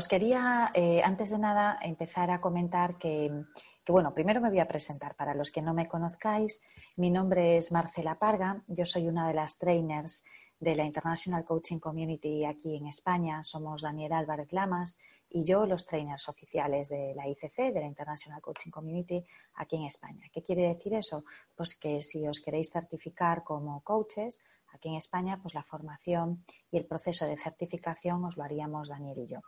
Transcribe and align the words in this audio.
os 0.00 0.08
quería, 0.08 0.72
eh, 0.72 1.02
antes 1.04 1.28
de 1.28 1.36
nada, 1.36 1.78
empezar 1.82 2.30
a 2.30 2.40
comentar 2.40 2.96
que, 2.96 3.30
bueno, 3.86 4.14
primero 4.14 4.40
me 4.40 4.48
voy 4.48 4.60
a 4.60 4.66
presentar. 4.66 5.14
Para 5.14 5.34
los 5.34 5.50
que 5.50 5.60
no 5.60 5.74
me 5.74 5.88
conozcáis, 5.88 6.62
mi 6.96 7.10
nombre 7.10 7.58
es 7.58 7.70
Marcela 7.70 8.18
Parga, 8.18 8.62
yo 8.66 8.86
soy 8.86 9.08
una 9.08 9.28
de 9.28 9.34
las 9.34 9.58
trainers 9.58 10.24
de 10.58 10.74
la 10.74 10.86
International 10.86 11.44
Coaching 11.44 11.80
Community 11.80 12.46
aquí 12.46 12.76
en 12.76 12.86
España. 12.86 13.44
Somos 13.44 13.82
Daniel 13.82 14.14
Álvarez 14.14 14.50
Lamas 14.54 14.96
y 15.28 15.44
yo 15.44 15.66
los 15.66 15.84
trainers 15.84 16.30
oficiales 16.30 16.88
de 16.88 17.14
la 17.14 17.28
ICC, 17.28 17.70
de 17.74 17.80
la 17.80 17.86
International 17.86 18.40
Coaching 18.40 18.70
Community, 18.70 19.22
aquí 19.56 19.76
en 19.76 19.84
España. 19.84 20.30
¿Qué 20.32 20.40
quiere 20.40 20.68
decir 20.68 20.94
eso? 20.94 21.24
Pues 21.54 21.76
que 21.76 22.00
si 22.00 22.26
os 22.26 22.40
queréis 22.40 22.72
certificar 22.72 23.44
como 23.44 23.82
coaches, 23.82 24.42
aquí 24.72 24.88
en 24.88 24.94
España, 24.94 25.38
pues 25.42 25.52
la 25.52 25.62
formación 25.62 26.42
y 26.70 26.78
el 26.78 26.86
proceso 26.86 27.26
de 27.26 27.36
certificación 27.36 28.24
os 28.24 28.38
lo 28.38 28.44
haríamos 28.44 28.88
Daniel 28.88 29.18
y 29.18 29.26
yo. 29.26 29.40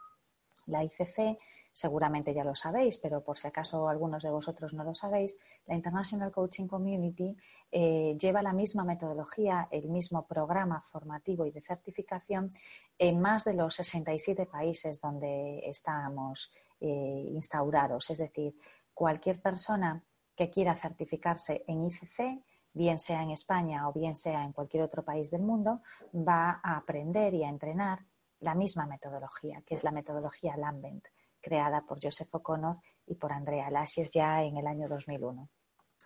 La 0.67 0.85
ICC, 0.85 1.39
seguramente 1.73 2.35
ya 2.35 2.45
lo 2.45 2.55
sabéis, 2.55 2.99
pero 2.99 3.23
por 3.23 3.39
si 3.39 3.49
acaso 3.49 3.89
algunos 3.89 4.23
de 4.23 4.31
vosotros 4.31 4.75
no 4.75 4.85
lo 4.85 4.95
sabéis, 4.95 5.39
la 5.67 5.75
International 5.75 6.31
Coaching 6.31 6.67
Community 6.67 7.37
eh, 7.71 8.17
lleva 8.21 8.43
la 8.43 8.53
misma 8.53 8.85
metodología, 8.85 9.69
el 9.71 9.89
mismo 9.89 10.27
programa 10.27 10.83
formativo 10.83 11.47
y 11.47 11.51
de 11.51 11.63
certificación 11.63 12.51
en 12.99 13.21
más 13.21 13.45
de 13.45 13.55
los 13.55 13.75
67 13.77 14.47
países 14.47 15.01
donde 15.01 15.61
estamos 15.67 16.53
eh, 16.81 17.25
instaurados. 17.33 18.11
Es 18.11 18.19
decir, 18.19 18.55
cualquier 18.93 19.41
persona 19.41 20.05
que 20.37 20.51
quiera 20.51 20.77
certificarse 20.77 21.65
en 21.67 21.85
ICC, 21.85 22.45
bien 22.75 22.99
sea 22.99 23.23
en 23.23 23.31
España 23.31 23.89
o 23.89 23.93
bien 23.93 24.17
sea 24.17 24.45
en 24.45 24.53
cualquier 24.53 24.83
otro 24.83 25.05
país 25.05 25.31
del 25.31 25.43
mundo, 25.43 25.83
va 26.15 26.61
a 26.63 26.77
aprender 26.77 27.35
y 27.35 27.45
a 27.45 27.49
entrenar 27.49 28.01
la 28.43 28.55
misma 28.55 28.87
metodología, 28.87 29.63
que 29.65 29.75
es 29.75 29.85
la 29.85 29.93
metodología 29.93 30.57
Lambent, 30.57 31.07
creada 31.41 31.83
por 31.83 31.99
Joseph 32.03 32.35
O'Connor 32.35 32.79
y 33.07 33.15
por 33.15 33.33
Andrea 33.33 33.71
Lashes 33.71 34.13
ya 34.13 34.43
en 34.43 34.57
el 34.57 34.67
año 34.67 34.89
2001. 34.89 35.49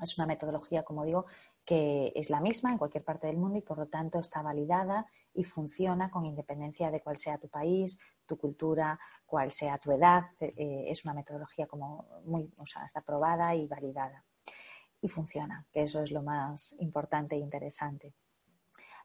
Es 0.01 0.19
una 0.19 0.27
metodología, 0.27 0.83
como 0.83 1.05
digo, 1.05 1.25
que 1.65 2.13
es 2.15 2.29
la 2.29 2.41
misma 2.41 2.71
en 2.71 2.79
cualquier 2.79 3.05
parte 3.05 3.27
del 3.27 3.39
mundo 3.39 3.59
y 3.59 3.63
por 3.63 3.79
lo 3.79 3.87
tanto 3.87 4.19
está 4.19 4.43
validada 4.43 5.07
y 5.33 5.45
funciona 5.45 6.11
con 6.11 6.27
independencia 6.27 6.91
de 6.91 7.01
cuál 7.01 7.17
sea 7.17 7.39
tu 7.39 7.49
país, 7.49 7.99
tu 8.27 8.37
cultura, 8.37 8.99
cuál 9.25 9.51
sea 9.51 9.79
tu 9.79 9.93
edad. 9.93 10.25
Eh, 10.39 10.85
es 10.89 11.05
una 11.05 11.15
metodología 11.15 11.67
como 11.67 12.07
muy, 12.25 12.53
o 12.59 12.67
sea, 12.67 12.85
está 12.85 13.01
probada 13.01 13.55
y 13.55 13.67
validada. 13.67 14.25
Y 15.01 15.09
funciona, 15.09 15.67
que 15.73 15.83
eso 15.83 16.03
es 16.03 16.11
lo 16.11 16.23
más 16.23 16.77
importante 16.81 17.35
e 17.35 17.39
interesante. 17.39 18.15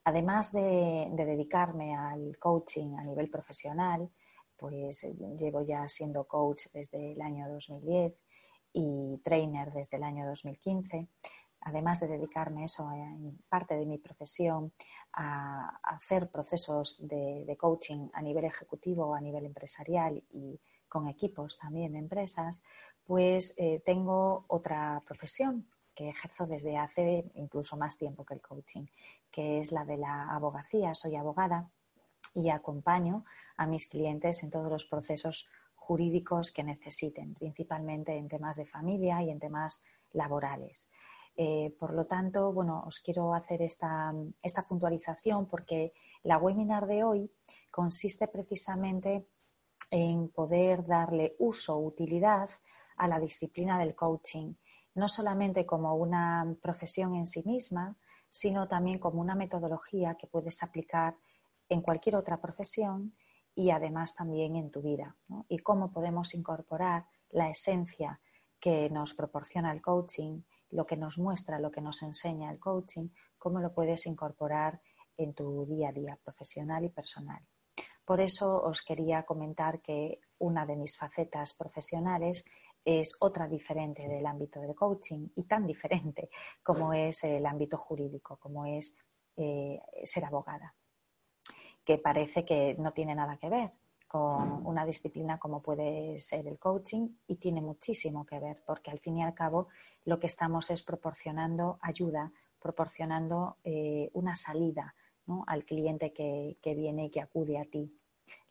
Además 0.03 0.51
de, 0.51 1.09
dedicarme 1.11 1.95
al 1.95 2.37
coaching 2.39 2.95
a 2.97 3.03
nivel 3.03 3.29
profesional, 3.29 4.09
pues 4.57 5.03
eh, 5.03 5.15
llevo 5.37 5.61
ya 5.61 5.87
siendo 5.87 6.25
coach 6.25 6.67
desde 6.73 7.13
el 7.13 7.21
año 7.21 7.49
2010 7.49 8.19
y 8.73 9.19
trainer 9.23 9.71
desde 9.71 9.97
el 9.97 10.03
año 10.03 10.25
2015. 10.27 11.07
Además 11.61 11.99
de 11.99 12.07
dedicarme 12.07 12.63
eso 12.63 12.91
en 12.91 13.37
parte 13.47 13.75
de 13.75 13.85
mi 13.85 13.99
profesión 13.99 14.73
a, 15.13 15.79
hacer 15.83 16.31
procesos 16.31 17.07
de, 17.07 17.55
coaching 17.59 18.09
a 18.13 18.21
nivel 18.23 18.45
ejecutivo, 18.45 19.13
a 19.13 19.21
nivel 19.21 19.45
empresarial 19.45 20.23
y 20.31 20.59
con 20.87 21.07
equipos 21.07 21.59
también 21.59 21.93
de 21.93 21.99
empresas, 21.99 22.61
pues 23.05 23.53
eh, 23.57 23.81
tengo 23.85 24.45
otra 24.47 24.99
profesión 25.05 25.67
ejerzo 26.09 26.45
desde 26.45 26.77
hace 26.77 27.31
incluso 27.35 27.77
más 27.77 27.97
tiempo 27.97 28.25
que 28.25 28.33
el 28.33 28.41
coaching, 28.41 28.85
que 29.31 29.59
es 29.59 29.71
la 29.71 29.85
de 29.85 29.97
la 29.97 30.29
abogacía. 30.29 30.93
Soy 30.93 31.15
abogada 31.15 31.69
y 32.33 32.49
acompaño 32.49 33.25
a 33.57 33.65
mis 33.65 33.87
clientes 33.87 34.43
en 34.43 34.49
todos 34.49 34.71
los 34.71 34.85
procesos 34.85 35.47
jurídicos 35.75 36.51
que 36.51 36.63
necesiten, 36.63 37.33
principalmente 37.33 38.15
en 38.15 38.29
temas 38.29 38.57
de 38.57 38.65
familia 38.65 39.21
y 39.21 39.29
en 39.29 39.39
temas 39.39 39.83
laborales. 40.13 40.89
Eh, 41.35 41.75
por 41.79 41.93
lo 41.93 42.05
tanto, 42.05 42.51
bueno, 42.51 42.83
os 42.85 42.99
quiero 42.99 43.33
hacer 43.33 43.61
esta, 43.61 44.13
esta 44.43 44.67
puntualización 44.67 45.47
porque 45.47 45.93
la 46.23 46.37
webinar 46.37 46.87
de 46.87 47.03
hoy 47.03 47.31
consiste 47.69 48.27
precisamente 48.27 49.25
en 49.89 50.29
poder 50.29 50.85
darle 50.85 51.35
uso, 51.39 51.77
utilidad 51.77 52.49
a 52.97 53.07
la 53.07 53.19
disciplina 53.19 53.79
del 53.79 53.95
coaching 53.95 54.53
no 54.95 55.07
solamente 55.07 55.65
como 55.65 55.95
una 55.95 56.55
profesión 56.61 57.15
en 57.15 57.27
sí 57.27 57.43
misma, 57.45 57.95
sino 58.29 58.67
también 58.67 58.99
como 58.99 59.21
una 59.21 59.35
metodología 59.35 60.15
que 60.15 60.27
puedes 60.27 60.63
aplicar 60.63 61.15
en 61.69 61.81
cualquier 61.81 62.15
otra 62.15 62.39
profesión 62.39 63.15
y 63.55 63.71
además 63.71 64.15
también 64.15 64.55
en 64.55 64.71
tu 64.71 64.81
vida. 64.81 65.15
Y 65.47 65.59
cómo 65.59 65.91
podemos 65.91 66.33
incorporar 66.33 67.05
la 67.29 67.49
esencia 67.49 68.19
que 68.59 68.89
nos 68.89 69.13
proporciona 69.13 69.71
el 69.71 69.81
coaching, 69.81 70.41
lo 70.69 70.85
que 70.85 70.97
nos 70.97 71.17
muestra, 71.17 71.59
lo 71.59 71.71
que 71.71 71.81
nos 71.81 72.01
enseña 72.03 72.51
el 72.51 72.59
coaching, 72.59 73.09
cómo 73.37 73.59
lo 73.59 73.73
puedes 73.73 74.05
incorporar 74.05 74.81
en 75.17 75.33
tu 75.33 75.65
día 75.65 75.89
a 75.89 75.93
día 75.93 76.19
profesional 76.23 76.85
y 76.85 76.89
personal. 76.89 77.41
Por 78.05 78.19
eso 78.19 78.61
os 78.61 78.81
quería 78.81 79.23
comentar 79.23 79.81
que 79.81 80.19
una 80.39 80.65
de 80.65 80.75
mis 80.75 80.97
facetas 80.97 81.53
profesionales 81.53 82.45
es 82.83 83.15
otra 83.19 83.47
diferente 83.47 84.07
del 84.07 84.25
ámbito 84.25 84.59
del 84.59 84.75
coaching 84.75 85.27
y 85.35 85.43
tan 85.43 85.65
diferente 85.65 86.29
como 86.63 86.93
es 86.93 87.23
el 87.23 87.45
ámbito 87.45 87.77
jurídico, 87.77 88.37
como 88.37 88.65
es 88.65 88.97
eh, 89.37 89.79
ser 90.03 90.25
abogada, 90.25 90.73
que 91.83 91.97
parece 91.97 92.43
que 92.45 92.75
no 92.79 92.91
tiene 92.91 93.15
nada 93.15 93.37
que 93.37 93.49
ver 93.49 93.71
con 94.07 94.65
una 94.65 94.85
disciplina 94.85 95.39
como 95.39 95.61
puede 95.61 96.19
ser 96.19 96.45
el 96.47 96.59
coaching 96.59 97.07
y 97.27 97.37
tiene 97.37 97.61
muchísimo 97.61 98.25
que 98.25 98.39
ver 98.39 98.61
porque 98.65 98.91
al 98.91 98.99
fin 98.99 99.17
y 99.17 99.23
al 99.23 99.33
cabo 99.33 99.69
lo 100.03 100.19
que 100.19 100.27
estamos 100.27 100.69
es 100.69 100.83
proporcionando 100.83 101.79
ayuda, 101.81 102.33
proporcionando 102.59 103.57
eh, 103.63 104.09
una 104.13 104.35
salida 104.35 104.95
al 105.47 105.63
cliente 105.63 106.11
que 106.11 106.75
viene 106.75 107.05
y 107.05 107.09
que 107.09 107.21
acude 107.21 107.57
a 107.57 107.63
ti 107.63 108.00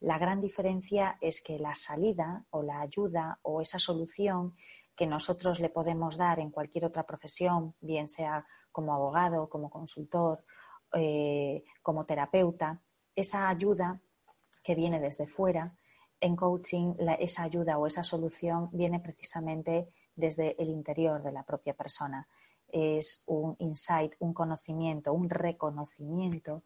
la 0.01 0.19
gran 0.19 0.41
diferencia 0.41 1.19
es 1.21 1.43
que 1.43 1.59
la 1.59 1.75
salida 1.75 2.45
o 2.51 2.63
la 2.63 2.81
ayuda 2.81 3.39
o 3.43 3.61
esa 3.61 3.79
solución 3.79 4.55
que 4.97 5.07
nosotros 5.07 5.61
le 5.61 5.69
podemos 5.69 6.17
dar 6.17 6.41
en 6.41 6.51
cualquier 6.51 6.85
otra 6.85 7.05
profesión, 7.05 7.75
bien 7.81 8.09
sea 8.09 8.47
como 8.73 8.95
abogado, 8.95 9.49
como 9.49 9.71
consultor, 9.71 10.45
eh, 10.95 11.65
como 11.83 12.05
terapeuta, 12.05 12.81
esa 13.15 13.49
ayuda 13.49 14.01
que 14.63 14.75
viene 14.75 15.01
desde 15.01 15.27
fuera, 15.27 15.75
en 16.21 16.37
coaching 16.37 16.95
esa 17.19 17.45
ayuda 17.45 17.79
o 17.79 17.87
esa 17.87 18.05
solución 18.05 18.69
viene 18.73 19.01
precisamente 19.01 19.89
desde 20.15 20.61
el 20.63 20.69
interior 20.69 21.23
de 21.23 21.33
la 21.33 21.45
propia 21.45 21.75
persona. 21.75 22.29
Es 22.69 23.25
un 23.27 23.57
insight, 23.59 24.15
un 24.19 24.35
conocimiento, 24.35 25.13
un 25.13 25.31
reconocimiento 25.31 26.63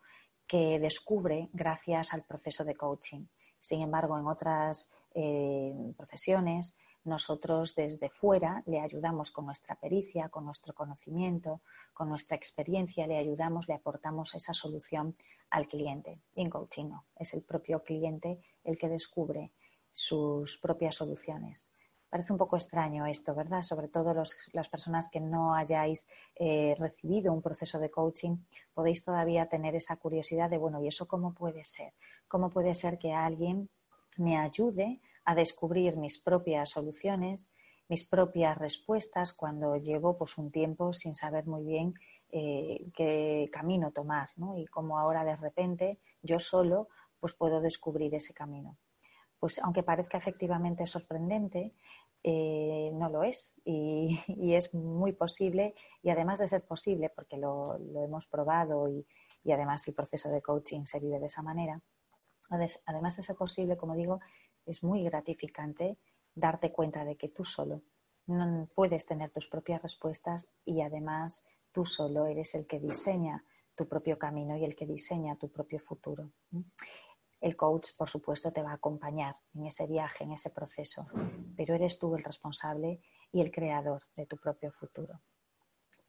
que 0.47 0.79
descubre 0.79 1.49
gracias 1.53 2.13
al 2.13 2.23
proceso 2.23 2.65
de 2.65 2.75
coaching. 2.75 3.27
Sin 3.61 3.81
embargo, 3.81 4.19
en 4.19 4.27
otras 4.27 4.93
eh, 5.15 5.75
profesiones, 5.97 6.77
nosotros 7.05 7.75
desde 7.75 8.09
fuera 8.09 8.63
le 8.67 8.81
ayudamos 8.81 9.31
con 9.31 9.47
nuestra 9.47 9.75
pericia, 9.77 10.29
con 10.31 10.47
nuestro 10.47 10.75
conocimiento, 10.75 11.61
con 11.93 12.09
nuestra 12.09 12.37
experiencia, 12.37 13.07
le 13.07 13.19
ayudamos, 13.19 13.69
le 13.69 13.75
aportamos 13.75 14.35
esa 14.35 14.55
solución 14.55 15.17
al 15.51 15.67
cliente. 15.67 16.21
Y 16.35 16.43
en 16.43 16.51
coaching 16.51 16.89
no, 16.89 17.05
es 17.17 17.35
el 17.35 17.43
propio 17.43 17.83
cliente 17.83 18.41
el 18.65 18.79
que 18.79 18.89
descubre 18.89 19.53
sus 19.91 20.59
propias 20.59 20.97
soluciones. 20.97 21.69
Parece 22.15 22.33
un 22.33 22.39
poco 22.39 22.55
extraño 22.55 23.07
esto, 23.07 23.35
¿verdad? 23.35 23.63
Sobre 23.63 23.89
todo 23.89 24.15
las 24.53 24.69
personas 24.69 25.09
que 25.11 25.19
no 25.19 25.53
hayáis 25.53 26.07
eh, 26.37 26.77
recibido 26.79 27.33
un 27.33 27.43
proceso 27.43 27.81
de 27.81 27.91
coaching, 27.91 28.37
podéis 28.73 29.03
todavía 29.03 29.49
tener 29.49 29.75
esa 29.75 29.97
curiosidad 29.97 30.49
de, 30.49 30.57
bueno, 30.57 30.81
¿y 30.81 30.87
eso 30.87 31.09
cómo 31.09 31.35
puede 31.35 31.65
ser? 31.65 31.93
¿Cómo 32.29 32.51
puede 32.51 32.77
ser 32.77 32.99
que 32.99 33.13
alguien 33.13 33.69
me 34.17 34.37
ayude 34.37 35.01
a 35.25 35.35
descubrir 35.35 35.97
mis 35.97 36.21
propias 36.21 36.71
soluciones, 36.71 37.51
mis 37.89 38.09
propias 38.09 38.59
respuestas 38.59 39.33
cuando 39.33 39.75
llevo 39.75 40.17
pues, 40.17 40.39
un 40.39 40.53
tiempo 40.53 40.93
sin 40.93 41.17
saber 41.17 41.49
muy 41.49 41.65
bien 41.65 41.95
eh, 42.31 42.93
qué 42.95 43.51
camino 43.53 43.91
tomar, 43.91 44.29
¿no? 44.37 44.57
Y 44.57 44.67
cómo 44.67 45.01
ahora 45.01 45.25
de 45.25 45.35
repente 45.35 45.99
yo 46.23 46.39
solo 46.39 46.87
pues 47.19 47.35
puedo 47.35 47.61
descubrir 47.61 48.15
ese 48.15 48.33
camino. 48.33 48.79
Pues 49.45 49.59
aunque 49.59 49.83
parezca 49.83 50.17
efectivamente 50.17 50.87
sorprendente, 50.87 51.75
eh, 52.27 52.91
no 52.95 53.11
lo 53.11 53.23
es 53.23 53.61
y, 53.67 54.19
es 54.55 54.75
muy 54.75 55.13
posible 55.13 55.75
y 56.03 56.09
además 56.09 56.39
de 56.39 56.49
ser 56.49 56.65
posible, 56.65 57.11
porque 57.11 57.37
lo, 57.37 57.77
hemos 58.03 58.27
probado 58.29 58.89
y, 58.89 59.07
además 59.53 59.87
el 59.87 59.95
proceso 59.95 60.31
de 60.31 60.41
coaching 60.41 60.87
se 60.87 61.01
vive 61.01 61.21
de 61.21 61.27
esa 61.27 61.43
manera, 61.43 61.81
además 62.87 63.17
de 63.17 63.23
ser 63.23 63.37
posible, 63.37 63.77
como 63.77 63.95
digo, 63.95 64.21
es 64.65 64.83
muy 64.83 65.05
gratificante 65.05 65.99
darte 66.35 66.73
cuenta 66.73 67.05
de 67.05 67.17
que 67.17 67.29
tú 67.29 67.45
solo 67.45 67.83
no 68.27 68.69
puedes 68.75 69.05
tener 69.07 69.31
tus 69.31 69.49
propias 69.49 69.83
respuestas 69.83 70.49
y 70.65 70.81
además 70.81 71.47
tú 71.73 71.85
solo 71.85 72.27
eres 72.27 72.55
el 72.55 72.67
que 72.67 72.81
diseña 72.81 73.45
tu 73.75 73.87
propio 73.87 74.19
camino 74.19 74.57
y 74.57 74.65
el 74.65 74.75
que 74.75 74.87
diseña 74.87 75.37
tu 75.37 75.51
propio 75.51 75.81
futuro. 75.81 76.31
El 77.45 77.57
coach, 77.57 77.91
por 77.99 78.09
supuesto, 78.09 78.51
te 78.53 78.63
va 78.63 78.71
a 78.71 78.77
acompañar 78.77 79.37
en 79.55 79.67
ese 79.67 79.87
viaje, 79.87 80.25
en 80.25 80.33
ese 80.33 80.49
proceso, 80.49 81.07
pero 81.55 81.75
eres 81.75 81.99
tú 81.99 82.15
el 82.17 82.25
responsable 82.25 83.03
y 83.33 83.43
el 83.43 83.51
creador 83.51 84.01
de 84.17 84.25
tu 84.25 84.39
propio 84.39 84.73
futuro. 84.73 85.21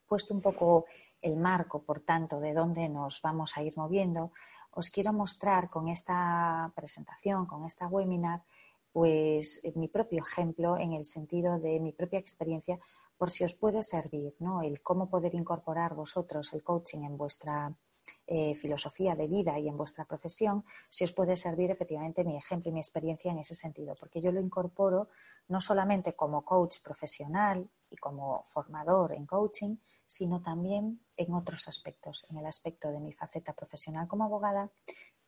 Puesto 0.08 0.32
un 0.32 0.40
poco 0.40 0.86
el 1.20 1.36
marco, 1.36 1.82
por 1.82 2.00
tanto, 2.00 2.40
de 2.40 2.54
dónde 2.54 2.88
nos 2.88 3.20
vamos 3.20 3.54
a 3.58 3.62
ir 3.62 3.76
moviendo, 3.76 4.32
os 4.70 4.88
quiero 4.88 5.12
mostrar 5.12 5.68
con 5.68 5.88
esta 5.88 6.72
presentación, 6.74 7.44
con 7.44 7.66
esta 7.66 7.86
webinar, 7.86 8.42
pues 8.90 9.60
mi 9.74 9.88
propio 9.88 10.22
ejemplo 10.22 10.78
en 10.78 10.94
el 10.94 11.04
sentido 11.04 11.58
de 11.58 11.80
mi 11.80 11.92
propia 11.92 12.18
experiencia 12.18 12.78
por 13.18 13.30
si 13.30 13.44
os 13.44 13.52
puede 13.52 13.82
servir, 13.82 14.34
¿no? 14.38 14.62
El 14.62 14.80
cómo 14.80 15.10
poder 15.10 15.34
incorporar 15.34 15.94
vosotros 15.94 16.54
el 16.54 16.62
coaching 16.62 17.02
en 17.02 17.18
vuestra 17.18 17.76
eh, 18.26 18.54
filosofía 18.56 19.14
de 19.14 19.28
vida 19.28 19.58
y 19.58 19.68
en 19.68 19.76
vuestra 19.76 20.04
profesión, 20.04 20.64
si 20.90 21.04
os 21.04 21.12
puede 21.12 21.36
servir 21.36 21.70
efectivamente 21.70 22.24
mi 22.24 22.36
ejemplo 22.36 22.70
y 22.70 22.74
mi 22.74 22.80
experiencia 22.80 23.30
en 23.30 23.38
ese 23.38 23.54
sentido, 23.54 23.94
porque 23.94 24.20
yo 24.20 24.32
lo 24.32 24.40
incorporo 24.40 25.08
no 25.48 25.60
solamente 25.60 26.14
como 26.14 26.44
coach 26.44 26.78
profesional 26.82 27.70
y 27.88 27.96
como 27.96 28.42
formador 28.44 29.12
en 29.12 29.26
coaching, 29.26 29.76
sino 30.06 30.42
también 30.42 31.00
en 31.16 31.34
otros 31.34 31.68
aspectos, 31.68 32.26
en 32.30 32.38
el 32.38 32.46
aspecto 32.46 32.90
de 32.90 33.00
mi 33.00 33.12
faceta 33.12 33.52
profesional 33.52 34.08
como 34.08 34.24
abogada 34.24 34.70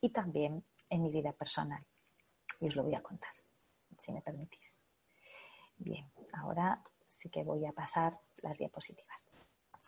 y 0.00 0.10
también 0.10 0.64
en 0.90 1.02
mi 1.02 1.10
vida 1.10 1.32
personal. 1.32 1.84
Y 2.60 2.66
os 2.66 2.76
lo 2.76 2.82
voy 2.82 2.94
a 2.94 3.02
contar, 3.02 3.32
si 3.98 4.12
me 4.12 4.22
permitís. 4.22 4.82
Bien, 5.76 6.10
ahora 6.32 6.82
sí 7.08 7.30
que 7.30 7.44
voy 7.44 7.64
a 7.66 7.72
pasar 7.72 8.18
las 8.42 8.58
diapositivas. 8.58 9.27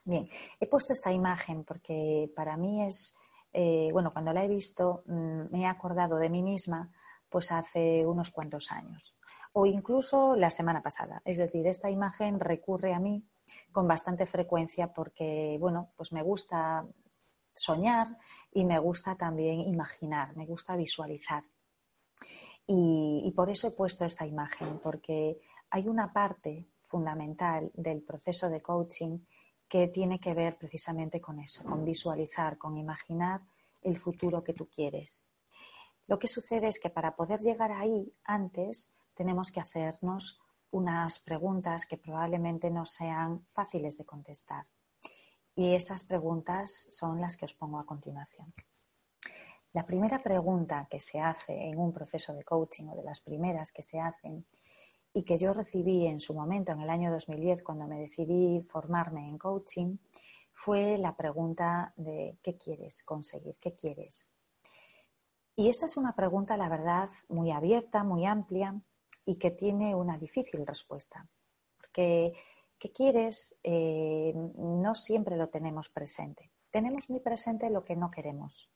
Bien, 0.04 0.28
he 0.58 0.66
puesto 0.66 0.92
esta 0.92 1.12
imagen 1.12 1.64
porque 1.64 2.30
para 2.34 2.56
mí 2.56 2.82
es, 2.84 3.18
eh, 3.52 3.90
bueno, 3.92 4.12
cuando 4.12 4.32
la 4.32 4.44
he 4.44 4.48
visto 4.48 5.02
mm, 5.06 5.52
me 5.52 5.62
he 5.62 5.66
acordado 5.66 6.16
de 6.16 6.30
mí 6.30 6.42
misma 6.42 6.90
pues 7.28 7.52
hace 7.52 8.04
unos 8.06 8.30
cuantos 8.30 8.72
años 8.72 9.14
o 9.52 9.66
incluso 9.66 10.36
la 10.36 10.50
semana 10.50 10.82
pasada. 10.82 11.22
Es 11.24 11.38
decir, 11.38 11.66
esta 11.66 11.90
imagen 11.90 12.40
recurre 12.40 12.94
a 12.94 13.00
mí 13.00 13.24
con 13.72 13.88
bastante 13.88 14.26
frecuencia 14.26 14.92
porque, 14.92 15.56
bueno, 15.58 15.90
pues 15.96 16.12
me 16.12 16.22
gusta 16.22 16.86
soñar 17.54 18.06
y 18.52 18.64
me 18.64 18.78
gusta 18.78 19.16
también 19.16 19.60
imaginar, 19.60 20.36
me 20.36 20.46
gusta 20.46 20.76
visualizar. 20.76 21.44
y 22.72 23.32
por 23.34 23.50
eso 23.50 23.66
he 23.68 23.72
puesto 23.72 24.04
esta 24.04 24.24
imagen, 24.26 24.78
porque 24.78 25.40
hay 25.70 25.88
una 25.88 26.12
parte 26.12 26.68
fundamental 26.84 27.70
del 27.74 28.02
proceso 28.02 28.48
de 28.48 28.62
coaching 28.62 29.18
que 29.70 29.86
tiene 29.86 30.18
que 30.18 30.34
ver 30.34 30.58
precisamente 30.58 31.20
con 31.20 31.38
eso, 31.38 31.62
con 31.62 31.84
visualizar, 31.84 32.58
con 32.58 32.76
imaginar 32.76 33.40
el 33.82 33.96
futuro 33.98 34.42
que 34.42 34.52
tú 34.52 34.68
quieres. 34.68 35.32
Lo 36.08 36.18
que 36.18 36.26
sucede 36.26 36.66
es 36.66 36.80
que 36.80 36.90
para 36.90 37.14
poder 37.14 37.38
llegar 37.38 37.70
ahí 37.70 38.12
antes 38.24 38.92
tenemos 39.14 39.52
que 39.52 39.60
hacernos 39.60 40.40
unas 40.72 41.20
preguntas 41.20 41.86
que 41.86 41.96
probablemente 41.96 42.68
no 42.68 42.84
sean 42.84 43.44
fáciles 43.46 43.96
de 43.96 44.04
contestar. 44.04 44.66
Y 45.54 45.74
esas 45.74 46.02
preguntas 46.02 46.88
son 46.90 47.20
las 47.20 47.36
que 47.36 47.44
os 47.44 47.54
pongo 47.54 47.78
a 47.78 47.86
continuación. 47.86 48.52
La 49.72 49.84
primera 49.84 50.18
pregunta 50.18 50.88
que 50.90 51.00
se 51.00 51.20
hace 51.20 51.54
en 51.68 51.78
un 51.78 51.92
proceso 51.92 52.34
de 52.34 52.42
coaching 52.42 52.88
o 52.88 52.96
de 52.96 53.04
las 53.04 53.20
primeras 53.20 53.70
que 53.70 53.84
se 53.84 54.00
hacen 54.00 54.46
y 55.12 55.24
que 55.24 55.38
yo 55.38 55.52
recibí 55.52 56.06
en 56.06 56.20
su 56.20 56.34
momento, 56.34 56.72
en 56.72 56.80
el 56.80 56.90
año 56.90 57.10
2010, 57.10 57.62
cuando 57.62 57.86
me 57.86 57.98
decidí 57.98 58.62
formarme 58.62 59.28
en 59.28 59.38
coaching, 59.38 59.96
fue 60.52 60.98
la 60.98 61.16
pregunta 61.16 61.92
de 61.96 62.38
¿qué 62.42 62.56
quieres 62.56 63.02
conseguir? 63.02 63.56
¿Qué 63.60 63.74
quieres? 63.74 64.32
Y 65.56 65.68
esa 65.68 65.86
es 65.86 65.96
una 65.96 66.14
pregunta, 66.14 66.56
la 66.56 66.68
verdad, 66.68 67.10
muy 67.28 67.50
abierta, 67.50 68.04
muy 68.04 68.24
amplia 68.24 68.80
y 69.24 69.36
que 69.36 69.50
tiene 69.50 69.94
una 69.94 70.16
difícil 70.16 70.66
respuesta. 70.66 71.26
Porque 71.76 72.34
¿qué 72.78 72.92
quieres? 72.92 73.58
Eh, 73.62 74.32
no 74.34 74.94
siempre 74.94 75.36
lo 75.36 75.48
tenemos 75.48 75.88
presente. 75.88 76.50
Tenemos 76.70 77.10
muy 77.10 77.20
presente 77.20 77.68
lo 77.68 77.84
que 77.84 77.96
no 77.96 78.10
queremos. 78.10 78.70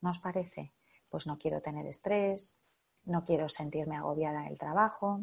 ¿No 0.00 0.10
os 0.10 0.20
parece? 0.20 0.72
Pues 1.08 1.26
no 1.26 1.38
quiero 1.38 1.60
tener 1.60 1.86
estrés, 1.86 2.56
no 3.04 3.24
quiero 3.24 3.48
sentirme 3.48 3.96
agobiada 3.96 4.42
en 4.42 4.48
el 4.48 4.58
trabajo, 4.58 5.22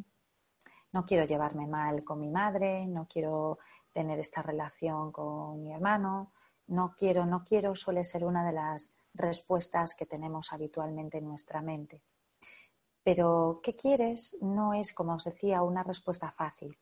no 0.96 1.06
quiero 1.06 1.26
llevarme 1.26 1.68
mal 1.68 2.06
con 2.06 2.22
mi 2.22 2.30
madre, 2.30 2.88
no 2.88 3.06
quiero 3.06 3.60
tener 3.92 4.18
esta 4.18 4.42
relación 4.42 5.12
con 5.12 5.62
mi 5.62 5.74
hermano, 5.74 6.32
no 6.68 6.96
quiero, 6.98 7.26
no 7.26 7.44
quiero 7.44 7.76
suele 7.76 8.06
ser 8.06 8.24
una 8.24 8.46
de 8.46 8.54
las 8.54 8.96
respuestas 9.14 9.94
que 9.94 10.06
tenemos 10.06 10.54
habitualmente 10.54 11.18
en 11.18 11.26
nuestra 11.26 11.62
mente. 11.62 12.02
Pero 13.04 13.60
¿qué 13.62 13.76
quieres? 13.76 14.38
no 14.40 14.74
es, 14.74 14.94
como 14.94 15.16
os 15.16 15.26
decía, 15.26 15.64
una 15.64 15.84
respuesta 15.84 16.32
fácil. 16.32 16.78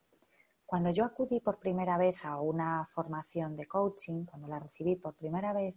Cuando 0.64 0.92
yo 0.92 1.06
acudí 1.06 1.40
por 1.40 1.58
primera 1.58 1.98
vez 1.98 2.24
a 2.24 2.40
una 2.40 2.86
formación 2.86 3.56
de 3.56 3.68
coaching, 3.68 4.26
cuando 4.26 4.48
la 4.48 4.60
recibí 4.60 4.96
por 4.96 5.16
primera 5.16 5.54
vez, 5.54 5.74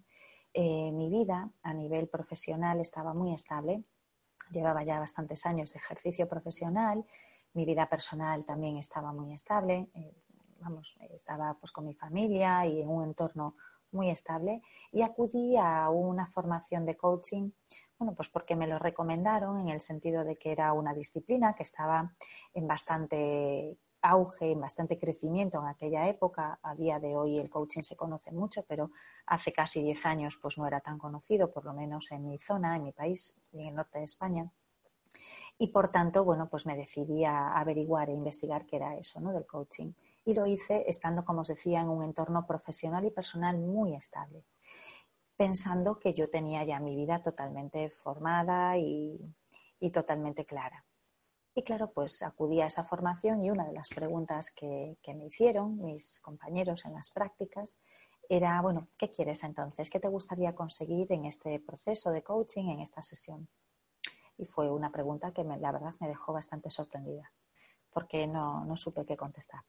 eh, 0.52 0.92
mi 0.92 1.08
vida 1.08 1.50
a 1.62 1.72
nivel 1.72 2.06
profesional 2.08 2.80
estaba 2.80 3.14
muy 3.14 3.32
estable. 3.32 3.82
Llevaba 4.50 4.84
ya 4.84 5.00
bastantes 5.00 5.46
años 5.46 5.72
de 5.72 5.78
ejercicio 5.78 6.28
profesional, 6.28 7.06
mi 7.56 7.64
vida 7.64 7.88
personal 7.88 8.44
también 8.44 8.76
estaba 8.76 9.12
muy 9.12 9.32
estable, 9.32 9.88
eh, 9.94 10.14
vamos, 10.60 10.96
estaba 11.10 11.54
pues 11.54 11.72
con 11.72 11.86
mi 11.86 11.94
familia 11.94 12.66
y 12.66 12.82
en 12.82 12.88
un 12.88 13.04
entorno 13.04 13.56
muy 13.92 14.10
estable 14.10 14.62
y 14.92 15.02
acudí 15.02 15.56
a 15.56 15.88
una 15.88 16.26
formación 16.26 16.84
de 16.84 16.96
coaching, 16.96 17.50
bueno, 17.98 18.14
pues 18.14 18.28
porque 18.28 18.54
me 18.56 18.66
lo 18.66 18.78
recomendaron 18.78 19.58
en 19.60 19.68
el 19.68 19.80
sentido 19.80 20.22
de 20.22 20.36
que 20.36 20.52
era 20.52 20.72
una 20.74 20.92
disciplina 20.92 21.54
que 21.54 21.62
estaba 21.62 22.14
en 22.52 22.66
bastante 22.66 23.78
auge, 24.02 24.52
en 24.52 24.60
bastante 24.60 24.98
crecimiento 24.98 25.58
en 25.58 25.68
aquella 25.68 26.06
época. 26.08 26.58
A 26.62 26.74
día 26.74 27.00
de 27.00 27.16
hoy 27.16 27.38
el 27.38 27.48
coaching 27.48 27.82
se 27.82 27.96
conoce 27.96 28.32
mucho, 28.32 28.64
pero 28.68 28.90
hace 29.26 29.52
casi 29.52 29.82
10 29.82 30.04
años 30.06 30.38
pues 30.40 30.58
no 30.58 30.66
era 30.66 30.80
tan 30.80 30.98
conocido, 30.98 31.50
por 31.50 31.64
lo 31.64 31.72
menos 31.72 32.12
en 32.12 32.28
mi 32.28 32.38
zona, 32.38 32.76
en 32.76 32.84
mi 32.84 32.92
país 32.92 33.40
en 33.52 33.68
el 33.68 33.74
norte 33.74 33.98
de 33.98 34.04
España. 34.04 34.52
Y 35.58 35.68
por 35.68 35.90
tanto, 35.90 36.22
bueno, 36.24 36.48
pues 36.50 36.66
me 36.66 36.76
decidí 36.76 37.24
a 37.24 37.58
averiguar 37.58 38.10
e 38.10 38.12
investigar 38.12 38.66
qué 38.66 38.76
era 38.76 38.96
eso, 38.96 39.20
¿no? 39.20 39.32
Del 39.32 39.46
coaching. 39.46 39.92
Y 40.24 40.34
lo 40.34 40.46
hice 40.46 40.84
estando, 40.86 41.24
como 41.24 41.40
os 41.40 41.48
decía, 41.48 41.80
en 41.80 41.88
un 41.88 42.02
entorno 42.02 42.46
profesional 42.46 43.04
y 43.06 43.10
personal 43.10 43.56
muy 43.58 43.94
estable, 43.94 44.44
pensando 45.36 45.98
que 45.98 46.12
yo 46.12 46.28
tenía 46.28 46.64
ya 46.64 46.78
mi 46.78 46.94
vida 46.94 47.22
totalmente 47.22 47.88
formada 47.90 48.76
y, 48.76 49.18
totalmente 49.92 50.44
clara. 50.44 50.84
Y 51.54 51.62
claro, 51.62 51.90
pues 51.92 52.22
acudí 52.22 52.60
a 52.60 52.66
esa 52.66 52.84
formación 52.84 53.40
y 53.40 53.50
una 53.50 53.64
de 53.64 53.72
las 53.72 53.88
preguntas 53.88 54.50
que, 54.50 54.98
que, 55.00 55.14
me 55.14 55.26
hicieron 55.26 55.80
mis 55.80 56.20
compañeros 56.20 56.84
en 56.84 56.92
las 56.92 57.10
prácticas 57.10 57.78
era, 58.28 58.60
bueno, 58.60 58.88
¿qué 58.98 59.10
quieres 59.10 59.42
entonces? 59.44 59.88
¿Qué 59.88 60.00
te 60.00 60.08
gustaría 60.08 60.54
conseguir 60.54 61.10
en 61.12 61.24
este 61.24 61.58
proceso 61.60 62.10
de 62.10 62.22
coaching, 62.22 62.68
en 62.68 62.80
esta 62.80 63.00
sesión? 63.00 63.48
Y 64.38 64.46
fue 64.46 64.70
una 64.70 64.90
pregunta 64.90 65.32
que 65.32 65.44
la 65.44 65.72
verdad 65.72 65.94
me 66.00 66.08
dejó 66.08 66.32
bastante 66.32 66.70
sorprendida 66.70 67.32
porque 67.96 68.26
no, 68.26 68.64
no 68.66 68.76
supe 68.76 69.06
qué 69.06 69.16
contestar. 69.16 69.60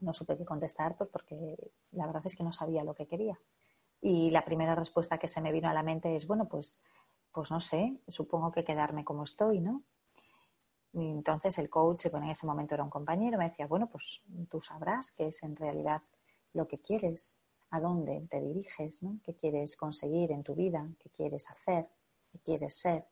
No 0.00 0.12
supe 0.12 0.36
qué 0.36 0.44
contestar 0.44 0.96
pues 0.96 1.08
porque 1.10 1.56
la 1.92 2.06
verdad 2.06 2.22
es 2.24 2.34
que 2.34 2.42
no 2.42 2.52
sabía 2.52 2.82
lo 2.82 2.94
que 2.94 3.06
quería. 3.06 3.38
Y 4.00 4.30
la 4.30 4.44
primera 4.44 4.74
respuesta 4.74 5.18
que 5.18 5.28
se 5.28 5.40
me 5.40 5.52
vino 5.52 5.68
a 5.68 5.72
la 5.72 5.84
mente 5.84 6.16
es, 6.16 6.26
bueno, 6.26 6.48
pues, 6.48 6.82
pues 7.32 7.50
no 7.52 7.60
sé, 7.60 8.00
supongo 8.08 8.50
que 8.50 8.64
quedarme 8.64 9.04
como 9.04 9.22
estoy, 9.22 9.60
¿no? 9.60 9.84
Entonces 10.92 11.58
el 11.58 11.70
coach, 11.70 12.06
bueno, 12.10 12.26
en 12.26 12.32
ese 12.32 12.46
momento 12.46 12.74
era 12.74 12.82
un 12.82 12.90
compañero, 12.90 13.38
me 13.38 13.48
decía, 13.48 13.66
bueno, 13.66 13.88
pues 13.88 14.22
tú 14.50 14.60
sabrás 14.60 15.12
qué 15.12 15.28
es 15.28 15.42
en 15.42 15.54
realidad 15.54 16.02
lo 16.52 16.66
que 16.66 16.80
quieres, 16.80 17.42
a 17.70 17.80
dónde 17.80 18.26
te 18.30 18.40
diriges, 18.40 19.02
¿no? 19.02 19.20
¿Qué 19.22 19.34
quieres 19.34 19.76
conseguir 19.76 20.32
en 20.32 20.42
tu 20.42 20.54
vida? 20.54 20.88
¿Qué 20.98 21.10
quieres 21.10 21.50
hacer? 21.50 21.88
¿Qué 22.32 22.38
quieres 22.38 22.74
ser? 22.74 23.06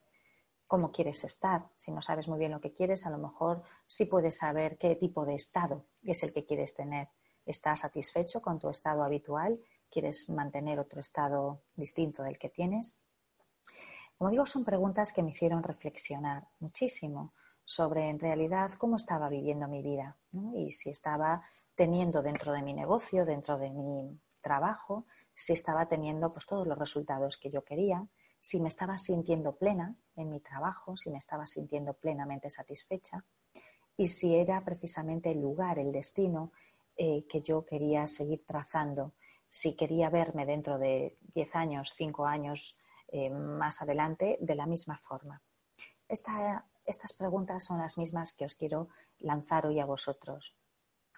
Cómo 0.66 0.90
quieres 0.92 1.25
estar. 1.25 1.68
Si 1.75 1.92
no 1.92 2.02
sabes 2.02 2.28
muy 2.28 2.38
bien 2.38 2.52
lo 2.52 2.61
que 2.61 2.73
quieres, 2.73 3.06
a 3.06 3.11
lo 3.11 3.18
mejor 3.18 3.62
sí 3.87 4.06
puedes 4.06 4.38
saber 4.38 4.78
qué 4.78 4.97
tipo 4.97 5.25
de 5.25 5.35
estado 5.35 5.85
es 6.02 6.23
el 6.23 6.33
que 6.33 6.44
quieres 6.44 6.75
tener. 6.75 7.09
¿Estás 7.47 7.80
satisfecho 7.80 8.40
con 8.40 8.59
tu 8.59 8.71
estado 8.71 9.04
habitual? 9.04 9.61
¿Quieres 9.90 10.30
mantener 10.30 10.78
otro 10.78 11.00
estado 11.00 11.62
distinto 11.76 12.23
del 12.23 12.38
que 12.38 12.49
tienes? 12.49 13.02
Como 14.16 14.30
digo, 14.30 14.47
son 14.47 14.64
preguntas 14.64 15.12
que 15.12 15.23
me 15.23 15.30
hicieron 15.30 15.62
reflexionar 15.62 16.49
muchísimo 16.61 17.35
sobre 17.64 18.09
en 18.09 18.18
realidad 18.18 18.73
cómo 18.78 18.97
estaba 18.97 19.28
viviendo 19.28 19.68
mi 19.68 19.83
vida 19.83 20.16
y 20.54 20.71
si 20.71 20.90
estaba 20.90 21.42
teniendo 21.75 22.23
dentro 22.23 22.52
de 22.52 22.62
mi 22.62 22.73
negocio, 22.73 23.25
dentro 23.25 23.59
de 23.59 23.71
mi 23.71 24.21
trabajo, 24.40 25.06
si 25.35 25.52
estaba 25.52 25.87
teniendo 25.87 26.33
pues, 26.33 26.47
todos 26.47 26.66
los 26.66 26.78
resultados 26.78 27.37
que 27.37 27.50
yo 27.50 27.64
quería, 27.64 28.06
si 28.45 28.61
me 28.61 28.69
estaba 28.69 28.99
sintiendo 28.99 29.57
plena 29.57 29.97
en 30.17 30.29
mi 30.29 30.39
trabajo, 30.39 30.99
si 30.99 31.09
me 31.09 31.17
estaba 31.17 31.47
sintiendo 31.47 31.95
plenamente 31.95 32.51
satisfecha 32.51 33.25
y 33.97 34.09
si 34.09 34.37
era 34.37 34.63
precisamente 34.63 35.31
el 35.31 35.41
lugar, 35.41 35.79
el 35.79 35.91
destino 35.91 36.53
eh, 36.95 37.25
que 37.27 37.41
yo 37.41 37.65
quería 37.65 38.07
seguir 38.07 38.45
trazando, 38.47 39.15
si 39.49 39.75
quería 39.75 40.11
verme 40.11 40.45
dentro 40.45 40.79
de 40.79 41.17
10 41.33 41.57
años, 41.57 41.95
5 41.97 42.27
años 42.27 42.77
eh, 43.09 43.31
más 43.31 43.81
adelante 43.81 44.37
de 44.43 44.55
la 44.55 44.67
misma 44.67 44.99
forma. 44.99 45.41
estas 46.07 47.15
preguntas 47.15 47.65
son 47.65 47.79
las 47.79 47.97
mismas 47.97 48.35
que 48.35 48.45
os 48.45 48.57
quiero 48.57 48.89
lanzar 49.21 49.65
hoy 49.65 49.81
a 49.81 49.87
vosotros, 49.87 50.55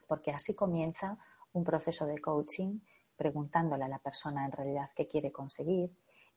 porque 0.06 0.30
así 0.30 0.54
comienza 0.54 1.18
un 1.52 1.64
proceso 1.64 2.06
de 2.06 2.20
coaching 2.20 2.78
preguntándole 3.16 3.82
a 3.82 3.88
la 3.88 3.98
persona 3.98 4.44
en 4.44 4.52
realidad 4.52 4.90
qué 4.94 5.08
quiere 5.08 5.32
conseguir 5.32 5.90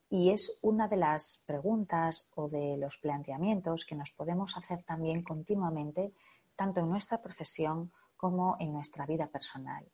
y 0.10 0.32
es 0.32 0.58
una 0.64 0.88
de 0.88 0.98
las 0.98 1.44
preguntas 1.46 2.30
o 2.36 2.50
de 2.50 2.78
los 2.78 2.98
planteamientos 2.98 3.86
que 3.86 3.96
nos 3.96 4.12
podemos 4.12 4.58
hacer 4.58 4.84
también 4.84 5.22
continuamente, 5.22 6.14
tanto 6.56 6.80
en 6.80 6.90
nuestra 6.90 7.22
profesión 7.22 7.92
como 8.18 8.58
en 8.60 8.74
nuestra 8.74 9.06
vida 9.06 9.28
personal. 9.28 9.86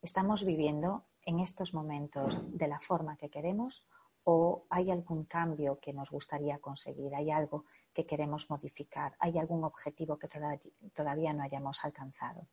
¿Estamos 0.00 0.44
viviendo 0.44 1.04
en 1.22 1.40
estos 1.40 1.74
momentos 1.74 2.42
de 2.56 2.68
la 2.68 2.80
forma 2.80 3.16
que 3.16 3.28
queremos 3.28 3.86
o 4.24 4.64
hay 4.70 4.90
algún 4.90 5.24
cambio 5.24 5.78
que 5.80 5.92
nos 5.92 6.10
gustaría 6.10 6.58
conseguir? 6.58 7.14
¿Hay 7.14 7.30
algo 7.30 7.64
que 7.92 8.06
queremos 8.06 8.48
modificar? 8.50 9.14
¿Hay 9.18 9.36
algún 9.36 9.64
objetivo 9.64 10.16
que 10.16 10.28
todavía 10.94 11.32
no 11.32 11.42
hayamos 11.42 11.84
alcanzado? 11.84 12.46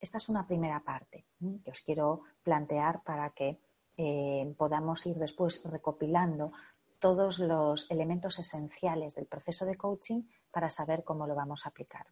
Esta 0.00 0.16
es 0.16 0.28
una 0.28 0.46
primera 0.46 0.80
parte 0.80 1.26
que 1.62 1.70
os 1.70 1.80
quiero 1.82 2.22
plantear 2.42 3.02
para 3.02 3.30
que 3.30 3.60
eh, 3.96 4.54
podamos 4.56 5.06
ir 5.06 5.16
después 5.16 5.62
recopilando 5.64 6.52
todos 6.98 7.38
los 7.38 7.90
elementos 7.90 8.38
esenciales 8.38 9.14
del 9.14 9.26
proceso 9.26 9.66
de 9.66 9.76
coaching 9.76 10.22
para 10.50 10.70
saber 10.70 11.04
cómo 11.04 11.26
lo 11.26 11.34
vamos 11.34 11.66
a 11.66 11.70
aplicar. 11.70 12.06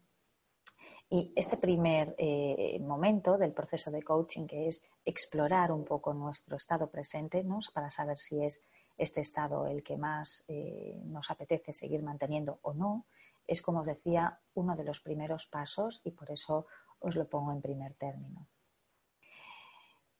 Y 1.09 1.31
este 1.35 1.57
primer 1.57 2.15
eh, 2.17 2.79
momento 2.79 3.37
del 3.37 3.53
proceso 3.53 3.91
de 3.91 4.01
coaching, 4.01 4.47
que 4.47 4.67
es 4.67 4.83
explorar 5.03 5.71
un 5.71 5.85
poco 5.85 6.13
nuestro 6.13 6.57
estado 6.57 6.89
presente, 6.89 7.45
para 7.73 7.91
saber 7.91 8.17
si 8.17 8.43
es 8.43 8.65
este 8.97 9.21
estado 9.21 9.67
el 9.67 9.83
que 9.83 9.97
más 9.97 10.45
eh, 10.47 10.99
nos 11.05 11.29
apetece 11.29 11.73
seguir 11.73 12.01
manteniendo 12.01 12.59
o 12.63 12.73
no, 12.73 13.05
es, 13.47 13.61
como 13.61 13.81
os 13.81 13.85
decía, 13.85 14.39
uno 14.55 14.75
de 14.75 14.83
los 14.83 15.01
primeros 15.01 15.45
pasos 15.45 16.01
y 16.03 16.11
por 16.11 16.31
eso 16.31 16.65
os 16.99 17.15
lo 17.15 17.27
pongo 17.27 17.51
en 17.51 17.61
primer 17.61 17.93
término. 17.93 18.47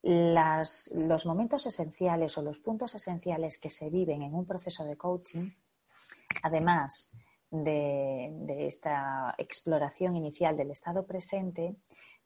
Los 0.06 1.26
momentos 1.26 1.66
esenciales 1.66 2.38
o 2.38 2.44
los 2.44 2.60
puntos 2.60 2.94
esenciales 2.94 3.58
que 3.58 3.72
se 3.72 3.90
viven 3.90 4.22
en 4.22 4.36
un 4.36 4.46
proceso 4.46 4.86
de 4.86 4.98
coaching, 4.98 5.50
además 6.44 7.12
de, 7.50 8.68
esta 8.68 9.34
exploración 9.40 10.16
inicial 10.16 10.56
del 10.56 10.70
estado 10.70 11.08
presente 11.08 11.78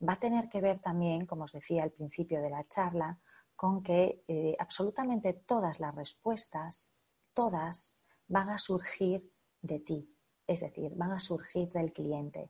va 0.05 0.13
a 0.13 0.19
tener 0.19 0.49
que 0.49 0.59
ver 0.59 0.79
también, 0.79 1.25
como 1.25 1.45
os 1.45 1.53
decía 1.53 1.83
al 1.83 1.91
principio 1.91 2.41
de 2.41 2.49
la 2.49 2.67
charla, 2.67 3.17
con 3.55 3.81
que 3.81 4.23
eh, 4.27 4.57
absolutamente 4.59 5.31
todas 5.33 5.79
las 5.79 5.95
respuestas, 5.95 6.93
todas, 7.33 7.97
van 8.27 8.49
a 8.49 8.57
surgir 8.57 9.31
de 9.61 9.79
ti, 9.79 10.13
es 10.47 10.59
decir, 10.59 10.91
van 10.95 11.13
a 11.13 11.19
surgir 11.21 11.71
del 11.71 11.93
cliente. 11.93 12.49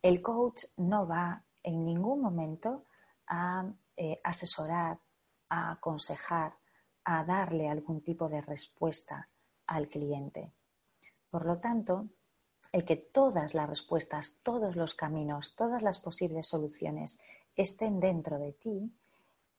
El 0.00 0.22
coach 0.22 0.64
no 0.78 1.06
va 1.06 1.44
en 1.62 1.84
ningún 1.84 2.22
momento 2.22 2.84
a 3.26 3.70
eh, 4.00 4.20
asesorar, 4.22 5.00
a 5.48 5.72
aconsejar, 5.72 6.54
a 7.04 7.24
darle 7.24 7.68
algún 7.68 8.00
tipo 8.00 8.28
de 8.28 8.40
respuesta 8.40 9.28
al 9.66 9.88
cliente. 9.88 10.52
Por 11.28 11.44
lo 11.44 11.58
tanto, 11.58 12.06
el 12.70 12.84
que 12.84 12.94
todas 12.96 13.54
las 13.54 13.68
respuestas, 13.68 14.38
todos 14.44 14.76
los 14.76 14.94
caminos, 14.94 15.56
todas 15.56 15.82
las 15.82 15.98
posibles 15.98 16.46
soluciones 16.46 17.20
estén 17.56 17.98
dentro 17.98 18.38
de 18.38 18.52
ti, 18.52 18.92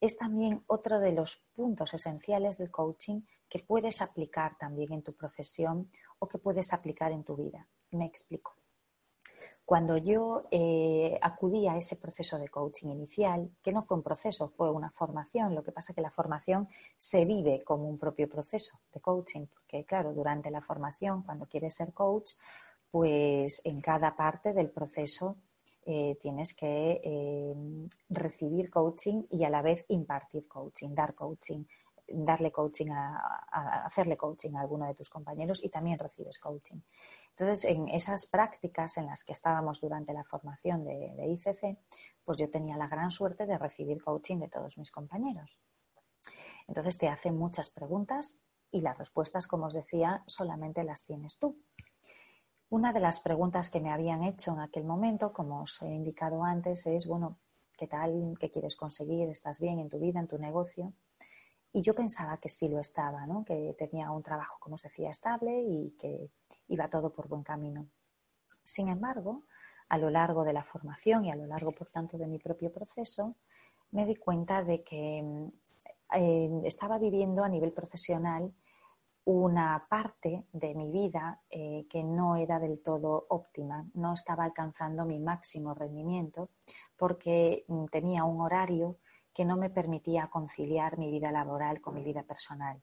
es 0.00 0.16
también 0.16 0.64
otro 0.68 1.00
de 1.00 1.12
los 1.12 1.36
puntos 1.54 1.92
esenciales 1.92 2.56
del 2.56 2.70
coaching 2.70 3.20
que 3.46 3.58
puedes 3.58 4.00
aplicar 4.00 4.56
también 4.56 4.94
en 4.94 5.02
tu 5.02 5.12
profesión 5.12 5.86
o 6.18 6.28
que 6.28 6.38
puedes 6.38 6.72
aplicar 6.72 7.12
en 7.12 7.24
tu 7.24 7.36
vida. 7.36 7.68
Me 7.90 8.06
explico. 8.06 8.59
Cuando 9.70 9.96
yo 9.96 10.48
eh, 10.50 11.16
acudí 11.22 11.68
a 11.68 11.76
ese 11.76 11.94
proceso 11.94 12.36
de 12.40 12.48
coaching 12.48 12.88
inicial, 12.88 13.52
que 13.62 13.72
no 13.72 13.84
fue 13.84 13.96
un 13.96 14.02
proceso, 14.02 14.48
fue 14.48 14.68
una 14.68 14.90
formación, 14.90 15.54
lo 15.54 15.62
que 15.62 15.70
pasa 15.70 15.92
es 15.92 15.94
que 15.94 16.02
la 16.02 16.10
formación 16.10 16.68
se 16.98 17.24
vive 17.24 17.62
como 17.62 17.88
un 17.88 17.96
propio 17.96 18.28
proceso 18.28 18.80
de 18.92 18.98
coaching, 19.00 19.46
porque 19.46 19.84
claro, 19.84 20.12
durante 20.12 20.50
la 20.50 20.60
formación, 20.60 21.22
cuando 21.22 21.46
quieres 21.46 21.76
ser 21.76 21.92
coach, 21.92 22.32
pues 22.90 23.64
en 23.64 23.80
cada 23.80 24.16
parte 24.16 24.52
del 24.54 24.70
proceso 24.70 25.36
eh, 25.86 26.18
tienes 26.20 26.52
que 26.52 27.00
eh, 27.04 27.54
recibir 28.08 28.70
coaching 28.70 29.22
y 29.30 29.44
a 29.44 29.50
la 29.50 29.62
vez 29.62 29.84
impartir 29.86 30.48
coaching, 30.48 30.96
dar 30.96 31.14
coaching, 31.14 31.62
darle 32.12 32.50
coaching 32.50 32.90
a, 32.90 33.84
hacerle 33.84 34.16
coaching 34.16 34.54
a 34.54 34.60
alguno 34.60 34.86
de 34.86 34.94
tus 34.94 35.08
compañeros 35.08 35.62
y 35.62 35.68
también 35.68 35.98
recibes 35.98 36.38
coaching. 36.38 36.80
Entonces, 37.30 37.64
en 37.64 37.88
esas 37.88 38.26
prácticas 38.26 38.98
en 38.98 39.06
las 39.06 39.24
que 39.24 39.32
estábamos 39.32 39.80
durante 39.80 40.12
la 40.12 40.24
formación 40.24 40.84
de, 40.84 41.26
ICC, 41.26 41.78
pues 42.24 42.38
yo 42.38 42.50
tenía 42.50 42.76
la 42.76 42.88
gran 42.88 43.10
suerte 43.10 43.46
de 43.46 43.56
recibir 43.58 44.02
coaching 44.02 44.38
de 44.38 44.48
todos 44.48 44.76
mis 44.78 44.90
compañeros. 44.90 45.60
Entonces 46.68 46.98
te 46.98 47.08
hacen 47.08 47.36
muchas 47.36 47.70
preguntas 47.70 48.40
y 48.70 48.80
las 48.82 48.98
respuestas, 48.98 49.46
como 49.46 49.66
os 49.66 49.74
decía, 49.74 50.22
solamente 50.26 50.84
las 50.84 51.04
tienes 51.04 51.38
tú. 51.38 51.58
Una 52.68 52.92
de 52.92 53.00
las 53.00 53.20
preguntas 53.20 53.70
que 53.70 53.80
me 53.80 53.90
habían 53.90 54.22
hecho 54.22 54.52
en 54.52 54.60
aquel 54.60 54.84
momento, 54.84 55.32
como 55.32 55.62
os 55.62 55.82
he 55.82 55.88
indicado 55.88 56.44
antes, 56.44 56.86
es, 56.86 57.06
bueno, 57.06 57.38
¿qué 57.76 57.88
tal? 57.88 58.36
¿Qué 58.38 58.50
quieres 58.50 58.76
conseguir? 58.76 59.28
¿Estás 59.28 59.58
bien 59.58 59.80
en 59.80 59.88
tu 59.88 59.98
vida, 59.98 60.20
en 60.20 60.28
tu 60.28 60.38
negocio? 60.38 60.92
Y 61.72 61.82
yo 61.82 61.94
pensaba 61.94 62.38
que 62.38 62.48
sí 62.48 62.68
lo 62.68 62.80
estaba, 62.80 63.26
¿no? 63.26 63.44
que 63.44 63.74
tenía 63.78 64.10
un 64.10 64.22
trabajo, 64.22 64.56
como 64.58 64.74
os 64.74 64.82
decía, 64.82 65.10
estable 65.10 65.62
y 65.62 65.96
que 65.98 66.30
iba 66.68 66.88
todo 66.88 67.12
por 67.12 67.28
buen 67.28 67.42
camino. 67.42 67.86
Sin 68.62 68.88
embargo, 68.88 69.44
a 69.88 69.98
lo 69.98 70.10
largo 70.10 70.44
de 70.44 70.52
la 70.52 70.64
formación 70.64 71.24
y 71.24 71.30
a 71.30 71.36
lo 71.36 71.46
largo, 71.46 71.72
por 71.72 71.88
tanto, 71.88 72.18
de 72.18 72.26
mi 72.26 72.38
propio 72.38 72.72
proceso, 72.72 73.36
me 73.92 74.06
di 74.06 74.16
cuenta 74.16 74.62
de 74.62 74.82
que 74.82 75.50
eh, 76.12 76.60
estaba 76.64 76.98
viviendo 76.98 77.44
a 77.44 77.48
nivel 77.48 77.72
profesional 77.72 78.52
una 79.24 79.86
parte 79.88 80.46
de 80.52 80.74
mi 80.74 80.90
vida 80.90 81.40
eh, 81.50 81.86
que 81.88 82.02
no 82.02 82.36
era 82.36 82.58
del 82.58 82.80
todo 82.82 83.26
óptima, 83.28 83.86
no 83.94 84.14
estaba 84.14 84.44
alcanzando 84.44 85.04
mi 85.04 85.18
máximo 85.18 85.74
rendimiento 85.74 86.50
porque 86.96 87.64
mm, 87.68 87.86
tenía 87.86 88.24
un 88.24 88.40
horario 88.40 88.96
que 89.40 89.46
no 89.46 89.56
me 89.56 89.70
permitía 89.70 90.28
conciliar 90.28 90.98
mi 90.98 91.10
vida 91.10 91.32
laboral 91.32 91.80
con 91.80 91.94
mi 91.94 92.04
vida 92.04 92.24
personal. 92.24 92.82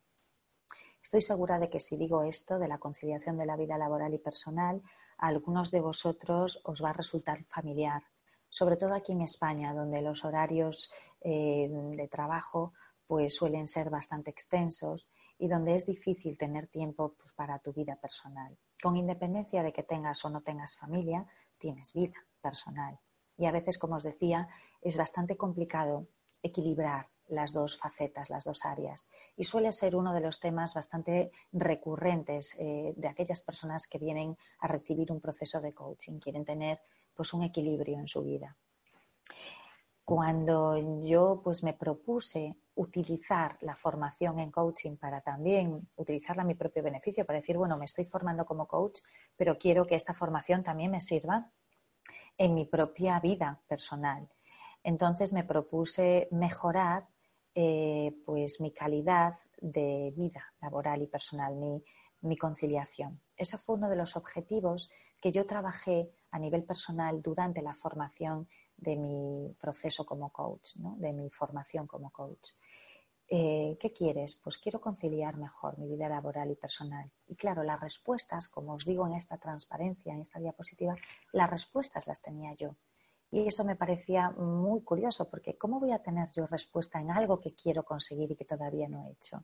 Estoy 1.00 1.22
segura 1.22 1.60
de 1.60 1.70
que 1.70 1.80
si 1.80 1.98
digo 1.98 2.24
esto 2.24 2.58
de 2.58 2.68
la 2.68 2.80
conciliación 2.80 3.38
de 3.38 3.46
la 3.46 3.56
vida 3.56 3.78
laboral 3.78 4.16
y 4.16 4.18
personal, 4.18 4.82
a 5.20 5.28
algunos 5.28 5.70
de 5.70 5.82
vosotros 5.82 6.60
os 6.64 6.84
va 6.84 6.90
a 6.90 6.94
resultar 6.94 7.44
familiar, 7.44 8.02
sobre 8.50 8.76
todo 8.76 8.96
aquí 8.96 9.12
en 9.12 9.22
España, 9.22 9.72
donde 9.72 10.02
los 10.02 10.26
horarios 10.26 10.92
eh, 11.22 11.70
de 11.70 12.08
trabajo 12.08 12.74
pues 13.06 13.36
suelen 13.36 13.68
ser 13.68 13.92
bastante 13.92 14.32
extensos 14.32 15.08
y 15.38 15.50
donde 15.50 15.76
es 15.76 15.86
difícil 15.86 16.40
tener 16.40 16.70
tiempo 16.70 17.14
pues, 17.20 17.34
para 17.34 17.60
tu 17.60 17.72
vida 17.72 17.98
personal. 17.98 18.58
Con 18.82 18.98
independencia 18.98 19.62
de 19.62 19.74
que 19.74 19.84
tengas 19.84 20.26
o 20.26 20.32
no 20.32 20.42
tengas 20.42 20.76
familia, 20.76 21.24
tienes 21.60 21.94
vida 21.94 22.16
personal. 22.42 22.98
Y 23.38 23.46
a 23.46 23.52
veces, 23.52 23.78
como 23.78 23.98
os 23.98 24.04
decía, 24.04 24.50
es 24.82 24.98
bastante 24.98 25.38
complicado 25.38 26.08
equilibrar 26.42 27.08
las 27.30 27.54
dos 27.54 27.78
facetas, 27.78 28.30
las 28.30 28.46
dos 28.46 28.66
áreas. 28.66 29.10
Y 29.36 29.44
suele 29.44 29.72
ser 29.72 29.96
uno 29.96 30.14
de 30.14 30.22
los 30.22 30.40
temas 30.40 30.74
bastante 30.74 31.32
recurrentes 31.52 32.56
eh, 32.60 32.94
de 32.96 33.08
aquellas 33.08 33.42
personas 33.42 33.88
que 33.88 33.98
vienen 33.98 34.38
a 34.60 34.68
recibir 34.68 35.12
un 35.12 35.20
proceso 35.20 35.62
de 35.62 35.74
coaching, 35.74 36.20
quieren 36.20 36.46
tener 36.46 36.80
pues 37.14 37.34
un 37.34 37.44
equilibrio 37.44 38.00
en 38.00 38.08
su 38.08 38.24
vida. 38.24 38.56
Cuando 40.06 41.02
yo 41.02 41.42
pues 41.44 41.64
me 41.64 41.74
propuse 41.74 42.56
utilizar 42.76 43.58
la 43.62 43.76
formación 43.76 44.40
en 44.40 44.52
coaching 44.52 44.96
para 44.96 45.20
también 45.20 45.90
utilizarla 45.98 46.44
a 46.44 46.46
mi 46.46 46.56
propio 46.56 46.84
beneficio, 46.84 47.26
para 47.26 47.40
decir, 47.40 47.58
bueno, 47.58 47.76
me 47.76 47.86
estoy 47.86 48.06
formando 48.06 48.46
como 48.46 48.68
coach, 48.68 49.00
pero 49.36 49.58
quiero 49.58 49.86
que 49.86 49.96
esta 49.96 50.14
formación 50.14 50.64
también 50.64 50.92
me 50.92 51.02
sirva 51.02 51.52
en 52.38 52.54
mi 52.54 52.66
propia 52.66 53.20
vida 53.20 53.60
personal 53.68 54.30
entonces 54.88 55.34
me 55.34 55.44
propuse 55.44 56.30
mejorar 56.32 57.10
eh, 57.54 58.16
pues 58.26 58.62
mi 58.62 58.72
calidad 58.72 59.34
de 59.60 60.14
vida 60.16 60.46
laboral 60.62 61.02
y 61.02 61.08
personal, 61.08 61.58
mi, 62.22 62.38
conciliación. 62.38 63.20
Ese 63.36 63.58
fue 63.58 63.76
uno 63.76 63.90
de 63.90 63.98
los 63.98 64.16
objetivos 64.16 64.90
que 65.22 65.34
yo 65.34 65.46
trabajé 65.46 66.10
a 66.32 66.40
nivel 66.40 66.64
personal 66.64 67.22
durante 67.22 67.62
la 67.62 67.76
formación 67.76 68.48
de 68.78 68.96
mi 68.96 69.54
proceso 69.60 70.06
como 70.06 70.32
coach, 70.32 70.76
de 70.76 71.12
mi 71.12 71.30
formación 71.32 71.86
como 71.86 72.10
coach. 72.10 72.52
Eh, 73.28 73.76
¿Qué 73.82 73.92
quieres? 73.92 74.36
Pues 74.36 74.58
quiero 74.58 74.80
conciliar 74.80 75.36
mejor 75.36 75.78
mi 75.78 75.90
vida 75.90 76.08
laboral 76.08 76.50
y 76.50 76.56
personal. 76.56 77.12
Y 77.28 77.36
claro, 77.36 77.62
las 77.64 77.82
respuestas, 77.82 78.48
como 78.48 78.76
os 78.76 78.86
digo 78.86 79.06
en 79.06 79.16
esta 79.16 79.38
transparencia, 79.38 80.14
en 80.14 80.22
esta 80.22 80.40
diapositiva, 80.40 80.96
las 81.34 81.50
respuestas 81.50 82.08
las 82.08 82.22
tenía 82.22 82.54
yo. 82.54 82.78
Y 83.30 83.46
eso 83.48 83.64
me 83.66 83.76
parecía 83.76 84.32
muy 84.32 84.82
curioso, 84.84 85.30
porque 85.30 85.58
¿cómo 85.58 85.80
voy 85.80 85.92
a 85.92 86.02
tener 86.02 86.30
yo 86.32 86.48
respuesta 86.48 87.00
en 87.00 87.12
algo 87.12 87.40
que 87.40 87.54
quiero 87.54 87.84
conseguir 87.84 88.32
y 88.32 88.36
que 88.36 88.46
todavía 88.46 88.88
no 88.88 89.06
he 89.06 89.12
hecho? 89.12 89.44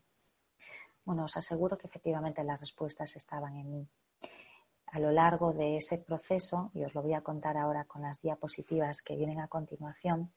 Bueno, 1.05 1.25
os 1.25 1.35
aseguro 1.35 1.77
que 1.77 1.87
efectivamente 1.87 2.43
las 2.43 2.59
respuestas 2.59 3.15
estaban 3.15 3.57
en 3.57 3.71
mí. 3.71 3.87
a 4.93 4.99
lo 4.99 5.11
largo 5.11 5.53
de 5.53 5.77
ese 5.77 5.97
proceso, 5.97 6.69
y 6.75 6.83
os 6.83 6.93
lo 6.93 7.01
voy 7.01 7.13
a 7.13 7.21
contar 7.21 7.57
ahora 7.57 7.85
con 7.85 8.03
las 8.03 8.21
diapositivas 8.21 9.01
que 9.01 9.15
vienen 9.15 9.39
a 9.39 9.47
continuación, 9.47 10.31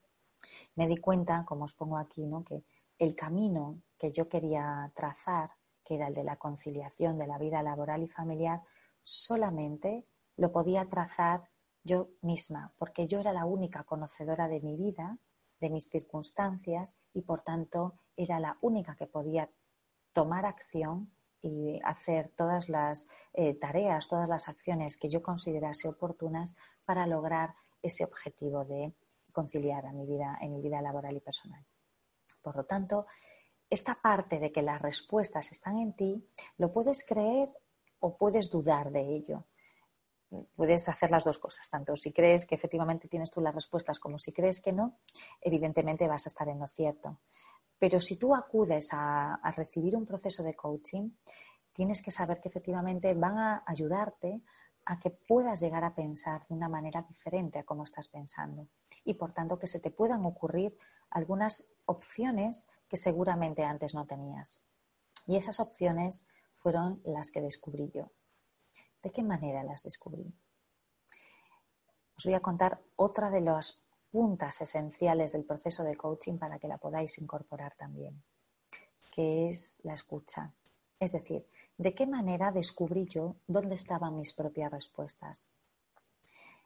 me 0.77 0.87
di 0.87 0.97
cuenta, 0.97 1.45
como 1.45 1.65
os 1.65 1.75
pongo 1.75 1.99
aquí, 1.99 2.25
¿no? 2.25 2.43
que 2.43 2.65
el 2.99 3.15
camino 3.15 3.83
que 3.99 4.13
yo 4.13 4.29
quería 4.29 4.91
trazar, 4.95 5.51
que 5.85 5.97
era 5.97 6.09
el 6.09 6.15
de 6.15 6.25
la 6.25 6.37
conciliación 6.37 7.19
de 7.19 7.27
la 7.27 7.39
vida 7.39 7.63
laboral 7.63 8.03
y 8.03 8.09
familiar, 8.09 8.63
solamente 9.03 10.07
lo 10.37 10.51
podía 10.53 10.89
trazar 10.89 11.51
yo 11.87 12.11
misma, 12.21 12.75
porque 12.77 13.07
yo 13.07 13.21
era 13.21 13.33
la 13.33 13.47
única 13.47 13.85
conocedora 13.85 14.49
de 14.49 14.61
mi 14.61 14.77
vida, 14.77 15.19
de 15.61 15.71
mis 15.71 15.89
circunstancias 15.89 16.99
y 17.15 17.23
por 17.23 17.43
tanto 17.43 17.95
era 18.17 18.41
la 18.41 18.59
única 18.61 18.97
que 18.97 19.07
podía 19.07 19.51
tomar 20.13 20.45
acción 20.45 21.13
y 21.41 21.81
hacer 21.85 22.33
todas 22.37 22.69
las 22.69 23.09
eh, 23.33 23.55
tareas, 23.55 24.09
todas 24.09 24.29
las 24.29 24.49
acciones 24.49 24.97
que 24.97 25.09
yo 25.09 25.23
considerase 25.23 25.89
oportunas 25.89 26.57
para 26.85 27.07
lograr 27.07 27.55
ese 27.83 28.05
objetivo 28.05 28.65
de 28.65 28.95
conciliar 29.33 29.87
a 29.87 29.93
mi 29.93 30.07
vida, 30.07 30.39
en 30.41 30.53
mi 30.55 30.63
vida 30.63 30.83
laboral 30.83 31.17
y 31.17 31.21
personal. 31.21 31.65
Por 32.43 32.57
lo 32.57 32.65
tanto, 32.65 33.07
esta 33.69 34.01
parte 34.01 34.39
de 34.39 34.51
que 34.51 34.63
las 34.63 34.81
respuestas 34.81 35.53
están 35.53 35.79
en 35.79 35.95
ti, 35.95 36.29
lo 36.59 36.73
puedes 36.73 37.07
creer 37.07 37.49
o 38.01 38.17
puedes 38.17 38.51
dudar 38.51 38.91
de 38.91 39.03
ello. 39.03 39.45
Puedes 40.57 40.89
hacer 40.89 41.11
las 41.11 41.25
dos 41.25 41.39
cosas, 41.39 41.69
tanto 41.71 41.97
si 41.97 42.13
crees 42.13 42.47
que 42.47 42.57
efectivamente 42.57 43.09
tienes 43.09 43.31
tú 43.31 43.41
las 43.41 43.55
respuestas 43.55 44.01
como 44.01 44.19
si 44.19 44.33
crees 44.33 44.61
que 44.61 44.73
no, 44.73 44.99
evidentemente 45.41 46.09
vas 46.09 46.27
a 46.27 46.31
estar 46.31 46.49
en 46.49 46.59
lo 46.59 46.67
cierto. 46.67 47.21
Pero 47.79 48.01
si 48.01 48.19
tú 48.19 48.35
acudes 48.35 48.89
a, 48.93 49.39
recibir 49.57 49.97
un 49.97 50.07
proceso 50.07 50.43
de 50.43 50.55
coaching, 50.55 51.11
tienes 51.73 52.03
que 52.03 52.11
saber 52.11 52.41
que 52.41 52.49
efectivamente 52.49 53.15
van 53.15 53.39
a 53.39 53.63
ayudarte 53.67 54.43
a 54.87 54.99
que 54.99 55.11
puedas 55.11 55.61
llegar 55.61 55.85
a 55.85 55.95
pensar 55.95 56.47
de 56.49 56.55
una 56.55 56.69
manera 56.69 57.03
diferente 57.03 57.59
a 57.59 57.65
cómo 57.65 57.85
estás 57.85 58.09
pensando 58.09 58.69
y 59.05 59.15
por 59.15 59.33
tanto 59.33 59.59
que 59.59 59.67
se 59.67 59.81
te 59.81 59.91
puedan 59.91 60.25
ocurrir 60.25 60.79
algunas 61.11 61.71
opciones 61.87 62.69
que 62.89 62.97
seguramente 62.97 63.65
antes 63.65 63.95
no 63.95 64.07
tenías. 64.07 64.65
Y 65.27 65.37
esas 65.37 65.61
opciones 65.61 66.27
fueron 66.55 67.01
las 67.05 67.31
que 67.31 67.41
descubrí 67.41 67.91
yo. 67.93 68.11
¿De 69.03 69.11
qué 69.11 69.23
manera 69.23 69.63
las 69.63 69.83
descubrí? 69.83 70.33
Os 72.17 72.25
voy 72.25 72.35
a 72.35 72.41
contar 72.41 72.81
otra 72.97 73.31
de 73.31 73.41
las 73.41 73.83
puntas 74.11 74.61
esenciales 74.61 75.33
del 75.33 75.45
proceso 75.45 75.85
de 75.85 75.97
coaching 75.97 76.39
para 76.39 76.59
que 76.59 76.69
la 76.69 76.79
podáis 76.79 77.19
incorporar 77.19 77.75
también, 77.77 78.23
que 79.13 79.49
es 79.49 79.79
la 79.83 79.95
escucha. 79.95 80.53
Es 80.99 81.13
decir, 81.13 81.47
¿de 81.77 81.95
qué 81.95 82.07
manera 82.07 82.53
descubrí 82.53 83.07
yo 83.07 83.37
dónde 83.47 83.75
estaban 83.75 84.17
mis 84.17 84.33
propias 84.33 84.73
respuestas? 84.73 85.49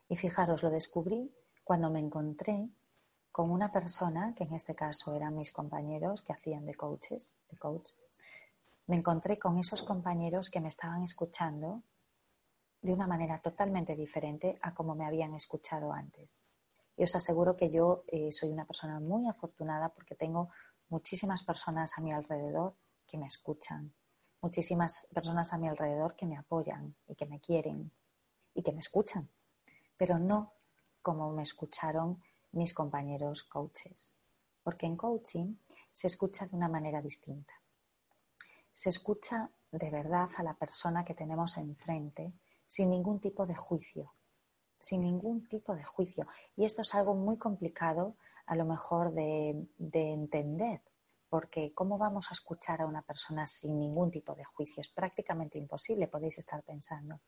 Y 0.07 0.15
fijaros, 0.15 0.63
lo 0.63 0.69
descubrí 0.69 1.33
cuando 1.63 1.89
me 1.89 1.99
encontré 1.99 2.69
con 3.31 3.49
una 3.51 3.71
persona, 3.71 4.33
que 4.35 4.43
en 4.43 4.53
este 4.53 4.75
caso 4.75 5.15
eran 5.15 5.35
mis 5.35 5.51
compañeros 5.51 6.21
que 6.21 6.33
hacían 6.33 6.65
de 6.65 6.75
coaches, 6.75 7.31
de 7.49 7.57
coach, 7.57 7.91
me 8.87 8.97
encontré 8.97 9.39
con 9.39 9.57
esos 9.57 9.83
compañeros 9.83 10.49
que 10.49 10.59
me 10.59 10.69
estaban 10.69 11.03
escuchando 11.03 11.81
de 12.81 12.93
una 12.93 13.07
manera 13.07 13.39
totalmente 13.39 13.95
diferente 13.95 14.57
a 14.61 14.73
como 14.73 14.95
me 14.95 15.05
habían 15.05 15.33
escuchado 15.35 15.93
antes. 15.93 16.41
Y 16.97 17.03
os 17.03 17.15
aseguro 17.15 17.55
que 17.55 17.69
yo 17.69 18.03
eh, 18.07 18.31
soy 18.31 18.51
una 18.51 18.65
persona 18.65 18.99
muy 18.99 19.27
afortunada 19.27 19.89
porque 19.89 20.15
tengo 20.15 20.49
muchísimas 20.89 21.43
personas 21.43 21.91
a 21.97 22.01
mi 22.01 22.11
alrededor 22.11 22.75
que 23.07 23.17
me 23.17 23.27
escuchan, 23.27 23.93
muchísimas 24.41 25.07
personas 25.13 25.53
a 25.53 25.57
mi 25.57 25.67
alrededor 25.67 26.15
que 26.15 26.25
me 26.25 26.37
apoyan 26.37 26.95
y 27.07 27.15
que 27.15 27.25
me 27.25 27.39
quieren 27.39 27.91
y 28.53 28.63
que 28.63 28.73
me 28.73 28.79
escuchan, 28.79 29.29
pero 29.95 30.19
no 30.19 30.53
como 31.01 31.31
me 31.31 31.43
escucharon 31.43 32.21
mis 32.51 32.73
compañeros 32.73 33.43
coaches. 33.43 34.15
Porque 34.63 34.85
en 34.85 34.97
coaching 34.97 35.55
se 35.93 36.07
escucha 36.07 36.45
de 36.45 36.55
una 36.55 36.67
manera 36.67 37.01
distinta. 37.01 37.53
Se 38.73 38.89
escucha 38.89 39.49
de 39.71 39.89
verdad 39.89 40.29
a 40.37 40.43
la 40.43 40.53
persona 40.53 41.03
que 41.05 41.13
tenemos 41.13 41.57
enfrente 41.57 42.33
sin 42.71 42.89
ningún 42.89 43.19
tipo 43.19 43.45
de 43.45 43.55
juicio, 43.55 44.13
sin 44.79 45.01
ningún 45.01 45.47
tipo 45.47 45.75
de 45.75 45.83
juicio. 45.83 46.25
Y 46.55 46.63
esto 46.63 46.83
es 46.83 46.95
algo 46.95 47.15
muy 47.15 47.37
complicado 47.37 48.15
a 48.45 48.55
lo 48.55 48.65
mejor 48.65 49.13
de, 49.13 49.67
de, 49.77 50.13
entender, 50.13 50.81
porque 51.27 51.73
¿cómo 51.73 51.97
vamos 51.97 52.27
a 52.29 52.33
escuchar 52.33 52.81
a 52.81 52.85
una 52.85 53.01
persona 53.01 53.45
sin 53.47 53.77
ningún 53.79 54.11
tipo 54.11 54.35
de 54.35 54.45
juicio? 54.45 54.81
Es 54.81 54.89
prácticamente 54.89 55.57
imposible, 55.57 56.07
podéis 56.07 56.37
estar 56.39 56.63
pensando. 56.63 57.19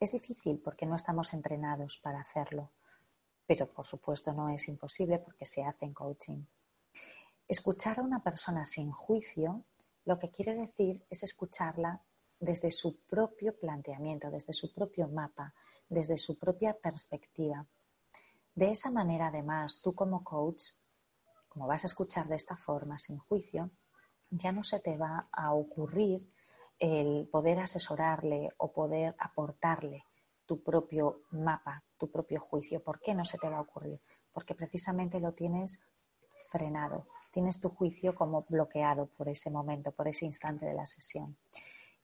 Es 0.00 0.12
difícil 0.12 0.58
porque 0.58 0.86
no 0.86 0.96
estamos 0.96 1.32
entrenados 1.34 1.98
para 2.02 2.20
hacerlo 2.20 2.72
pero 3.46 3.72
por 3.72 3.86
supuesto 3.86 4.32
no 4.32 4.48
es 4.48 4.68
imposible 4.68 5.18
porque 5.18 5.46
se 5.46 5.64
hace 5.64 5.84
en 5.84 5.94
coaching. 5.94 6.44
Escuchar 7.46 8.00
a 8.00 8.02
una 8.02 8.22
persona 8.22 8.66
sin 8.66 8.90
juicio 8.90 9.64
lo 10.04 10.18
que 10.18 10.30
quiere 10.30 10.54
decir 10.54 11.04
es 11.08 11.22
escucharla 11.22 12.02
desde 12.38 12.70
su 12.70 13.00
propio 13.06 13.58
planteamiento, 13.58 14.30
desde 14.30 14.52
su 14.52 14.72
propio 14.72 15.08
mapa, 15.08 15.54
desde 15.88 16.18
su 16.18 16.38
propia 16.38 16.74
perspectiva. 16.74 17.66
De 18.54 18.70
esa 18.70 18.90
manera, 18.90 19.28
además, 19.28 19.80
tú 19.82 19.94
como 19.94 20.24
coach, 20.24 20.62
como 21.48 21.66
vas 21.66 21.84
a 21.84 21.86
escuchar 21.86 22.28
de 22.28 22.36
esta 22.36 22.56
forma, 22.56 22.98
sin 22.98 23.18
juicio, 23.18 23.70
ya 24.30 24.52
no 24.52 24.64
se 24.64 24.80
te 24.80 24.96
va 24.96 25.28
a 25.30 25.52
ocurrir 25.54 26.30
el 26.78 27.28
poder 27.28 27.60
asesorarle 27.60 28.50
o 28.58 28.72
poder 28.72 29.14
aportarle 29.18 30.04
tu 30.44 30.62
propio 30.62 31.22
mapa, 31.30 31.82
tu 31.98 32.10
propio 32.10 32.40
juicio. 32.40 32.82
¿Por 32.82 33.00
qué 33.00 33.14
no 33.14 33.24
se 33.24 33.38
te 33.38 33.48
va 33.48 33.58
a 33.58 33.62
ocurrir? 33.62 34.00
Porque 34.32 34.54
precisamente 34.54 35.20
lo 35.20 35.32
tienes 35.32 35.80
frenado, 36.50 37.06
tienes 37.32 37.60
tu 37.60 37.70
juicio 37.70 38.14
como 38.14 38.44
bloqueado 38.48 39.06
por 39.06 39.28
ese 39.28 39.50
momento, 39.50 39.92
por 39.92 40.08
ese 40.08 40.26
instante 40.26 40.66
de 40.66 40.74
la 40.74 40.86
sesión. 40.86 41.36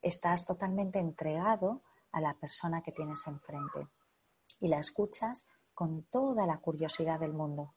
Estás 0.02 0.44
totalmente 0.44 0.98
entregado 0.98 1.82
a 2.10 2.20
la 2.20 2.34
persona 2.34 2.82
que 2.82 2.90
tienes 2.90 3.24
enfrente 3.28 3.86
y 4.58 4.66
la 4.66 4.78
escuchas 4.78 5.48
con 5.74 6.02
toda 6.04 6.44
la 6.44 6.58
curiosidad 6.58 7.20
del 7.20 7.32
mundo, 7.32 7.74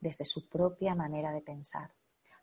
desde 0.00 0.24
su 0.24 0.48
propia 0.48 0.96
manera 0.96 1.32
de 1.32 1.40
pensar. 1.40 1.94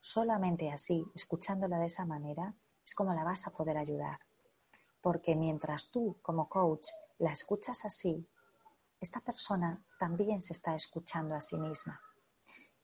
Solamente 0.01 0.71
así, 0.71 1.05
escuchándola 1.13 1.79
de 1.79 1.87
esa 1.87 2.05
manera, 2.05 2.55
es 2.85 2.95
como 2.95 3.13
la 3.13 3.25
vas 3.25 3.45
a 3.45 3.51
poder 3.51 3.77
ayudar. 3.77 4.19
Porque 5.01 5.35
mientras 5.35 5.89
tú, 5.91 6.17
como 6.21 6.47
coach, 6.47 6.87
la 7.17 7.31
escuchas 7.31 7.83
así, 7.83 8.27
esta 9.01 9.19
persona 9.19 9.83
también 9.99 10.41
se 10.41 10.53
está 10.53 10.75
escuchando 10.75 11.35
a 11.35 11.41
sí 11.41 11.57
misma. 11.57 11.99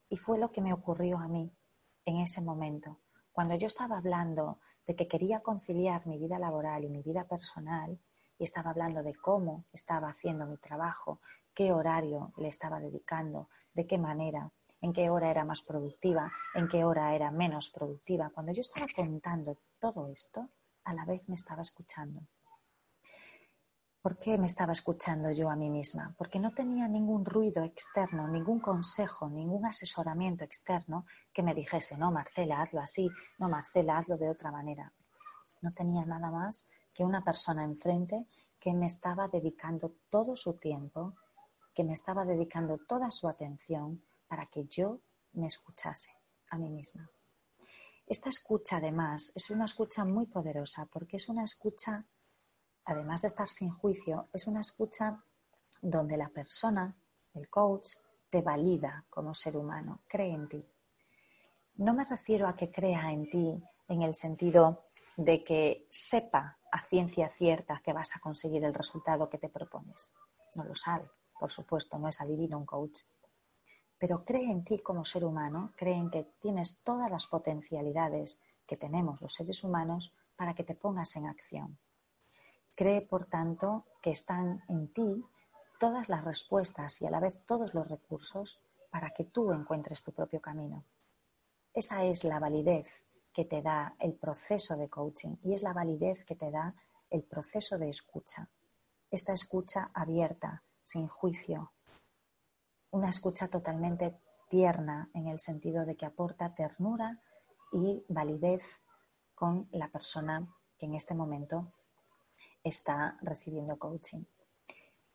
Y 0.09 0.17
fue 0.17 0.37
lo 0.37 0.51
que 0.51 0.61
me 0.61 0.73
ocurrió 0.73 1.17
a 1.17 1.29
mí 1.29 1.55
en 2.03 2.17
ese 2.17 2.41
momento. 2.41 2.99
Cuando 3.31 3.55
yo 3.55 3.67
estaba 3.67 3.97
hablando 3.97 4.59
de 4.91 4.97
que 4.97 5.07
quería 5.07 5.39
conciliar 5.39 6.05
mi 6.05 6.17
vida 6.17 6.37
laboral 6.37 6.83
y 6.83 6.89
mi 6.89 7.01
vida 7.01 7.23
personal, 7.23 7.97
y 8.37 8.43
estaba 8.43 8.71
hablando 8.71 9.01
de 9.03 9.15
cómo 9.15 9.63
estaba 9.71 10.09
haciendo 10.09 10.45
mi 10.45 10.57
trabajo, 10.57 11.21
qué 11.53 11.71
horario 11.71 12.33
le 12.35 12.49
estaba 12.49 12.81
dedicando, 12.81 13.47
de 13.73 13.87
qué 13.87 13.97
manera, 13.97 14.51
en 14.81 14.91
qué 14.91 15.09
hora 15.09 15.31
era 15.31 15.45
más 15.45 15.61
productiva, 15.61 16.29
en 16.55 16.67
qué 16.67 16.83
hora 16.83 17.15
era 17.15 17.31
menos 17.31 17.69
productiva. 17.69 18.31
Cuando 18.31 18.51
yo 18.51 18.59
estaba 18.59 18.85
contando 18.93 19.59
todo 19.79 20.09
esto, 20.09 20.49
a 20.83 20.93
la 20.93 21.05
vez 21.05 21.29
me 21.29 21.35
estaba 21.35 21.61
escuchando. 21.61 22.23
¿Por 24.01 24.17
qué 24.17 24.35
me 24.39 24.47
estaba 24.47 24.73
escuchando 24.73 25.29
yo 25.29 25.47
a 25.51 25.55
mí 25.55 25.69
misma? 25.69 26.15
Porque 26.17 26.39
no 26.39 26.51
tenía 26.55 26.87
ningún 26.87 27.23
ruido 27.23 27.63
externo, 27.63 28.27
ningún 28.27 28.59
consejo, 28.59 29.29
ningún 29.29 29.63
asesoramiento 29.67 30.43
externo 30.43 31.05
que 31.31 31.43
me 31.43 31.53
dijese, 31.53 31.95
no, 31.97 32.11
Marcela, 32.11 32.63
hazlo 32.63 32.81
así, 32.81 33.07
no, 33.37 33.47
Marcela, 33.47 33.99
hazlo 33.99 34.17
de 34.17 34.31
otra 34.31 34.51
manera. 34.51 34.91
No 35.61 35.71
tenía 35.71 36.03
nada 36.03 36.31
más 36.31 36.67
que 36.95 37.03
una 37.03 37.23
persona 37.23 37.63
enfrente 37.63 38.25
que 38.59 38.73
me 38.73 38.87
estaba 38.87 39.27
dedicando 39.27 39.93
todo 40.09 40.35
su 40.35 40.53
tiempo, 40.57 41.13
que 41.71 41.83
me 41.83 41.93
estaba 41.93 42.25
dedicando 42.25 42.79
toda 42.79 43.11
su 43.11 43.29
atención 43.29 44.03
para 44.27 44.47
que 44.47 44.65
yo 44.65 45.01
me 45.33 45.45
escuchase 45.45 46.09
a 46.49 46.57
mí 46.57 46.71
misma. 46.71 47.07
Esta 48.07 48.29
escucha, 48.29 48.77
además, 48.77 49.31
es 49.35 49.51
una 49.51 49.65
escucha 49.65 50.05
muy 50.05 50.25
poderosa 50.25 50.87
porque 50.91 51.17
es 51.17 51.29
una 51.29 51.43
escucha 51.43 52.07
además 52.85 53.21
de 53.21 53.27
estar 53.27 53.49
sin 53.49 53.69
juicio, 53.69 54.27
es 54.33 54.47
una 54.47 54.61
escucha 54.61 55.23
donde 55.81 56.17
la 56.17 56.29
persona, 56.29 56.95
el 57.33 57.49
coach, 57.49 57.95
te 58.29 58.41
valida 58.41 59.05
como 59.09 59.33
ser 59.33 59.57
humano, 59.57 60.01
cree 60.07 60.33
en 60.33 60.47
ti. 60.47 60.65
No 61.75 61.93
me 61.93 62.05
refiero 62.05 62.47
a 62.47 62.55
que 62.55 62.71
crea 62.71 63.11
en 63.11 63.29
ti 63.29 63.63
en 63.87 64.01
el 64.01 64.15
sentido 64.15 64.85
de 65.17 65.43
que 65.43 65.87
sepa 65.89 66.57
a 66.71 66.81
ciencia 66.81 67.29
cierta 67.29 67.81
que 67.83 67.93
vas 67.93 68.15
a 68.15 68.19
conseguir 68.19 68.63
el 68.63 68.73
resultado 68.73 69.29
que 69.29 69.37
te 69.37 69.49
propones. 69.49 70.15
No 70.55 70.63
lo 70.63 70.75
sabe, 70.75 71.09
por 71.37 71.51
supuesto, 71.51 71.97
no 71.99 72.07
es 72.07 72.21
adivino 72.21 72.57
un 72.57 72.65
coach. 72.65 73.01
Pero 73.97 74.23
cree 74.23 74.49
en 74.49 74.63
ti 74.63 74.79
como 74.79 75.03
ser 75.03 75.25
humano, 75.25 75.73
cree 75.75 75.95
en 75.95 76.09
que 76.09 76.23
tienes 76.39 76.81
todas 76.83 77.11
las 77.11 77.27
potencialidades 77.27 78.39
que 78.65 78.77
tenemos 78.77 79.21
los 79.21 79.33
seres 79.33 79.63
humanos 79.63 80.13
para 80.35 80.55
que 80.55 80.63
te 80.63 80.75
pongas 80.75 81.15
en 81.17 81.27
acción. 81.27 81.77
Cree, 82.75 83.01
por 83.01 83.25
tanto, 83.25 83.85
que 84.01 84.11
están 84.11 84.63
en 84.67 84.91
ti 84.93 85.25
todas 85.79 86.09
las 86.09 86.23
respuestas 86.23 87.01
y 87.01 87.07
a 87.07 87.11
la 87.11 87.19
vez 87.19 87.45
todos 87.45 87.73
los 87.73 87.87
recursos 87.87 88.59
para 88.89 89.11
que 89.11 89.23
tú 89.23 89.51
encuentres 89.51 90.03
tu 90.03 90.11
propio 90.11 90.41
camino. 90.41 90.83
Esa 91.73 92.03
es 92.05 92.23
la 92.23 92.39
validez 92.39 92.87
que 93.33 93.45
te 93.45 93.61
da 93.61 93.95
el 93.99 94.13
proceso 94.13 94.75
de 94.75 94.89
coaching 94.89 95.37
y 95.43 95.53
es 95.53 95.63
la 95.63 95.73
validez 95.73 96.25
que 96.25 96.35
te 96.35 96.51
da 96.51 96.75
el 97.09 97.23
proceso 97.23 97.77
de 97.77 97.89
escucha. 97.89 98.49
Esta 99.09 99.33
escucha 99.33 99.89
abierta, 99.93 100.63
sin 100.83 101.07
juicio, 101.07 101.71
una 102.91 103.09
escucha 103.09 103.47
totalmente 103.47 104.19
tierna 104.49 105.09
en 105.13 105.27
el 105.27 105.39
sentido 105.39 105.85
de 105.85 105.95
que 105.95 106.05
aporta 106.05 106.53
ternura 106.53 107.21
y 107.71 108.03
validez 108.09 108.81
con 109.33 109.69
la 109.71 109.87
persona 109.87 110.47
que 110.77 110.85
en 110.87 110.95
este 110.95 111.13
momento 111.13 111.71
está 112.63 113.17
recibiendo 113.21 113.77
coaching 113.77 114.23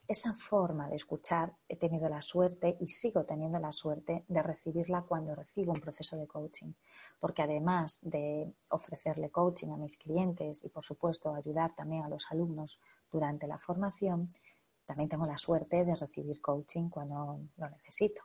esa 0.09 0.33
forma 0.35 0.89
de 0.89 0.97
escuchar 0.97 1.53
he 1.69 1.77
tenido 1.77 2.09
la 2.09 2.23
suerte 2.23 2.77
y 2.81 2.89
sigo 2.89 3.25
teniendo 3.25 3.59
la 3.59 3.73
suerte 3.73 4.25
de 4.29 4.43
recibirla 4.43 5.03
cuando 5.03 5.35
recibo 5.35 5.73
un 5.73 5.81
proceso 5.81 6.17
de 6.17 6.29
coaching, 6.29 6.73
porque 7.19 7.43
además 7.43 8.01
de 8.03 8.53
ofrecerle 8.69 9.31
coaching 9.31 9.71
a 9.71 9.77
mis 9.77 9.99
clientes 9.99 10.65
y 10.65 10.69
por 10.69 10.85
supuesto 10.85 11.35
ayudar 11.35 11.75
también 11.75 12.05
a 12.05 12.09
los 12.09 12.31
alumnos 12.31 12.81
durante 13.11 13.49
la 13.49 13.59
formación, 13.59 14.29
también 14.85 15.09
tengo 15.09 15.27
la 15.27 15.39
suerte 15.39 15.85
de 15.85 15.97
recibir 15.97 16.41
coaching 16.41 16.89
cuando 16.89 17.41
lo 17.57 17.71
necesito. 17.71 18.23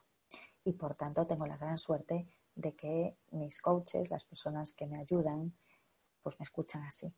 Y 0.64 0.74
por 0.74 0.94
tanto 0.94 1.26
tengo 1.26 1.48
la 1.48 1.58
gran 1.58 1.80
suerte 1.80 2.28
de 2.54 2.76
que 2.76 3.18
mis 3.32 3.60
coaches, 3.60 4.12
las 4.12 4.26
personas 4.26 4.74
que 4.74 4.86
me 4.86 5.00
ayudan, 5.00 5.52
pues 6.22 6.40
me 6.40 6.44
escuchan 6.44 6.84
así. 6.84 7.12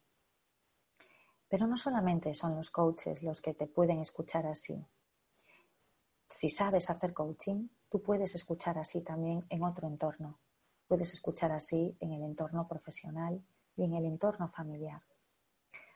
Pero 1.53 1.67
no 1.67 1.77
solamente 1.77 2.33
son 2.33 2.55
los 2.55 2.71
coaches 2.71 3.21
los 3.21 3.39
que 3.39 3.53
te 3.53 3.67
pueden 3.67 3.99
escuchar 3.99 4.47
así. 4.47 4.83
Si 6.27 6.49
sabes 6.49 6.89
hacer 6.89 7.13
coaching, 7.13 7.67
tú 7.89 8.01
puedes 8.01 8.33
escuchar 8.33 8.79
así 8.79 9.03
también 9.03 9.45
en 9.49 9.63
otro 9.63 9.87
entorno. 9.87 10.39
Puedes 10.87 11.13
escuchar 11.13 11.51
así 11.51 11.95
en 11.99 12.11
el 12.11 12.23
entorno 12.23 12.67
profesional 12.67 13.39
y 13.75 13.83
en 13.83 13.93
el 13.93 14.05
entorno 14.05 14.49
familiar. 14.49 15.03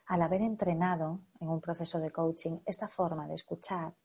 Al 0.05 0.21
haber 0.21 0.43
entrenado 0.43 1.21
en 1.39 1.49
un 1.49 1.59
proceso 1.59 1.99
de 1.99 2.11
coaching 2.11 2.59
esta 2.67 2.87
forma 2.87 3.27
de 3.27 3.33
escuchar, 3.33 3.95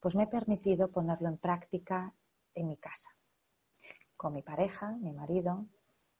pues 0.00 0.16
me 0.16 0.22
he 0.22 0.28
permitido 0.28 0.90
ponerlo 0.90 1.28
en 1.28 1.36
práctica 1.36 2.14
en 2.54 2.68
mi 2.68 2.78
casa, 2.78 3.10
con 4.16 4.32
mi 4.32 4.40
pareja, 4.40 4.92
mi 4.92 5.12
marido, 5.12 5.66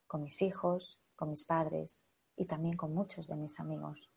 con 0.07 0.23
mis 0.23 0.43
hijos, 0.43 1.01
con 1.17 1.31
mis 1.31 1.47
padres 1.47 2.03
y 2.37 2.45
también 2.45 2.77
con 2.77 2.93
muchos 2.93 3.27
de 3.27 3.37
mis 3.37 3.59
amigos. 3.59 4.11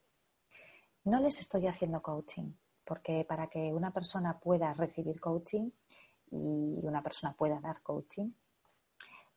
No 1.05 1.19
les 1.19 1.39
estoy 1.41 1.67
haciendo 1.67 2.01
coaching, 2.01 2.53
porque 2.85 3.25
para 3.25 3.47
que 3.47 3.73
una 3.73 3.91
persona 3.91 4.39
pueda 4.39 4.73
recibir 4.73 5.19
coaching 5.19 5.69
y 6.31 6.79
una 6.81 7.03
persona 7.03 7.33
pueda 7.33 7.59
dar 7.59 7.81
coaching, 7.81 8.31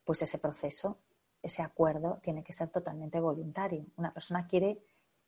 pues 0.04 0.22
ese 0.22 0.38
proceso, 0.38 1.00
ese 1.42 1.62
acuerdo 1.62 2.20
tiene 2.22 2.44
que 2.44 2.52
ser 2.52 2.70
totalmente 2.70 3.18
voluntario. 3.18 3.84
Una 3.96 4.14
persona 4.14 4.46
quiere, 4.46 4.80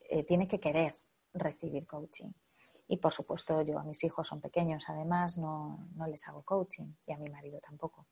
eh, 0.08 0.22
tiene 0.22 0.46
que 0.46 0.60
querer 0.60 0.94
recibir 1.34 1.88
coaching. 1.88 2.30
Y 2.86 2.98
por 2.98 3.12
supuesto, 3.12 3.60
yo 3.62 3.76
a 3.76 3.82
mis 3.82 4.04
hijos 4.04 4.28
son 4.28 4.40
pequeños, 4.40 4.88
además 4.88 5.38
no, 5.38 5.88
no 5.96 6.06
les 6.06 6.26
hago 6.28 6.42
coaching 6.42 6.94
y 7.04 7.12
a 7.12 7.18
mi 7.18 7.28
marido 7.28 7.58
tampoco. 7.60 8.06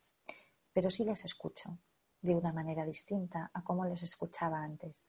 Pero 0.72 0.90
sí 0.90 1.04
les 1.04 1.24
escucho 1.24 1.78
de 2.20 2.34
una 2.34 2.52
manera 2.52 2.84
distinta 2.84 3.52
a 3.54 3.62
como 3.62 3.84
les 3.84 4.02
escuchaba 4.02 4.62
antes. 4.64 5.00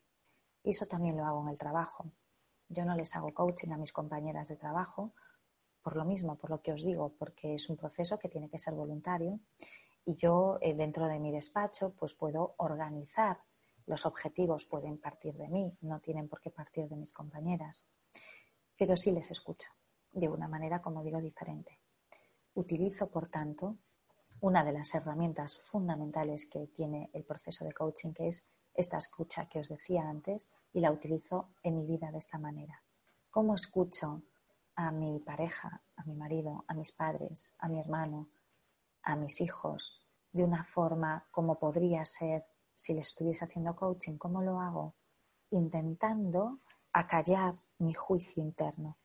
Y 0.64 0.70
eso 0.70 0.86
también 0.86 1.18
lo 1.18 1.26
hago 1.26 1.42
en 1.42 1.50
el 1.50 1.58
trabajo. 1.58 2.12
Yo 2.70 2.86
no 2.86 2.96
les 2.96 3.16
hago 3.16 3.34
coaching 3.34 3.72
a 3.72 3.78
mis 3.78 3.92
compañeras 3.92 4.48
de 4.50 4.56
trabajo 4.56 5.14
por 5.82 5.96
lo 5.96 6.04
mismo, 6.04 6.36
por 6.36 6.50
lo 6.50 6.62
que 6.62 6.74
os 6.74 6.84
digo, 6.84 7.14
porque 7.18 7.56
es 7.56 7.70
un 7.70 7.78
proceso 7.78 8.20
que 8.20 8.28
tiene 8.28 8.50
que 8.50 8.60
ser 8.60 8.74
voluntario 8.74 9.40
y 10.06 10.16
yo 10.16 10.58
eh, 10.62 10.74
dentro 10.74 11.08
de 11.08 11.20
mi 11.20 11.32
despacho 11.32 11.94
pues 11.98 12.14
puedo 12.14 12.56
organizar 12.58 13.40
los 13.86 14.06
objetivos 14.06 14.66
pueden 14.66 14.98
partir 15.00 15.36
de 15.36 15.48
mí, 15.48 15.78
no 15.82 16.02
tienen 16.02 16.28
por 16.28 16.42
qué 16.42 16.52
partir 16.52 16.90
de 16.90 16.98
mis 16.98 17.14
compañeras, 17.14 17.86
pero 18.78 18.98
sí 18.98 19.12
les 19.12 19.32
escucho 19.32 19.70
de 20.12 20.28
una 20.28 20.48
manera, 20.48 20.82
como 20.82 21.04
digo, 21.04 21.22
diferente. 21.22 21.80
Utilizo, 22.54 23.10
por 23.10 23.30
tanto, 23.30 23.78
una 24.42 24.64
de 24.64 24.74
las 24.74 24.94
herramientas 24.94 25.58
fundamentales 25.58 26.50
que 26.50 26.68
tiene 26.68 27.10
el 27.14 27.24
proceso 27.24 27.64
de 27.64 27.72
coaching, 27.72 28.12
que 28.12 28.28
es 28.28 28.52
esta 28.78 28.98
escucha 28.98 29.50
que 29.50 29.60
os 29.60 29.70
decía 29.70 30.08
antes 30.08 30.54
y 30.72 30.80
la 30.80 30.92
utilizo 30.92 31.50
en 31.64 31.76
mi 31.76 31.86
vida 31.86 32.12
de 32.12 32.20
esta 32.20 32.38
manera. 32.38 32.82
¿Cómo 33.32 33.56
escucho 33.56 34.22
a 34.76 34.92
mi 34.92 35.20
pareja, 35.20 35.82
a 35.96 36.04
mi 36.04 36.14
marido, 36.14 36.64
a 36.68 36.76
mis 36.76 36.92
padres, 36.92 37.54
a 37.58 37.68
mi 37.68 37.80
hermano, 37.80 38.30
a 39.02 39.16
mis 39.16 39.42
hijos 39.42 40.00
de 40.32 40.44
una 40.44 40.64
forma 40.64 41.26
como 41.32 41.58
podría 41.58 42.06
ser 42.06 42.46
si 42.76 42.94
les 42.94 43.08
estuviese 43.08 43.46
haciendo 43.46 43.76
coaching? 43.76 44.18
¿Cómo 44.18 44.44
lo 44.44 44.62
hago? 44.62 44.94
Intentando 45.50 46.60
acallar 46.94 47.56
mi 47.80 47.96
juicio 47.96 48.44
interno. 48.44 48.98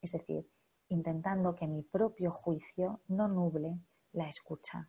Es 0.00 0.12
decir, 0.12 0.48
intentando 0.90 1.56
que 1.56 1.66
mi 1.66 1.82
propio 1.82 2.30
juicio 2.30 3.00
no 3.08 3.26
nuble 3.26 3.80
la 4.12 4.28
escucha. 4.28 4.88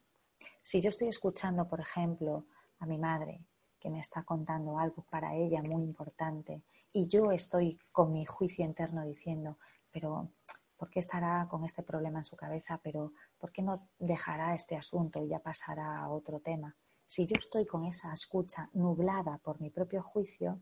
Si 0.61 0.81
yo 0.81 0.89
estoy 0.89 1.07
escuchando, 1.07 1.67
por 1.67 1.79
ejemplo, 1.79 2.45
a 2.77 2.85
mi 2.85 2.99
madre 2.99 3.43
que 3.79 3.89
me 3.89 3.99
está 3.99 4.23
contando 4.23 4.77
algo 4.77 5.03
para 5.09 5.35
ella 5.35 5.61
muy 5.61 5.83
importante 5.83 6.61
y 6.91 7.07
yo 7.07 7.31
estoy 7.31 7.79
con 7.91 8.11
mi 8.11 8.25
juicio 8.25 8.65
interno 8.65 9.03
diciendo, 9.03 9.57
pero 9.91 10.29
¿por 10.77 10.89
qué 10.89 10.99
estará 10.99 11.47
con 11.49 11.63
este 11.65 11.83
problema 11.83 12.19
en 12.19 12.25
su 12.25 12.35
cabeza? 12.35 12.79
Pero 12.83 13.13
¿por 13.37 13.51
qué 13.51 13.61
no 13.61 13.87
dejará 13.99 14.55
este 14.55 14.75
asunto 14.75 15.23
y 15.23 15.27
ya 15.27 15.39
pasará 15.39 15.99
a 15.99 16.09
otro 16.09 16.39
tema? 16.39 16.75
Si 17.05 17.25
yo 17.25 17.35
estoy 17.37 17.65
con 17.65 17.85
esa 17.85 18.13
escucha 18.13 18.69
nublada 18.73 19.37
por 19.39 19.59
mi 19.59 19.69
propio 19.69 20.03
juicio, 20.03 20.59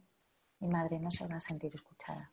mi 0.59 0.67
madre 0.67 0.99
no 0.99 1.11
se 1.11 1.27
va 1.27 1.35
a 1.35 1.41
sentir 1.41 1.75
escuchada. 1.75 2.31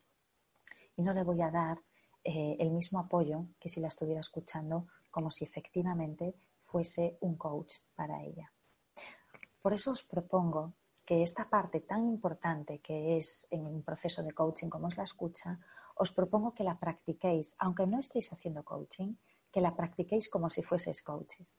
Y 0.95 1.03
no 1.03 1.13
le 1.13 1.23
voy 1.23 1.41
a 1.41 1.51
dar 1.51 1.79
eh, 2.23 2.55
el 2.59 2.71
mismo 2.71 2.99
apoyo 2.99 3.45
que 3.59 3.69
si 3.69 3.79
la 3.79 3.89
estuviera 3.89 4.21
escuchando 4.21 4.87
como 5.11 5.31
si 5.31 5.45
efectivamente 5.45 6.35
fuese 6.61 7.17
un 7.21 7.35
coach 7.35 7.75
para 7.95 8.23
ella. 8.23 8.51
Por 9.65 9.73
eso 9.73 9.89
os 9.97 10.03
propongo 10.05 10.77
que 11.03 11.23
esta 11.23 11.49
parte 11.49 11.81
tan 11.81 12.05
importante 12.05 12.85
que 12.85 13.17
es 13.17 13.47
en 13.49 13.65
un 13.65 13.81
proceso 13.81 14.21
de 14.21 14.31
coaching 14.31 14.69
como 14.69 14.89
es 14.89 14.95
la 14.95 15.09
escucha, 15.09 15.57
os 15.95 16.11
propongo 16.11 16.53
que 16.53 16.63
la 16.63 16.77
practiquéis, 16.77 17.55
aunque 17.57 17.87
no 17.87 17.97
estéis 17.97 18.31
haciendo 18.31 18.61
coaching, 18.63 19.15
que 19.51 19.61
la 19.61 19.75
practiquéis 19.75 20.29
como 20.29 20.51
si 20.51 20.61
fueseis 20.61 21.01
coaches. 21.01 21.57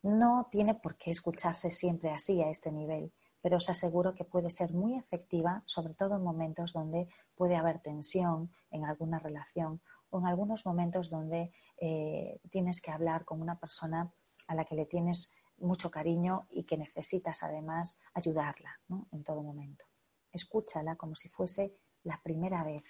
No 0.00 0.48
tiene 0.50 0.76
por 0.76 0.96
qué 0.96 1.10
escucharse 1.10 1.70
siempre 1.70 2.10
así 2.10 2.40
a 2.40 2.48
este 2.48 2.72
nivel, 2.72 3.12
pero 3.42 3.58
os 3.58 3.68
aseguro 3.68 4.14
que 4.14 4.24
puede 4.24 4.48
ser 4.48 4.72
muy 4.72 4.96
efectiva, 4.96 5.62
sobre 5.66 5.92
todo 5.92 6.16
en 6.16 6.24
momentos 6.24 6.72
donde 6.72 7.06
puede 7.36 7.56
haber 7.56 7.80
tensión 7.80 8.50
en 8.70 8.86
alguna 8.86 9.18
relación 9.18 9.82
o 10.08 10.20
en 10.20 10.26
algunos 10.26 10.64
momentos 10.64 11.10
donde 11.10 11.52
eh, 11.76 12.40
tienes 12.48 12.80
que 12.80 12.92
hablar 12.92 13.26
con 13.26 13.42
una 13.42 13.60
persona 13.60 14.10
a 14.46 14.54
la 14.54 14.64
que 14.64 14.74
le 14.74 14.86
tienes 14.86 15.30
mucho 15.60 15.90
cariño 15.90 16.46
y 16.50 16.64
que 16.64 16.76
necesitas 16.76 17.42
además 17.42 18.00
ayudarla 18.14 18.80
en 19.12 19.24
todo 19.24 19.42
momento. 19.42 19.84
Escúchala 20.32 20.96
como 20.96 21.14
si 21.14 21.28
fuese 21.28 21.76
la 22.02 22.20
primera 22.22 22.64
vez 22.64 22.82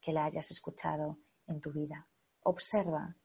que 0.00 0.12
la 0.12 0.24
hayas 0.24 0.50
escuchado 0.50 1.18
en 1.46 1.60
tu 1.60 1.72
vida. 1.72 2.08
Observa 2.42 3.16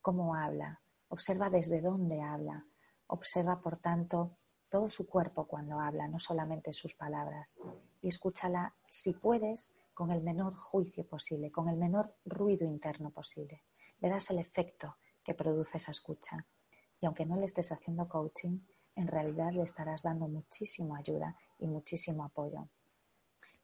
cómo 0.00 0.34
habla, 0.34 0.80
observa 1.08 1.50
desde 1.50 1.80
dónde 1.80 2.20
habla, 2.20 2.66
observa 3.06 3.60
por 3.60 3.78
tanto 3.78 4.38
todo 4.68 4.88
su 4.88 5.08
cuerpo 5.08 5.46
cuando 5.46 5.80
habla, 5.80 6.06
no 6.06 6.20
solamente 6.20 6.72
sus 6.72 6.94
palabras, 6.94 7.58
y 8.00 8.08
escúchala 8.08 8.74
si 8.88 9.14
puedes 9.14 9.76
con 9.92 10.12
el 10.12 10.22
menor 10.22 10.54
juicio 10.54 11.06
posible, 11.06 11.50
con 11.50 11.68
el 11.68 11.76
menor 11.76 12.14
ruido 12.24 12.66
interno 12.66 13.10
posible. 13.10 13.64
Verás 13.98 14.30
el 14.30 14.38
efecto 14.38 14.96
que 15.22 15.34
produce 15.34 15.76
esa 15.76 15.90
escucha 15.90 16.46
y 17.00 17.06
aunque 17.06 17.26
no 17.26 17.36
le 17.36 17.46
estés 17.46 17.72
haciendo 17.72 18.08
coaching, 18.08 18.58
en 18.96 19.06
realidad 19.06 19.52
le 19.52 19.62
estarás 19.62 20.02
dando 20.02 20.28
muchísima 20.28 20.98
ayuda 20.98 21.36
y 21.58 21.66
muchísimo 21.66 22.24
apoyo. 22.24 22.68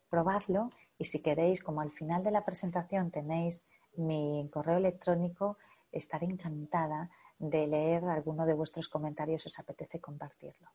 Probadlo 0.08 0.70
y 0.98 1.04
si 1.04 1.20
queréis, 1.20 1.62
como 1.62 1.80
al 1.80 1.90
final 1.90 2.22
de 2.22 2.30
la 2.30 2.44
presentación 2.44 3.10
tenéis 3.10 3.64
mi 3.96 4.48
correo 4.52 4.78
electrónico, 4.78 5.58
estaré 5.92 6.26
encantada 6.26 7.10
de 7.38 7.66
leer 7.66 8.04
alguno 8.04 8.46
de 8.46 8.54
vuestros 8.54 8.88
comentarios 8.88 9.44
os 9.46 9.58
apetece 9.58 10.00
compartirlo. 10.00 10.68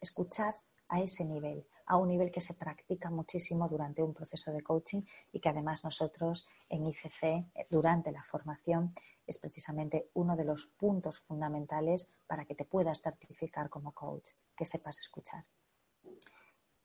Escuchad 0.00 0.54
a 0.88 1.00
ese 1.00 1.24
nivel, 1.24 1.66
a 1.86 1.96
un 1.96 2.08
nivel 2.08 2.30
que 2.30 2.40
se 2.40 2.54
practica 2.54 3.10
muchísimo 3.10 3.68
durante 3.68 4.02
un 4.02 4.12
proceso 4.12 4.52
de 4.52 4.62
coaching 4.62 5.02
y 5.32 5.40
que 5.40 5.48
además 5.48 5.84
nosotros 5.84 6.46
en 6.68 6.86
ICC, 6.86 7.22
eh, 7.22 7.66
durante 7.70 8.10
la 8.10 8.24
formación, 8.24 8.94
es 9.26 9.38
precisamente 9.38 10.10
uno 10.14 10.36
de 10.36 10.44
los 10.44 10.66
puntos 10.66 11.20
fundamentales 11.20 12.10
para 12.26 12.44
que 12.44 12.54
te 12.54 12.64
puedas 12.64 13.00
certificar 13.00 13.70
como 13.70 13.92
coach, 13.92 14.30
que 14.56 14.66
sepas 14.66 15.00
escuchar. 15.00 15.44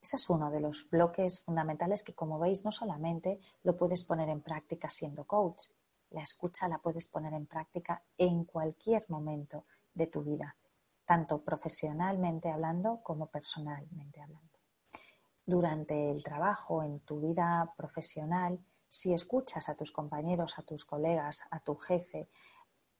Ese 0.00 0.16
es 0.16 0.30
uno 0.30 0.50
de 0.50 0.60
los 0.60 0.88
bloques 0.90 1.40
fundamentales 1.42 2.02
que, 2.02 2.14
como 2.14 2.38
veis, 2.38 2.64
no 2.64 2.72
solamente 2.72 3.40
lo 3.62 3.76
puedes 3.76 4.02
poner 4.02 4.28
en 4.28 4.40
práctica 4.40 4.90
siendo 4.90 5.24
coach, 5.24 5.68
la 6.10 6.22
escucha 6.22 6.68
la 6.68 6.78
puedes 6.78 7.08
poner 7.08 7.32
en 7.32 7.46
práctica 7.46 8.02
en 8.18 8.44
cualquier 8.44 9.04
momento 9.08 9.64
de 9.94 10.08
tu 10.08 10.22
vida, 10.22 10.56
tanto 11.04 11.42
profesionalmente 11.42 12.50
hablando 12.50 13.00
como 13.02 13.26
personalmente 13.26 14.20
hablando. 14.20 14.51
Durante 15.44 16.10
el 16.10 16.22
trabajo, 16.22 16.82
en 16.82 17.00
tu 17.00 17.20
vida 17.20 17.72
profesional, 17.76 18.58
si 18.88 19.12
escuchas 19.12 19.68
a 19.68 19.74
tus 19.74 19.90
compañeros, 19.90 20.58
a 20.58 20.62
tus 20.62 20.84
colegas, 20.84 21.42
a 21.50 21.60
tu 21.60 21.76
jefe, 21.76 22.28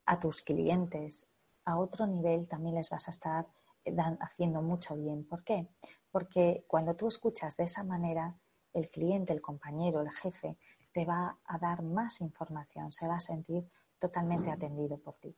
a 0.07 0.19
tus 0.19 0.43
clientes, 0.43 1.35
a 1.65 1.79
otro 1.79 2.07
nivel 2.07 2.49
también 2.49 2.75
les 2.77 2.91
vas 2.91 3.09
a 3.09 3.11
estar 3.11 3.47
eh, 3.85 3.95
haciendo 4.21 4.63
mucho 4.63 4.97
bien. 4.97 5.25
¿Por 5.25 5.45
qué? 5.45 5.69
Porque 6.11 6.65
cuando 6.67 6.95
tú 6.95 7.09
escuchas 7.09 7.57
de 7.57 7.65
esa 7.65 7.85
manera, 7.85 8.35
el 8.73 8.91
cliente, 8.91 9.33
el 9.33 9.41
compañero, 9.41 10.01
el 10.01 10.11
jefe, 10.11 10.57
te 10.93 11.05
va 11.05 11.39
a 11.45 11.59
dar 11.59 11.83
más 11.83 12.21
información, 12.21 12.93
se 12.93 13.07
va 13.07 13.17
a 13.17 13.21
sentir 13.21 13.69
totalmente 13.99 14.51
atendido 14.51 14.99
por 14.99 15.15
ti. 15.15 15.35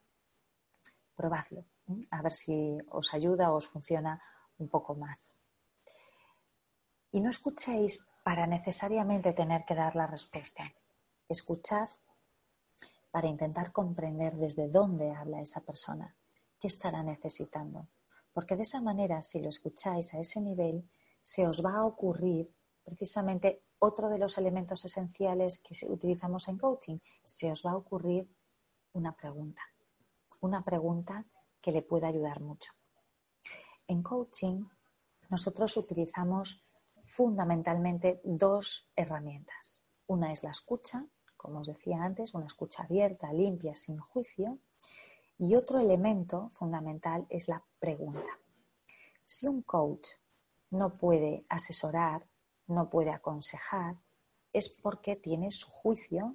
Probadlo, 1.14 1.64
a 2.10 2.22
ver 2.22 2.32
si 2.32 2.78
os 2.90 3.12
ayuda 3.14 3.52
o 3.52 3.56
os 3.56 3.66
funciona 3.66 4.20
un 4.58 4.68
poco 4.68 4.94
más. 4.94 5.34
Y 7.14 7.20
no 7.20 7.30
escuchéis 7.30 8.08
para 8.24 8.44
necesariamente 8.44 9.32
tener 9.32 9.64
que 9.64 9.76
dar 9.76 9.94
la 9.94 10.08
respuesta. 10.08 10.64
Escuchad 11.28 11.88
para 13.12 13.28
intentar 13.28 13.70
comprender 13.70 14.34
desde 14.34 14.68
dónde 14.68 15.12
habla 15.12 15.40
esa 15.40 15.60
persona, 15.60 16.16
qué 16.58 16.66
estará 16.66 17.04
necesitando. 17.04 17.86
Porque 18.32 18.56
de 18.56 18.62
esa 18.62 18.80
manera, 18.80 19.22
si 19.22 19.38
lo 19.38 19.48
escucháis 19.48 20.12
a 20.12 20.18
ese 20.18 20.40
nivel, 20.40 20.90
se 21.22 21.46
os 21.46 21.64
va 21.64 21.76
a 21.76 21.84
ocurrir 21.84 22.52
precisamente 22.82 23.62
otro 23.78 24.08
de 24.08 24.18
los 24.18 24.36
elementos 24.36 24.84
esenciales 24.84 25.60
que 25.60 25.86
utilizamos 25.86 26.48
en 26.48 26.58
coaching. 26.58 26.98
Se 27.22 27.48
os 27.52 27.62
va 27.64 27.70
a 27.70 27.76
ocurrir 27.76 28.28
una 28.92 29.12
pregunta, 29.14 29.62
una 30.40 30.64
pregunta 30.64 31.24
que 31.60 31.70
le 31.70 31.82
pueda 31.82 32.08
ayudar 32.08 32.40
mucho. 32.40 32.72
En 33.86 34.02
coaching, 34.02 34.64
nosotros 35.28 35.76
utilizamos 35.76 36.64
fundamentalmente 37.14 38.20
dos 38.24 38.90
herramientas. 38.96 39.80
Una 40.08 40.32
es 40.32 40.42
la 40.42 40.50
escucha, 40.50 41.06
como 41.36 41.60
os 41.60 41.68
decía 41.68 42.02
antes, 42.02 42.34
una 42.34 42.46
escucha 42.46 42.82
abierta, 42.82 43.32
limpia, 43.32 43.76
sin 43.76 43.98
juicio. 43.98 44.58
Y 45.38 45.54
otro 45.54 45.78
elemento 45.78 46.50
fundamental 46.54 47.24
es 47.30 47.46
la 47.46 47.62
pregunta. 47.78 48.40
Si 49.26 49.46
un 49.46 49.62
coach 49.62 50.08
no 50.70 50.98
puede 50.98 51.46
asesorar, 51.48 52.26
no 52.66 52.90
puede 52.90 53.10
aconsejar, 53.10 53.94
es 54.52 54.68
porque 54.68 55.14
tiene 55.14 55.52
su 55.52 55.70
juicio 55.70 56.34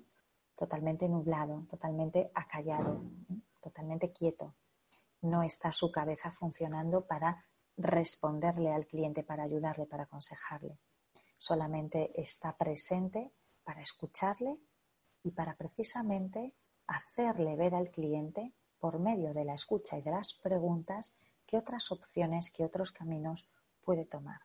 totalmente 0.56 1.10
nublado, 1.10 1.66
totalmente 1.70 2.32
acallado, 2.34 3.04
totalmente 3.60 4.14
quieto. 4.14 4.56
No 5.22 5.44
está 5.44 5.74
su 5.74 5.92
cabeza 5.92 6.32
funcionando 6.32 7.06
para 7.06 7.49
responderle 7.80 8.74
al 8.74 8.86
cliente, 8.86 9.24
para 9.24 9.44
ayudarle, 9.44 9.86
para 9.86 10.04
aconsejarle. 10.04 10.78
Solamente 11.38 12.12
está 12.22 12.56
presente 12.58 13.32
para 13.64 13.82
escucharle 13.82 14.60
y 15.24 15.32
para 15.32 15.56
precisamente 15.56 16.54
hacerle 16.88 17.56
ver 17.56 17.76
al 17.76 17.90
cliente, 17.90 18.54
por 18.80 19.00
medio 19.00 19.34
de 19.34 19.46
la 19.46 19.54
escucha 19.54 19.98
y 19.98 20.02
de 20.02 20.12
las 20.12 20.40
preguntas, 20.42 21.16
qué 21.46 21.58
otras 21.58 21.92
opciones, 21.92 22.52
qué 22.56 22.66
otros 22.66 22.92
caminos 22.92 23.48
puede 23.82 24.06
tomar. 24.06 24.42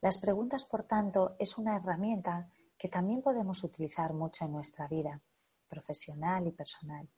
Las 0.00 0.18
preguntas, 0.20 0.64
por 0.64 0.84
tanto, 0.84 1.36
es 1.38 1.56
una 1.58 1.76
herramienta 1.76 2.50
que 2.76 2.88
también 2.88 3.22
podemos 3.22 3.62
utilizar 3.64 4.12
mucho 4.12 4.44
en 4.44 4.52
nuestra 4.52 4.86
vida 4.88 5.20
profesional 5.68 6.46
y 6.46 6.52
personal, 6.52 7.08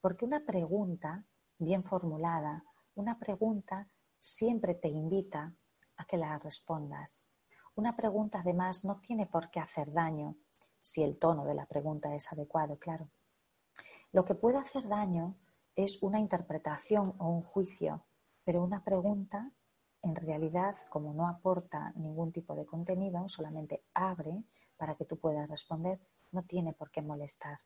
porque 0.00 0.24
una 0.24 0.40
pregunta 0.44 1.24
bien 1.58 1.82
formulada, 1.82 2.64
una 2.94 3.18
pregunta 3.18 3.88
siempre 4.18 4.74
te 4.74 4.88
invita 4.88 5.54
a 5.96 6.04
que 6.04 6.16
la 6.16 6.38
respondas. 6.38 7.28
Una 7.74 7.96
pregunta 7.96 8.40
además 8.40 8.84
no 8.84 9.00
tiene 9.00 9.26
por 9.26 9.50
qué 9.50 9.60
hacer 9.60 9.92
daño 9.92 10.36
si 10.80 11.02
el 11.02 11.18
tono 11.18 11.44
de 11.44 11.54
la 11.54 11.66
pregunta 11.66 12.14
es 12.14 12.32
adecuado, 12.32 12.78
claro. 12.78 13.10
Lo 14.12 14.24
que 14.24 14.34
puede 14.34 14.58
hacer 14.58 14.88
daño 14.88 15.36
es 15.76 16.02
una 16.02 16.18
interpretación 16.18 17.14
o 17.18 17.28
un 17.28 17.42
juicio, 17.42 18.06
pero 18.44 18.64
una 18.64 18.82
pregunta 18.82 19.52
en 20.02 20.14
realidad, 20.14 20.76
como 20.90 21.12
no 21.12 21.28
aporta 21.28 21.92
ningún 21.96 22.32
tipo 22.32 22.54
de 22.54 22.64
contenido, 22.64 23.28
solamente 23.28 23.84
abre 23.94 24.44
para 24.76 24.94
que 24.94 25.04
tú 25.04 25.18
puedas 25.18 25.48
responder, 25.48 26.00
no 26.30 26.44
tiene 26.44 26.72
por 26.72 26.90
qué 26.90 27.02
molestar. 27.02 27.60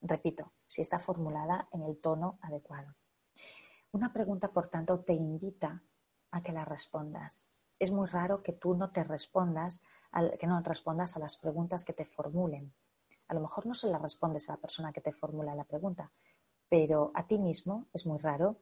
Repito, 0.00 0.52
si 0.66 0.82
está 0.82 0.98
formulada 0.98 1.68
en 1.72 1.82
el 1.82 2.00
tono 2.00 2.38
adecuado. 2.40 2.94
Una 3.92 4.10
pregunta, 4.10 4.48
por 4.48 4.68
tanto, 4.68 5.00
te 5.00 5.12
invita 5.12 5.82
a 6.30 6.42
que 6.42 6.52
la 6.52 6.64
respondas. 6.64 7.52
Es 7.78 7.90
muy 7.90 8.08
raro 8.08 8.42
que 8.42 8.54
tú 8.54 8.74
no 8.74 8.90
te 8.90 9.04
respondas, 9.04 9.82
que 10.40 10.46
no 10.46 10.62
respondas 10.62 11.14
a 11.16 11.20
las 11.20 11.36
preguntas 11.36 11.84
que 11.84 11.92
te 11.92 12.06
formulen. 12.06 12.72
A 13.28 13.34
lo 13.34 13.40
mejor 13.40 13.66
no 13.66 13.74
se 13.74 13.90
las 13.90 14.00
respondes 14.00 14.48
a 14.48 14.54
la 14.54 14.60
persona 14.60 14.94
que 14.94 15.02
te 15.02 15.12
formula 15.12 15.54
la 15.54 15.64
pregunta, 15.64 16.10
pero 16.70 17.12
a 17.14 17.26
ti 17.26 17.38
mismo 17.38 17.86
es 17.92 18.06
muy 18.06 18.18
raro 18.18 18.56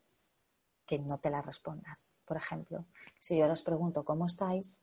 que 0.85 0.99
no 0.99 1.19
te 1.19 1.31
la 1.31 1.43
respondas. 1.43 2.17
Por 2.25 2.37
ejemplo, 2.37 2.87
si 3.21 3.39
yo 3.39 3.47
os 3.51 3.63
pregunto 3.63 4.05
cómo 4.05 4.27
estáis, 4.27 4.83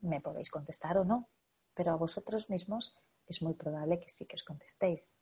me 0.00 0.20
podéis 0.20 0.50
contestar 0.50 0.98
o 0.98 1.04
no, 1.04 1.28
pero 1.74 1.92
a 1.92 1.96
vosotros 1.96 2.50
mismos 2.50 3.00
es 3.28 3.40
muy 3.40 3.54
probable 3.54 4.00
que 4.00 4.10
sí 4.10 4.26
que 4.26 4.34
os 4.34 4.42
contestéis. 4.42 5.16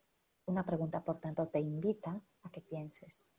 Una 0.46 0.64
pregunta, 0.64 1.04
por 1.04 1.18
tanto, 1.18 1.48
te 1.48 1.60
invita 1.60 2.18
a 2.42 2.50
que 2.50 2.62
pienses. 2.62 3.30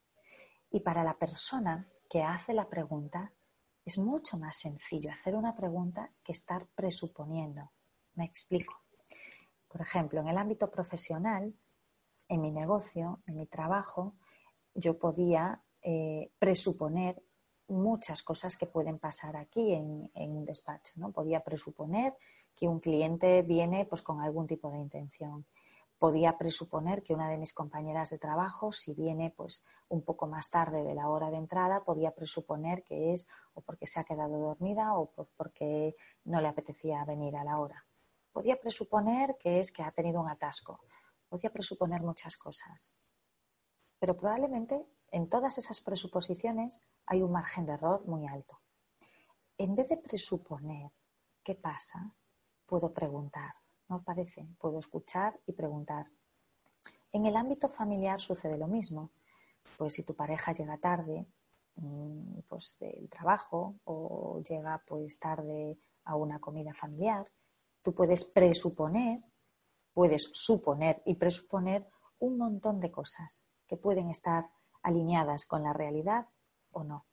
Y 0.72 0.80
para 0.80 1.04
la 1.04 1.18
persona 1.18 1.88
que 2.10 2.24
hace 2.24 2.54
la 2.54 2.68
pregunta, 2.68 3.32
es 3.84 3.98
mucho 3.98 4.38
más 4.38 4.58
sencillo 4.58 5.12
hacer 5.12 5.36
una 5.36 5.56
pregunta 5.56 6.12
que 6.24 6.32
estar 6.32 6.68
presuponiendo. 6.76 7.72
Me 8.16 8.26
explico. 8.26 8.74
Por 9.68 9.82
ejemplo, 9.82 10.22
en 10.22 10.28
el 10.28 10.38
ámbito 10.38 10.70
profesional, 10.70 11.54
en 12.28 12.42
mi 12.42 12.52
negocio, 12.52 13.22
en 13.26 13.36
mi 13.36 13.48
trabajo, 13.48 14.16
yo 14.74 14.98
podía 14.98 15.62
eh, 15.82 16.32
presuponer 16.40 17.22
muchas 17.68 18.22
cosas 18.24 18.58
que 18.58 18.66
pueden 18.66 19.00
pasar 19.00 19.38
aquí 19.38 19.74
en, 19.74 20.12
en, 20.14 20.32
un 20.32 20.46
despacho. 20.46 20.94
¿no? 20.98 21.12
Podía 21.12 21.42
presuponer 21.42 22.16
que 22.56 22.68
un 22.68 22.80
cliente 22.80 23.42
viene 23.42 23.86
pues, 23.86 24.02
con 24.02 24.22
algún 24.22 24.48
tipo 24.48 24.70
de 24.70 24.80
intención 24.80 25.46
podía 26.02 26.36
presuponer 26.36 27.04
que 27.04 27.14
una 27.14 27.30
de 27.30 27.38
mis 27.38 27.54
compañeras 27.54 28.10
de 28.10 28.18
trabajo, 28.18 28.72
si 28.72 28.96
viene 28.96 29.30
pues 29.30 29.64
un 29.88 30.02
poco 30.02 30.26
más 30.26 30.50
tarde 30.50 30.84
de 30.84 30.96
la 30.96 31.08
hora 31.08 31.30
de 31.30 31.38
entrada, 31.38 31.84
podía 31.84 32.10
presuponer 32.10 32.82
que 32.82 33.14
es 33.14 33.28
o 33.54 33.62
porque 33.62 33.86
se 33.86 34.00
ha 34.00 34.04
quedado 34.04 34.40
dormida 34.40 34.98
o 34.98 35.12
porque 35.38 35.96
no 36.24 36.42
le 36.42 36.48
apetecía 36.48 37.06
venir 37.06 37.36
a 37.36 37.44
la 37.44 37.60
hora. 37.60 37.86
Podía 38.32 38.60
presuponer 38.60 39.38
que 39.38 39.60
es 39.60 39.72
que 39.72 39.84
ha 39.84 39.92
tenido 39.92 40.20
un 40.20 40.28
atasco. 40.28 40.80
Podía 41.30 41.52
presuponer 41.52 42.02
muchas 42.02 42.36
cosas. 42.36 42.96
Pero 44.00 44.18
probablemente 44.18 44.84
en 45.12 45.30
todas 45.30 45.60
esas 45.60 45.82
presuposiciones 45.82 46.82
hay 47.06 47.22
un 47.22 47.32
margen 47.32 47.68
de 47.68 47.74
error 47.74 48.08
muy 48.08 48.26
alto. 48.26 48.60
En 49.56 49.76
vez 49.76 49.88
de 49.88 49.98
presuponer 49.98 50.90
qué 51.44 51.54
pasa, 51.54 52.16
puedo 52.66 52.92
preguntar 52.92 53.61
¿no 53.92 54.02
parece? 54.02 54.48
Puedo 54.58 54.80
escuchar 54.80 55.38
y 55.46 55.52
preguntar. 55.52 56.08
En 57.12 57.26
el 57.26 57.36
ámbito 57.36 57.68
familiar 57.68 58.22
sucede 58.22 58.58
lo 58.58 58.68
mismo. 58.68 59.12
Pues 59.78 59.96
si 59.96 60.06
tu 60.06 60.16
pareja 60.16 60.54
llega 60.54 60.78
tarde 60.78 61.28
mm, 61.76 62.40
pues 62.48 62.78
del 62.80 63.10
trabajo 63.10 63.76
o 63.84 64.42
llega 64.48 64.82
pues 64.88 65.20
tarde 65.20 65.78
a 66.06 66.16
una 66.16 66.40
comida 66.40 66.74
familiar, 66.74 67.30
tú 67.82 67.94
puedes 67.94 68.24
presuponer, 68.24 69.20
puedes 69.94 70.30
suponer 70.32 71.02
y 71.06 71.16
presuponer 71.16 71.86
un 72.20 72.38
montón 72.38 72.80
de 72.80 72.92
cosas 72.92 73.44
que 73.68 73.76
pueden 73.76 74.10
estar 74.10 74.50
alineadas 74.84 75.46
con 75.46 75.64
la 75.64 75.74
realidad 75.74 76.28
o 76.72 76.86
no. 76.86 77.08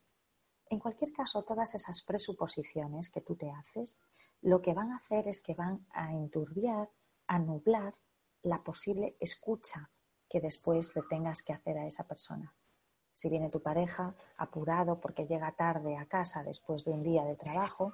En 0.71 0.79
cualquier 0.79 1.11
caso, 1.12 1.43
todas 1.43 1.75
esas 1.75 2.03
presuposiciones 2.03 3.11
que 3.11 3.21
tú 3.21 3.35
te 3.35 3.51
haces 3.51 4.01
lo 4.42 4.62
que 4.62 4.74
van 4.74 4.92
a 4.92 4.96
hacer 4.96 5.29
es 5.29 5.40
que 5.40 5.55
van 5.55 5.87
a 5.90 6.12
enturbiar, 6.12 6.90
a 7.27 7.38
nublar 7.38 7.94
la 8.42 8.62
posible 8.62 9.16
escucha 9.20 9.90
que 10.29 10.40
después 10.40 10.94
le 10.94 11.03
tengas 11.03 11.42
que 11.42 11.53
hacer 11.53 11.79
a 11.79 11.87
esa 11.87 12.07
persona. 12.07 12.55
Si 13.12 13.29
viene 13.29 13.51
tu 13.51 13.61
pareja 13.61 14.14
apurado 14.37 15.01
porque 15.01 15.27
llega 15.27 15.57
tarde 15.57 15.96
a 15.96 16.07
casa 16.07 16.44
después 16.44 16.85
de 16.85 16.92
un 16.92 17.03
día 17.03 17.24
de 17.24 17.37
trabajo 17.37 17.92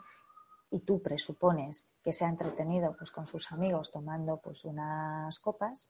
y 0.70 0.80
tú 0.80 1.00
presupones 1.00 1.88
que 2.02 2.12
se 2.12 2.24
ha 2.24 2.28
entretenido 2.28 2.94
pues, 2.96 3.10
con 3.10 3.26
sus 3.26 3.50
amigos 3.52 3.90
tomando 3.90 4.38
pues, 4.38 4.64
unas 4.64 5.38
copas, 5.38 5.86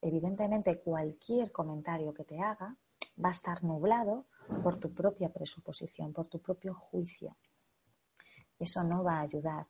evidentemente 0.00 0.80
cualquier 0.80 1.50
comentario 1.50 2.14
que 2.14 2.24
te 2.24 2.40
haga 2.40 2.76
va 3.22 3.28
a 3.28 3.32
estar 3.32 3.64
nublado 3.64 4.26
por 4.62 4.78
tu 4.78 4.94
propia 4.94 5.32
presuposición, 5.32 6.12
por 6.12 6.28
tu 6.28 6.40
propio 6.40 6.74
juicio. 6.74 7.36
Eso 8.58 8.84
no 8.84 9.02
va 9.02 9.18
a 9.18 9.22
ayudar 9.22 9.66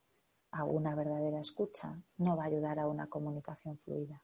a 0.51 0.65
una 0.65 0.95
verdadera 0.95 1.41
escucha, 1.41 2.01
no 2.17 2.37
va 2.37 2.45
a 2.45 2.47
ayudar 2.47 2.79
a 2.79 2.87
una 2.87 3.09
comunicación 3.09 3.79
fluida. 3.79 4.23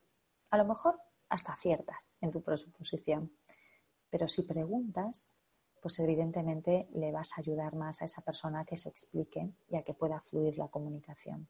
A 0.49 0.57
lo 0.57 0.65
mejor 0.65 0.99
hasta 1.29 1.53
aciertas 1.53 2.13
en 2.21 2.31
tu 2.31 2.41
presuposición, 2.41 3.37
pero 4.09 4.27
si 4.27 4.43
preguntas, 4.43 5.31
pues 5.81 5.99
evidentemente 5.99 6.87
le 6.93 7.11
vas 7.11 7.31
a 7.33 7.41
ayudar 7.41 7.75
más 7.75 8.01
a 8.01 8.05
esa 8.05 8.21
persona 8.21 8.61
a 8.61 8.65
que 8.65 8.77
se 8.77 8.89
explique 8.89 9.53
y 9.67 9.75
a 9.75 9.83
que 9.83 9.93
pueda 9.93 10.19
fluir 10.19 10.57
la 10.57 10.67
comunicación. 10.67 11.47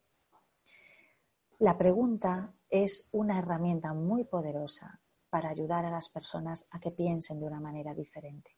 La 1.59 1.77
pregunta 1.77 2.53
es 2.69 3.09
una 3.13 3.39
herramienta 3.39 3.93
muy 3.93 4.25
poderosa 4.25 4.99
para 5.29 5.49
ayudar 5.49 5.85
a 5.85 5.89
las 5.89 6.09
personas 6.09 6.67
a 6.71 6.79
que 6.79 6.91
piensen 6.91 7.39
de 7.39 7.45
una 7.45 7.61
manera 7.61 7.93
diferente. 7.93 8.57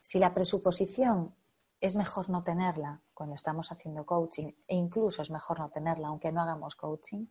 Si 0.00 0.18
la 0.18 0.32
presuposición 0.32 1.34
es 1.80 1.96
mejor 1.96 2.30
no 2.30 2.42
tenerla 2.42 3.02
cuando 3.14 3.36
estamos 3.36 3.70
haciendo 3.72 4.04
coaching 4.04 4.52
e 4.66 4.74
incluso 4.74 5.22
es 5.22 5.30
mejor 5.30 5.60
no 5.60 5.70
tenerla 5.70 6.08
aunque 6.08 6.32
no 6.32 6.42
hagamos 6.42 6.76
coaching, 6.76 7.26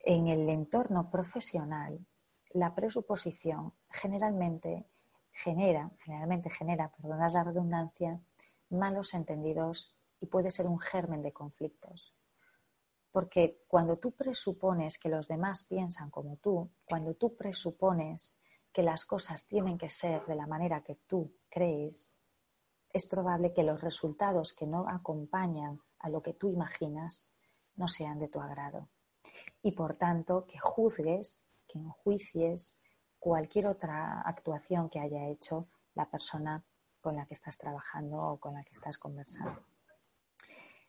en 0.00 0.28
el 0.28 0.48
entorno 0.48 1.10
profesional 1.10 2.04
la 2.52 2.74
presuposición 2.74 3.74
generalmente 3.90 4.86
genera, 5.32 5.90
generalmente 6.04 6.50
genera, 6.50 6.90
perdonad 6.90 7.32
la 7.32 7.44
redundancia, 7.44 8.20
malos 8.70 9.14
entendidos 9.14 9.94
y 10.20 10.26
puede 10.26 10.50
ser 10.50 10.66
un 10.66 10.78
germen 10.78 11.22
de 11.22 11.32
conflictos. 11.32 12.14
Porque 13.12 13.64
cuando 13.68 13.98
tú 13.98 14.12
presupones 14.12 14.98
que 14.98 15.08
los 15.08 15.28
demás 15.28 15.64
piensan 15.64 16.10
como 16.10 16.36
tú, 16.36 16.70
cuando 16.84 17.14
tú 17.14 17.36
presupones 17.36 18.40
que 18.72 18.82
las 18.82 19.04
cosas 19.04 19.46
tienen 19.46 19.78
que 19.78 19.90
ser 19.90 20.26
de 20.26 20.34
la 20.34 20.46
manera 20.46 20.82
que 20.82 20.96
tú 21.06 21.32
crees, 21.48 22.17
es 22.98 23.06
probable 23.06 23.52
que 23.52 23.62
los 23.62 23.80
resultados 23.80 24.54
que 24.54 24.66
no 24.66 24.88
acompañan 24.88 25.80
a 26.00 26.08
lo 26.10 26.20
que 26.20 26.34
tú 26.34 26.50
imaginas 26.50 27.30
no 27.76 27.86
sean 27.86 28.18
de 28.18 28.28
tu 28.28 28.40
agrado. 28.40 28.88
Y 29.62 29.72
por 29.72 29.96
tanto, 29.96 30.46
que 30.46 30.58
juzgues, 30.58 31.48
que 31.68 31.78
enjuicies 31.78 32.80
cualquier 33.18 33.68
otra 33.68 34.20
actuación 34.22 34.90
que 34.90 34.98
haya 34.98 35.28
hecho 35.28 35.68
la 35.94 36.10
persona 36.10 36.64
con 37.00 37.14
la 37.14 37.24
que 37.26 37.34
estás 37.34 37.56
trabajando 37.56 38.16
o 38.18 38.40
con 38.40 38.54
la 38.54 38.64
que 38.64 38.72
estás 38.72 38.98
conversando. 38.98 39.64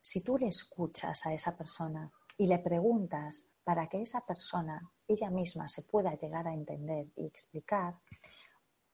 Si 0.01 0.21
tú 0.21 0.37
le 0.37 0.47
escuchas 0.47 1.27
a 1.27 1.33
esa 1.33 1.55
persona 1.55 2.11
y 2.37 2.47
le 2.47 2.57
preguntas 2.57 3.45
para 3.63 3.87
que 3.87 4.01
esa 4.01 4.25
persona 4.25 4.81
ella 5.07 5.29
misma 5.29 5.67
se 5.67 5.83
pueda 5.83 6.15
llegar 6.15 6.47
a 6.47 6.53
entender 6.53 7.07
y 7.15 7.27
explicar, 7.27 7.99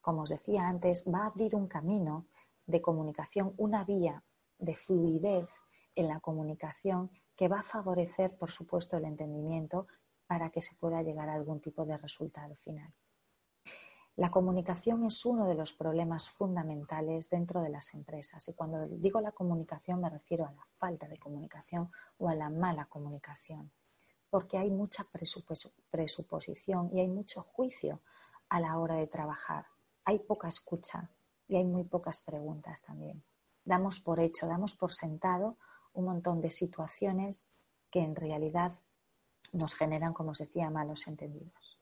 como 0.01 0.23
os 0.23 0.29
decía 0.29 0.67
antes, 0.67 1.05
va 1.07 1.23
a 1.23 1.27
abrir 1.27 1.55
un 1.55 1.67
camino 1.67 2.27
de 2.65 2.81
comunicación, 2.81 3.53
una 3.57 3.83
vía 3.83 4.23
de 4.57 4.75
fluidez 4.75 5.49
en 5.95 6.07
la 6.07 6.19
comunicación 6.19 7.11
que 7.35 7.47
va 7.47 7.59
a 7.59 7.63
favorecer, 7.63 8.37
por 8.37 8.51
supuesto, 8.51 8.97
el 8.97 9.05
entendimiento 9.05 9.87
para 10.27 10.49
que 10.49 10.61
se 10.61 10.75
pueda 10.75 11.01
llegar 11.01 11.29
a 11.29 11.35
algún 11.35 11.61
tipo 11.61 11.85
de 11.85 11.97
resultado 11.97 12.55
final. 12.55 12.93
La 14.17 14.31
comunicación 14.31 15.03
es 15.03 15.25
uno 15.25 15.45
de 15.45 15.55
los 15.55 15.73
problemas 15.73 16.29
fundamentales 16.29 17.29
dentro 17.29 17.61
de 17.61 17.69
las 17.69 17.93
empresas 17.93 18.47
y 18.47 18.53
cuando 18.53 18.79
digo 18.87 19.19
la 19.19 19.33
comunicación 19.33 19.99
me 19.99 20.09
refiero 20.09 20.45
a 20.45 20.53
la 20.53 20.65
falta 20.77 21.05
de 21.09 21.17
comunicación 21.17 21.91
o 22.17 22.29
a 22.29 22.35
la 22.35 22.49
mala 22.49 22.85
comunicación, 22.85 23.73
porque 24.29 24.57
hay 24.57 24.71
mucha 24.71 25.03
presuposición 25.91 26.89
y 26.93 27.01
hay 27.01 27.09
mucho 27.09 27.41
juicio 27.41 27.99
a 28.47 28.61
la 28.61 28.77
hora 28.79 28.95
de 28.95 29.07
trabajar. 29.07 29.65
Hay 30.05 30.19
poca 30.19 30.47
escucha 30.47 31.11
y 31.47 31.55
hay 31.55 31.65
muy 31.65 31.83
pocas 31.83 32.21
preguntas 32.21 32.81
también. 32.81 33.23
Damos 33.63 33.99
por 33.99 34.19
hecho, 34.19 34.47
damos 34.47 34.75
por 34.75 34.93
sentado 34.93 35.57
un 35.93 36.05
montón 36.05 36.41
de 36.41 36.51
situaciones 36.51 37.47
que 37.89 38.01
en 38.01 38.15
realidad 38.15 38.73
nos 39.51 39.73
generan, 39.75 40.13
como 40.13 40.31
os 40.31 40.39
decía, 40.39 40.69
malos 40.69 41.07
entendidos. 41.07 41.79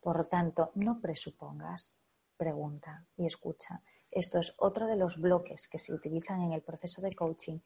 Por 0.00 0.16
lo 0.16 0.26
tanto, 0.26 0.70
no 0.74 1.00
presupongas, 1.00 2.02
pregunta 2.36 3.06
y 3.16 3.26
escucha. 3.26 3.82
Esto 4.10 4.38
es 4.38 4.54
otro 4.58 4.86
de 4.86 4.96
los 4.96 5.20
bloques 5.20 5.68
que 5.68 5.78
se 5.78 5.92
utilizan 5.92 6.40
en 6.42 6.52
el 6.52 6.62
proceso 6.62 7.02
de 7.02 7.12
coaching 7.12 7.58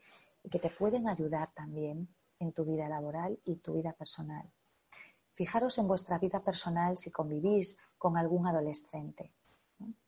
y 0.43 0.51
que 0.51 0.59
te 0.59 0.71
pueden 0.71 1.09
ayudar 1.09 1.53
también 1.55 2.15
en 2.39 2.53
tu 2.53 2.65
vida 2.65 2.89
laboral 2.89 3.39
y 3.45 3.57
tu 3.57 3.75
vida 3.75 3.93
personal. 3.93 4.51
Fijaros 5.33 5.79
en 5.79 5.89
vuestra 5.89 6.19
vida 6.19 6.41
personal 6.41 6.97
si 6.97 7.11
convivís 7.11 7.79
con 7.99 8.17
algún 8.17 8.47
adolescente, 8.47 9.33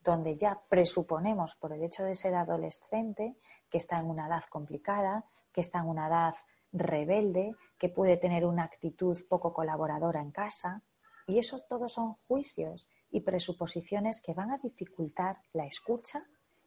donde 0.03 0.37
ya 0.37 0.61
presuponemos 0.69 1.57
por 1.57 1.73
el 1.73 1.83
hecho 1.83 2.05
de 2.05 2.15
ser 2.15 2.35
adolescente 2.35 3.37
que 3.71 3.79
está 3.79 3.99
en 3.99 4.07
una 4.07 4.27
edad 4.29 4.45
complicada, 4.49 5.25
que 5.53 5.61
está 5.61 5.81
en 5.81 5.89
una 5.89 6.09
edad 6.09 6.35
rebelde, 6.73 7.55
que 7.79 7.89
puede 7.89 8.17
tener 8.17 8.45
una 8.45 8.65
actitud 8.65 9.17
poco 9.29 9.53
colaboradora 9.53 10.21
en 10.21 10.31
casa, 10.31 10.83
y 11.27 11.39
eso 11.39 11.61
todos 11.69 11.95
son 11.95 12.15
juicios 12.15 12.89
y 13.11 13.21
presuposiciones 13.21 14.23
que 14.23 14.35
van 14.35 14.53
a 14.53 14.59
dificultar 14.59 15.39
la 15.53 15.67
escucha 15.67 16.25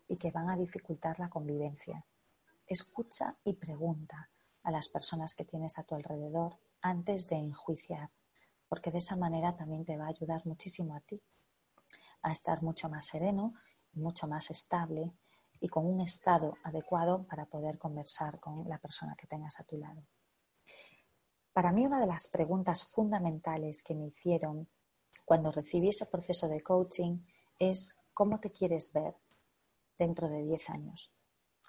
y 0.07 0.17
que 0.17 0.31
van 0.31 0.49
a 0.49 0.57
dificultar 0.57 1.19
la 1.19 1.29
convivencia. 1.29 2.05
Escucha 2.67 3.37
y 3.43 3.53
pregunta 3.53 4.29
a 4.63 4.71
las 4.71 4.89
personas 4.89 5.33
que 5.35 5.45
tienes 5.45 5.79
a 5.79 5.83
tu 5.83 5.95
alrededor 5.95 6.57
antes 6.81 7.29
de 7.29 7.37
enjuiciar, 7.37 8.09
porque 8.67 8.91
de 8.91 8.97
esa 8.97 9.15
manera 9.15 9.55
también 9.55 9.85
te 9.85 9.97
va 9.97 10.05
a 10.05 10.09
ayudar 10.09 10.45
muchísimo 10.45 10.95
a 10.95 10.99
ti 11.01 11.21
a 12.21 12.31
estar 12.31 12.61
mucho 12.61 12.89
más 12.89 13.07
sereno, 13.07 13.53
mucho 13.93 14.27
más 14.27 14.51
estable 14.51 15.13
y 15.59 15.67
con 15.67 15.85
un 15.85 16.01
estado 16.01 16.55
adecuado 16.63 17.25
para 17.25 17.45
poder 17.45 17.77
conversar 17.77 18.39
con 18.39 18.67
la 18.67 18.77
persona 18.77 19.15
que 19.15 19.27
tengas 19.27 19.59
a 19.59 19.63
tu 19.63 19.77
lado. 19.77 20.03
Para 21.53 21.71
mí 21.71 21.85
una 21.85 21.99
de 21.99 22.07
las 22.07 22.27
preguntas 22.27 22.85
fundamentales 22.85 23.83
que 23.83 23.95
me 23.95 24.07
hicieron 24.07 24.69
cuando 25.25 25.51
recibí 25.51 25.89
ese 25.89 26.05
proceso 26.05 26.47
de 26.47 26.61
coaching 26.61 27.19
es 27.57 27.97
¿cómo 28.13 28.39
te 28.39 28.51
quieres 28.51 28.93
ver 28.93 29.15
dentro 29.97 30.29
de 30.29 30.43
10 30.43 30.69
años? 30.69 31.15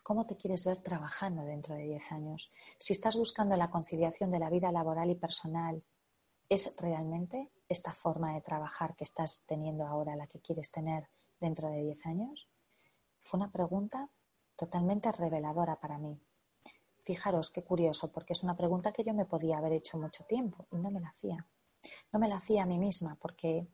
¿Cómo 0.03 0.27
te 0.27 0.37
quieres 0.37 0.65
ver 0.65 0.83
trabajando 0.83 1.43
dentro 1.45 1.75
de 1.75 1.85
10 1.85 2.13
años? 2.13 2.51
Si 2.79 2.93
estás 2.93 3.17
buscando 3.17 3.57
la 3.57 3.71
conciliación 3.71 4.31
de 4.31 4.39
la 4.39 4.51
vida 4.51 4.73
laboral 4.73 5.11
y 5.11 5.15
personal, 5.15 5.83
¿es 6.49 6.75
realmente 6.79 7.51
esta 7.71 7.93
forma 7.93 8.35
de 8.35 8.41
trabajar 8.41 8.97
que 8.97 9.05
estás 9.05 9.41
teniendo 9.47 9.87
ahora 9.87 10.17
la 10.17 10.27
que 10.27 10.41
quieres 10.41 10.73
tener 10.73 11.09
dentro 11.39 11.69
de 11.69 11.83
10 11.83 12.07
años? 12.07 12.49
Fue 13.21 13.39
una 13.39 13.53
pregunta 13.53 14.11
totalmente 14.57 15.13
reveladora 15.13 15.77
para 15.77 15.97
mí. 15.97 16.21
Fijaros 17.05 17.51
qué 17.51 17.63
curioso, 17.63 18.11
porque 18.11 18.33
es 18.33 18.43
una 18.43 18.57
pregunta 18.57 18.93
que 18.93 19.05
yo 19.05 19.15
me 19.15 19.25
podía 19.25 19.59
haber 19.59 19.73
hecho 19.73 19.99
mucho 19.99 20.25
tiempo 20.25 20.67
y 20.73 20.79
no 20.79 20.91
me 20.91 21.01
la 21.01 21.11
hacía. 21.11 21.47
No 22.13 22.19
me 22.19 22.29
la 22.29 22.37
hacía 22.39 22.65
a 22.65 22.67
mí 22.67 22.77
misma 22.77 23.17
porque 23.21 23.69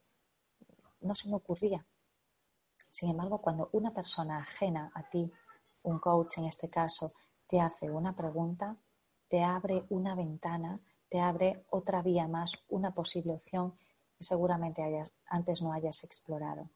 no 1.01 1.15
se 1.15 1.31
me 1.31 1.37
ocurría. 1.37 1.85
Sin 2.91 3.11
embargo, 3.11 3.41
cuando 3.41 3.71
una 3.73 3.95
persona 3.95 4.39
ajena 4.39 4.93
a 4.95 5.09
ti, 5.09 5.33
un 5.85 5.99
coach 5.99 6.37
en 6.39 6.45
este 6.45 6.69
caso, 6.69 7.15
te 7.47 7.61
hace 7.61 7.91
una 7.91 8.15
pregunta, 8.15 8.77
te 9.29 9.43
abre 9.43 9.85
una 9.89 10.15
ventana, 10.15 10.81
te 11.09 11.19
abre 11.19 11.65
otra 11.71 12.03
vía 12.03 12.29
más, 12.29 12.53
una 12.69 12.93
posible 12.93 13.33
opción 13.33 13.79
seguramente 14.21 14.83
antes 15.27 15.63
no 15.63 15.73
hayas 15.73 16.05
explorado. 16.05 16.71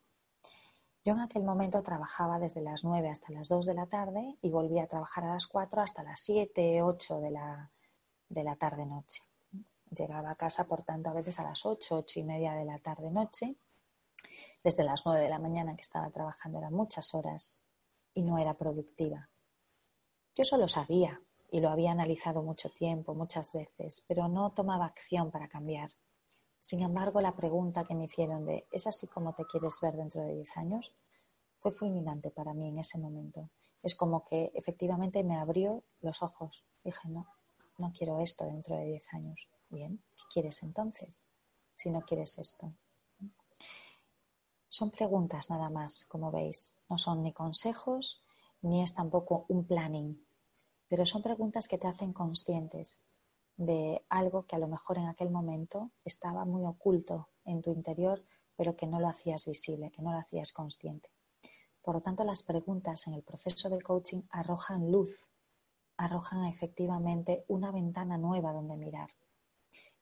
Yo 1.04 1.14
en 1.14 1.20
aquel 1.20 1.44
momento 1.44 1.82
trabajaba 1.82 2.38
desde 2.38 2.60
las 2.60 2.84
9 2.84 3.08
hasta 3.08 3.32
las 3.32 3.48
2 3.48 3.64
de 3.66 3.74
la 3.74 3.86
tarde 3.86 4.36
y 4.42 4.50
volvía 4.50 4.82
a 4.82 4.86
trabajar 4.86 5.24
a 5.24 5.32
las 5.32 5.46
4 5.46 5.80
hasta 5.80 6.02
las 6.02 6.20
7, 6.20 6.82
8 6.82 7.20
de 7.20 7.30
la, 7.30 7.72
de 8.28 8.44
la 8.44 8.56
tarde-noche. 8.56 9.22
Llegaba 9.96 10.30
a 10.30 10.36
casa, 10.36 10.64
por 10.64 10.82
tanto, 10.84 11.08
a 11.08 11.14
veces 11.14 11.40
a 11.40 11.44
las 11.44 11.64
8, 11.64 11.96
8 11.96 12.20
y 12.20 12.22
media 12.22 12.52
de 12.52 12.66
la 12.66 12.78
tarde-noche. 12.78 13.56
Desde 14.62 14.84
las 14.84 15.06
9 15.06 15.22
de 15.22 15.30
la 15.30 15.38
mañana 15.38 15.74
que 15.74 15.80
estaba 15.80 16.10
trabajando 16.10 16.58
eran 16.58 16.74
muchas 16.74 17.14
horas 17.14 17.62
y 18.12 18.22
no 18.22 18.36
era 18.38 18.54
productiva. 18.54 19.30
Yo 20.36 20.44
solo 20.44 20.68
sabía 20.68 21.20
y 21.50 21.60
lo 21.60 21.70
había 21.70 21.92
analizado 21.92 22.42
mucho 22.42 22.70
tiempo, 22.70 23.14
muchas 23.14 23.52
veces, 23.52 24.04
pero 24.06 24.28
no 24.28 24.52
tomaba 24.52 24.84
acción 24.84 25.30
para 25.30 25.48
cambiar. 25.48 25.90
Sin 26.60 26.82
embargo, 26.82 27.20
la 27.20 27.34
pregunta 27.34 27.84
que 27.84 27.94
me 27.94 28.04
hicieron 28.04 28.44
de 28.44 28.66
¿es 28.70 28.86
así 28.86 29.06
como 29.06 29.34
te 29.34 29.46
quieres 29.46 29.80
ver 29.80 29.96
dentro 29.96 30.20
de 30.20 30.34
10 30.34 30.56
años? 30.58 30.94
fue 31.60 31.72
fulminante 31.72 32.30
para 32.30 32.54
mí 32.54 32.68
en 32.68 32.78
ese 32.78 32.98
momento. 32.98 33.50
Es 33.82 33.94
como 33.94 34.24
que 34.24 34.50
efectivamente 34.54 35.22
me 35.22 35.36
abrió 35.36 35.82
los 36.00 36.22
ojos. 36.22 36.64
Dije, 36.82 37.08
no, 37.08 37.26
no 37.78 37.92
quiero 37.92 38.18
esto 38.20 38.46
dentro 38.46 38.76
de 38.76 38.86
10 38.86 39.14
años. 39.14 39.48
Bien, 39.68 40.02
¿qué 40.16 40.24
quieres 40.32 40.62
entonces? 40.62 41.26
Si 41.74 41.90
no 41.90 42.00
quieres 42.02 42.38
esto. 42.38 42.72
Son 44.68 44.90
preguntas 44.90 45.50
nada 45.50 45.68
más, 45.68 46.06
como 46.06 46.30
veis. 46.30 46.74
No 46.88 46.96
son 46.96 47.22
ni 47.22 47.32
consejos, 47.32 48.22
ni 48.62 48.82
es 48.82 48.94
tampoco 48.94 49.44
un 49.48 49.64
planning. 49.66 50.24
Pero 50.88 51.04
son 51.04 51.22
preguntas 51.22 51.68
que 51.68 51.78
te 51.78 51.88
hacen 51.88 52.12
conscientes 52.12 53.02
de 53.60 54.02
algo 54.08 54.46
que 54.46 54.56
a 54.56 54.58
lo 54.58 54.68
mejor 54.68 54.96
en 54.96 55.06
aquel 55.06 55.30
momento 55.30 55.90
estaba 56.02 56.46
muy 56.46 56.64
oculto 56.64 57.28
en 57.44 57.60
tu 57.60 57.70
interior, 57.70 58.24
pero 58.56 58.74
que 58.74 58.86
no 58.86 58.98
lo 58.98 59.08
hacías 59.08 59.44
visible, 59.44 59.90
que 59.90 60.00
no 60.00 60.12
lo 60.12 60.18
hacías 60.18 60.52
consciente. 60.52 61.10
Por 61.82 61.94
lo 61.96 62.00
tanto, 62.00 62.24
las 62.24 62.42
preguntas 62.42 63.06
en 63.06 63.14
el 63.14 63.22
proceso 63.22 63.68
de 63.68 63.80
coaching 63.80 64.22
arrojan 64.30 64.90
luz 64.90 65.26
arrojan 65.98 66.46
efectivamente 66.46 67.44
una 67.48 67.70
ventana 67.70 68.16
nueva 68.16 68.52
donde 68.54 68.78
mirar. 68.78 69.10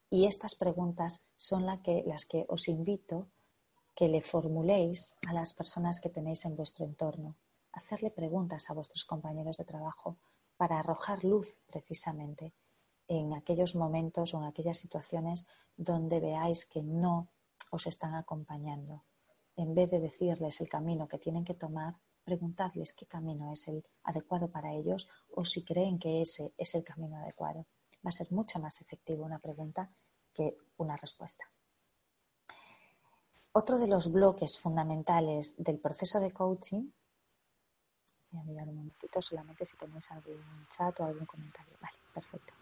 Y 0.09 0.27
estas 0.27 0.55
preguntas 0.55 1.25
son 1.37 1.67
que, 1.83 2.05
las 2.07 2.25
que 2.25 2.47
os 2.49 2.69
invito 2.69 3.27
que 3.97 4.09
le 4.09 4.23
formuléis 4.23 5.19
a 5.27 5.33
las 5.33 5.53
personas 5.53 6.01
que 6.01 6.09
tenéis 6.09 6.45
en 6.45 6.55
vuestro 6.55 6.85
entorno. 6.85 7.35
Hacerle 7.73 8.13
preguntas 8.13 8.71
a 8.71 8.75
vuestros 8.75 9.05
compañeros 9.05 9.57
de 9.57 9.65
trabajo 9.65 10.17
para 10.57 10.79
arrojar 10.79 11.25
luz 11.25 11.61
precisamente 11.67 12.53
en 13.09 13.33
aquellos 13.35 13.75
momentos 13.75 14.35
o 14.35 14.39
en 14.39 14.45
aquellas 14.45 14.79
situaciones 14.79 15.47
donde 15.77 16.21
veáis 16.21 16.67
que 16.67 16.83
no 16.83 17.29
os 17.71 17.87
están 17.87 18.15
acompañando. 18.15 19.05
En 19.57 19.75
vez 19.75 19.91
de 19.91 20.01
decirles 20.01 20.61
el 20.61 20.69
camino 20.69 21.09
que 21.09 21.19
tienen 21.19 21.45
que 21.45 21.55
tomar, 21.55 21.97
preguntadles 22.25 22.93
qué 22.93 23.07
camino 23.07 23.51
es 23.53 23.67
el 23.69 23.85
adecuado 24.05 24.49
para 24.49 24.75
ellos 24.75 25.09
o 25.35 25.45
si 25.45 25.65
creen 25.65 25.99
que 25.99 26.21
ese 26.21 26.53
es 26.57 26.75
el 26.75 26.85
camino 26.85 27.17
adecuado. 27.17 27.67
Va 28.05 28.11
a 28.11 28.13
ser 28.13 28.31
mucho 28.31 28.59
más 28.59 28.81
efectivo 28.81 29.25
una 29.25 29.39
pregunta 29.39 29.91
que 30.35 30.57
una 30.77 30.97
respuesta. 30.97 31.45
Otro 33.53 33.79
de 33.79 33.89
los 33.89 34.13
bloques 34.13 34.59
fundamentales 34.59 35.57
del 35.57 35.81
proceso 35.81 36.21
de 36.21 36.33
coaching, 36.33 36.91
voy 38.31 38.41
a 38.41 38.45
mirar 38.45 38.69
un 38.69 38.77
momentito 38.77 39.23
solamente 39.23 39.65
si 39.65 39.77
tenéis 39.77 40.11
algún 40.11 40.67
chat 40.71 41.01
o 41.01 41.05
algún 41.05 41.27
comentario. 41.27 41.77
Vale, 41.81 41.97
perfecto. 42.13 42.58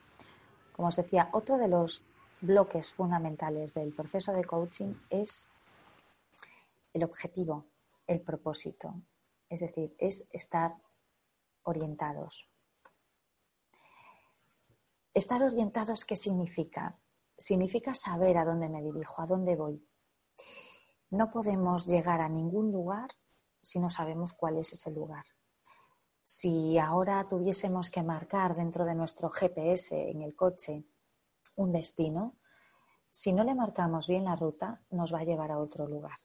Como 0.77 0.89
os 0.89 0.97
decía, 0.97 1.31
otro 1.33 1.57
de 1.57 1.68
los 1.68 2.05
bloques 2.43 2.93
fundamentales 2.93 3.72
del 3.72 3.95
proceso 3.95 4.35
de 4.35 4.45
coaching 4.45 4.93
es 5.09 5.49
el 6.93 7.03
objetivo, 7.03 7.64
el 8.07 8.20
propósito. 8.20 8.95
Es 9.49 9.61
decir, 9.61 9.97
es 9.97 10.29
estar 10.33 10.77
orientados. 11.62 12.47
Estar 15.14 15.43
orientados, 15.43 16.05
¿qué 16.05 16.14
significa? 16.14 16.99
Significa 17.39 17.95
saber 17.95 18.37
a 18.37 18.45
dónde 18.45 18.68
me 18.68 18.83
dirijo, 18.83 19.22
a 19.22 19.27
dónde 19.27 19.57
voy. 19.57 19.83
No 21.09 21.31
podemos 21.31 21.87
llegar 21.87 22.20
a 22.20 22.29
ningún 22.29 22.70
lugar 22.70 23.09
si 23.62 23.79
no 23.79 23.89
sabemos 23.89 24.35
cuál 24.35 24.59
es 24.59 24.74
ese 24.74 24.91
lugar. 24.91 25.24
Si 26.29 26.77
ahora 26.77 27.24
tuviésemos 27.29 27.89
que 27.89 28.03
marcar 28.03 28.57
dentro 28.57 28.85
de 28.85 28.97
nuestro 28.97 29.31
GPS 29.31 30.11
en 30.11 30.22
el 30.22 30.35
coche 30.35 30.83
un 31.55 31.70
destino, 31.70 32.35
si 33.09 33.33
no 33.33 33.45
le 33.45 33.55
marcamos 33.55 34.09
bien 34.09 34.24
la 34.24 34.35
ruta, 34.35 34.83
nos 34.91 35.14
va 35.14 35.20
a 35.20 35.24
llevar 35.24 35.53
a 35.53 35.61
otro 35.61 35.87
lugar. 35.87 36.18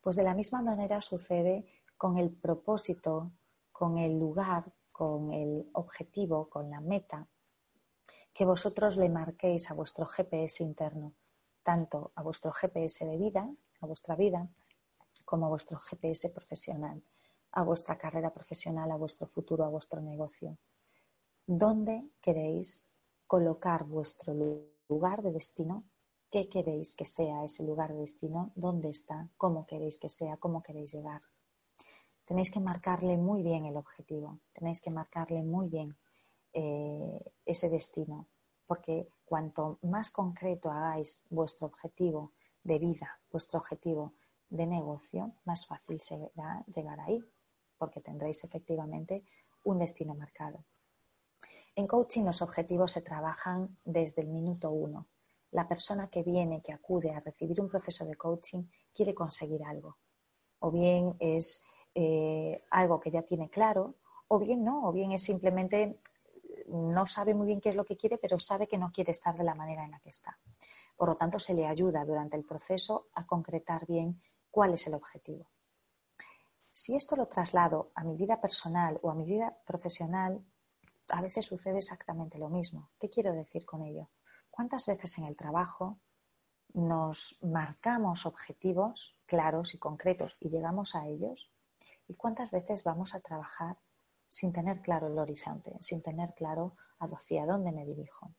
Pues 0.00 0.14
de 0.14 0.22
la 0.22 0.32
misma 0.32 0.62
manera 0.62 1.00
sucede 1.00 1.66
con 1.96 2.18
el 2.18 2.30
propósito, 2.30 3.32
con 3.72 3.98
el 3.98 4.16
lugar, 4.16 4.72
con 4.92 5.32
el 5.32 5.70
objetivo, 5.72 6.48
con 6.48 6.70
la 6.70 6.80
meta, 6.80 7.26
que 8.32 8.44
vosotros 8.44 8.96
le 8.96 9.08
marquéis 9.08 9.68
a 9.72 9.74
vuestro 9.74 10.06
GPS 10.06 10.62
interno, 10.62 11.14
tanto 11.64 12.12
a 12.14 12.22
vuestro 12.22 12.52
GPS 12.52 13.04
de 13.04 13.16
vida, 13.16 13.50
a 13.80 13.86
vuestra 13.86 14.14
vida, 14.14 14.48
como 15.24 15.46
a 15.46 15.48
vuestro 15.48 15.80
GPS 15.80 16.30
profesional 16.30 17.02
a 17.56 17.62
vuestra 17.62 17.96
carrera 17.96 18.34
profesional, 18.34 18.90
a 18.90 18.96
vuestro 18.96 19.26
futuro, 19.26 19.64
a 19.64 19.70
vuestro 19.70 20.02
negocio. 20.02 20.58
¿Dónde 21.46 22.10
queréis 22.20 22.86
colocar 23.26 23.84
vuestro 23.84 24.34
lugar 24.90 25.22
de 25.22 25.32
destino? 25.32 25.84
¿Qué 26.30 26.50
queréis 26.50 26.94
que 26.94 27.06
sea 27.06 27.44
ese 27.44 27.64
lugar 27.64 27.94
de 27.94 28.00
destino? 28.00 28.52
¿Dónde 28.54 28.90
está? 28.90 29.30
¿Cómo 29.38 29.66
queréis 29.66 29.98
que 29.98 30.10
sea? 30.10 30.36
¿Cómo 30.36 30.62
queréis 30.62 30.92
llegar? 30.92 31.22
Tenéis 32.26 32.50
que 32.50 32.60
marcarle 32.60 33.16
muy 33.16 33.42
bien 33.42 33.64
el 33.64 33.78
objetivo, 33.78 34.38
tenéis 34.52 34.82
que 34.82 34.90
marcarle 34.90 35.42
muy 35.42 35.68
bien 35.68 35.96
eh, 36.52 37.32
ese 37.46 37.70
destino, 37.70 38.26
porque 38.66 39.08
cuanto 39.24 39.78
más 39.80 40.10
concreto 40.10 40.70
hagáis 40.70 41.24
vuestro 41.30 41.68
objetivo 41.68 42.32
de 42.62 42.78
vida, 42.78 43.18
vuestro 43.32 43.60
objetivo 43.60 44.12
de 44.50 44.66
negocio, 44.66 45.32
más 45.46 45.66
fácil 45.66 46.02
será 46.02 46.62
llegar 46.66 47.00
ahí 47.00 47.24
porque 47.78 48.00
tendréis 48.00 48.44
efectivamente 48.44 49.24
un 49.64 49.78
destino 49.78 50.14
marcado. 50.14 50.64
En 51.74 51.86
coaching 51.86 52.24
los 52.24 52.40
objetivos 52.42 52.92
se 52.92 53.02
trabajan 53.02 53.76
desde 53.84 54.22
el 54.22 54.28
minuto 54.28 54.70
uno. 54.70 55.06
La 55.50 55.68
persona 55.68 56.08
que 56.08 56.22
viene, 56.22 56.62
que 56.62 56.72
acude 56.72 57.12
a 57.12 57.20
recibir 57.20 57.60
un 57.60 57.68
proceso 57.68 58.04
de 58.04 58.16
coaching, 58.16 58.64
quiere 58.94 59.14
conseguir 59.14 59.62
algo. 59.64 59.98
O 60.60 60.70
bien 60.70 61.16
es 61.18 61.64
eh, 61.94 62.64
algo 62.70 62.98
que 62.98 63.10
ya 63.10 63.22
tiene 63.22 63.50
claro, 63.50 63.94
o 64.28 64.38
bien 64.38 64.64
no, 64.64 64.88
o 64.88 64.92
bien 64.92 65.12
es 65.12 65.22
simplemente 65.22 66.00
no 66.68 67.06
sabe 67.06 67.34
muy 67.34 67.46
bien 67.46 67.60
qué 67.60 67.68
es 67.68 67.76
lo 67.76 67.84
que 67.84 67.96
quiere, 67.96 68.18
pero 68.18 68.38
sabe 68.38 68.66
que 68.66 68.78
no 68.78 68.90
quiere 68.90 69.12
estar 69.12 69.36
de 69.36 69.44
la 69.44 69.54
manera 69.54 69.84
en 69.84 69.90
la 69.92 70.00
que 70.00 70.10
está. 70.10 70.38
Por 70.96 71.08
lo 71.08 71.16
tanto, 71.16 71.38
se 71.38 71.54
le 71.54 71.66
ayuda 71.66 72.04
durante 72.04 72.36
el 72.36 72.44
proceso 72.44 73.08
a 73.14 73.26
concretar 73.26 73.86
bien 73.86 74.20
cuál 74.50 74.74
es 74.74 74.86
el 74.86 74.94
objetivo. 74.94 75.46
Si 76.78 76.94
esto 76.94 77.16
lo 77.16 77.26
traslado 77.26 77.90
a 77.94 78.04
mi 78.04 78.18
vida 78.18 78.38
personal 78.38 79.00
o 79.00 79.10
a 79.10 79.14
mi 79.14 79.24
vida 79.24 79.56
profesional, 79.64 80.44
a 81.08 81.22
veces 81.22 81.46
sucede 81.46 81.78
exactamente 81.78 82.36
lo 82.36 82.50
mismo. 82.50 82.90
¿Qué 83.00 83.08
quiero 83.08 83.32
decir 83.32 83.64
con 83.64 83.80
ello? 83.80 84.10
¿Cuántas 84.50 84.84
veces 84.84 85.16
en 85.16 85.24
el 85.24 85.36
trabajo 85.36 86.00
nos 86.74 87.42
marcamos 87.42 88.26
objetivos 88.26 89.16
claros 89.24 89.74
y 89.74 89.78
concretos 89.78 90.36
y 90.38 90.50
llegamos 90.50 90.94
a 90.94 91.06
ellos? 91.06 91.50
¿Y 92.08 92.14
cuántas 92.14 92.50
veces 92.50 92.84
vamos 92.84 93.14
a 93.14 93.20
trabajar 93.20 93.78
sin 94.28 94.52
tener 94.52 94.82
claro 94.82 95.06
el 95.06 95.18
horizonte, 95.18 95.78
sin 95.80 96.02
tener 96.02 96.34
claro 96.34 96.76
hacia 96.98 97.46
dónde 97.46 97.72
me 97.72 97.86
dirijo? 97.86 98.34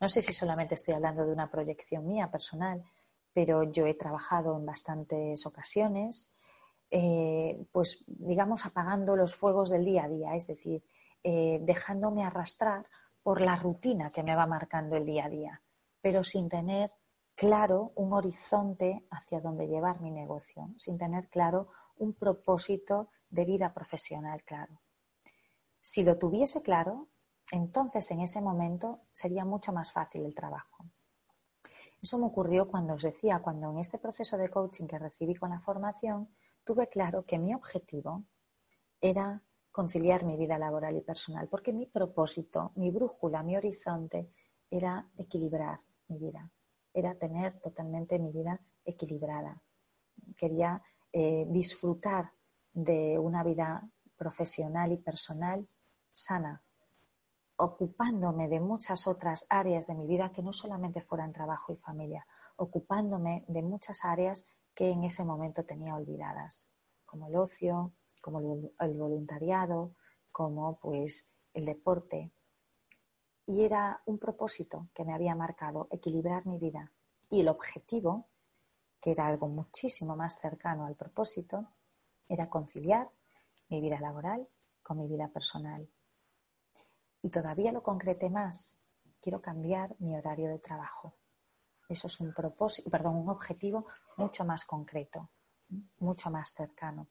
No 0.00 0.08
sé 0.08 0.22
si 0.22 0.32
solamente 0.32 0.76
estoy 0.76 0.94
hablando 0.94 1.26
de 1.26 1.32
una 1.32 1.50
proyección 1.50 2.06
mía 2.06 2.30
personal, 2.30 2.84
pero 3.32 3.64
yo 3.64 3.86
he 3.86 3.94
trabajado 3.94 4.56
en 4.56 4.66
bastantes 4.66 5.44
ocasiones 5.46 6.33
eh, 6.96 7.66
pues 7.72 8.04
digamos, 8.06 8.66
apagando 8.66 9.16
los 9.16 9.34
fuegos 9.34 9.68
del 9.68 9.84
día 9.84 10.04
a 10.04 10.08
día, 10.08 10.36
es 10.36 10.46
decir, 10.46 10.84
eh, 11.24 11.58
dejándome 11.62 12.22
arrastrar 12.22 12.86
por 13.20 13.40
la 13.40 13.56
rutina 13.56 14.12
que 14.12 14.22
me 14.22 14.36
va 14.36 14.46
marcando 14.46 14.94
el 14.94 15.04
día 15.04 15.24
a 15.24 15.28
día, 15.28 15.62
pero 16.00 16.22
sin 16.22 16.48
tener 16.48 16.92
claro 17.34 17.90
un 17.96 18.12
horizonte 18.12 19.08
hacia 19.10 19.40
donde 19.40 19.66
llevar 19.66 20.00
mi 20.00 20.12
negocio, 20.12 20.72
sin 20.78 20.96
tener 20.96 21.28
claro 21.28 21.66
un 21.96 22.12
propósito 22.12 23.08
de 23.28 23.44
vida 23.44 23.74
profesional 23.74 24.44
claro. 24.44 24.80
Si 25.82 26.04
lo 26.04 26.16
tuviese 26.16 26.62
claro, 26.62 27.08
entonces 27.50 28.08
en 28.12 28.20
ese 28.20 28.40
momento 28.40 29.00
sería 29.10 29.44
mucho 29.44 29.72
más 29.72 29.90
fácil 29.90 30.24
el 30.24 30.34
trabajo. 30.36 30.84
Eso 32.00 32.20
me 32.20 32.26
ocurrió 32.26 32.68
cuando 32.68 32.94
os 32.94 33.02
decía, 33.02 33.40
cuando 33.40 33.68
en 33.72 33.78
este 33.78 33.98
proceso 33.98 34.38
de 34.38 34.48
coaching 34.48 34.86
que 34.86 35.00
recibí 35.00 35.34
con 35.34 35.50
la 35.50 35.58
formación, 35.58 36.28
tuve 36.64 36.88
claro 36.88 37.24
que 37.24 37.38
mi 37.38 37.54
objetivo 37.54 38.24
era 39.00 39.42
conciliar 39.70 40.24
mi 40.24 40.36
vida 40.36 40.58
laboral 40.58 40.96
y 40.96 41.00
personal, 41.00 41.48
porque 41.48 41.72
mi 41.72 41.86
propósito, 41.86 42.72
mi 42.76 42.90
brújula, 42.90 43.42
mi 43.42 43.56
horizonte 43.56 44.30
era 44.70 45.08
equilibrar 45.16 45.80
mi 46.08 46.18
vida, 46.18 46.50
era 46.92 47.14
tener 47.16 47.60
totalmente 47.60 48.18
mi 48.18 48.30
vida 48.32 48.60
equilibrada. 48.84 49.60
Quería 50.36 50.82
eh, 51.12 51.44
disfrutar 51.48 52.32
de 52.72 53.18
una 53.18 53.42
vida 53.42 53.88
profesional 54.16 54.92
y 54.92 54.96
personal 54.96 55.68
sana, 56.10 56.62
ocupándome 57.56 58.48
de 58.48 58.60
muchas 58.60 59.06
otras 59.06 59.46
áreas 59.48 59.86
de 59.86 59.94
mi 59.94 60.06
vida 60.06 60.32
que 60.32 60.42
no 60.42 60.52
solamente 60.52 61.00
fueran 61.00 61.32
trabajo 61.32 61.72
y 61.72 61.76
familia, 61.76 62.26
ocupándome 62.56 63.44
de 63.48 63.62
muchas 63.62 64.04
áreas 64.04 64.48
que 64.74 64.90
en 64.90 65.04
ese 65.04 65.24
momento 65.24 65.64
tenía 65.64 65.94
olvidadas, 65.94 66.68
como 67.06 67.28
el 67.28 67.36
ocio, 67.36 67.92
como 68.20 68.72
el 68.80 68.94
voluntariado, 68.94 69.94
como 70.32 70.78
pues 70.80 71.32
el 71.52 71.64
deporte. 71.64 72.32
Y 73.46 73.62
era 73.62 74.02
un 74.06 74.18
propósito 74.18 74.88
que 74.94 75.04
me 75.04 75.14
había 75.14 75.34
marcado, 75.34 75.88
equilibrar 75.90 76.46
mi 76.46 76.58
vida. 76.58 76.90
Y 77.30 77.40
el 77.40 77.48
objetivo, 77.48 78.26
que 79.00 79.12
era 79.12 79.26
algo 79.26 79.48
muchísimo 79.48 80.16
más 80.16 80.38
cercano 80.40 80.86
al 80.86 80.96
propósito, 80.96 81.68
era 82.28 82.48
conciliar 82.48 83.10
mi 83.68 83.80
vida 83.80 84.00
laboral 84.00 84.48
con 84.82 84.98
mi 84.98 85.06
vida 85.06 85.28
personal. 85.28 85.88
Y 87.22 87.30
todavía 87.30 87.72
lo 87.72 87.82
concreté 87.82 88.28
más. 88.30 88.82
Quiero 89.20 89.40
cambiar 89.40 89.94
mi 89.98 90.16
horario 90.16 90.48
de 90.48 90.58
trabajo. 90.58 91.14
Eso 91.88 92.06
es 92.08 92.20
un 92.20 92.32
propósito, 92.32 92.90
perdón, 92.90 93.16
un 93.16 93.28
objetivo 93.28 93.86
mucho 94.16 94.44
más 94.44 94.64
concreto, 94.64 95.30
mucho 95.98 96.30
más 96.30 96.52
cercano. 96.52 97.08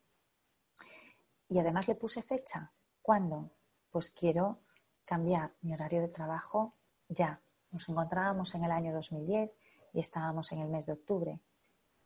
Y 1.49 1.59
además 1.59 1.87
le 1.87 1.95
puse 1.95 2.21
fecha. 2.21 2.71
¿Cuándo? 3.01 3.51
Pues 3.91 4.09
quiero 4.09 4.61
cambiar 5.05 5.53
mi 5.61 5.73
horario 5.73 6.01
de 6.01 6.07
trabajo 6.07 6.75
ya. 7.07 7.41
Nos 7.71 7.87
encontrábamos 7.89 8.55
en 8.55 8.63
el 8.63 8.71
año 8.71 8.93
2010 8.93 9.51
y 9.93 9.99
estábamos 9.99 10.51
en 10.51 10.59
el 10.59 10.69
mes 10.69 10.85
de 10.85 10.93
octubre. 10.93 11.39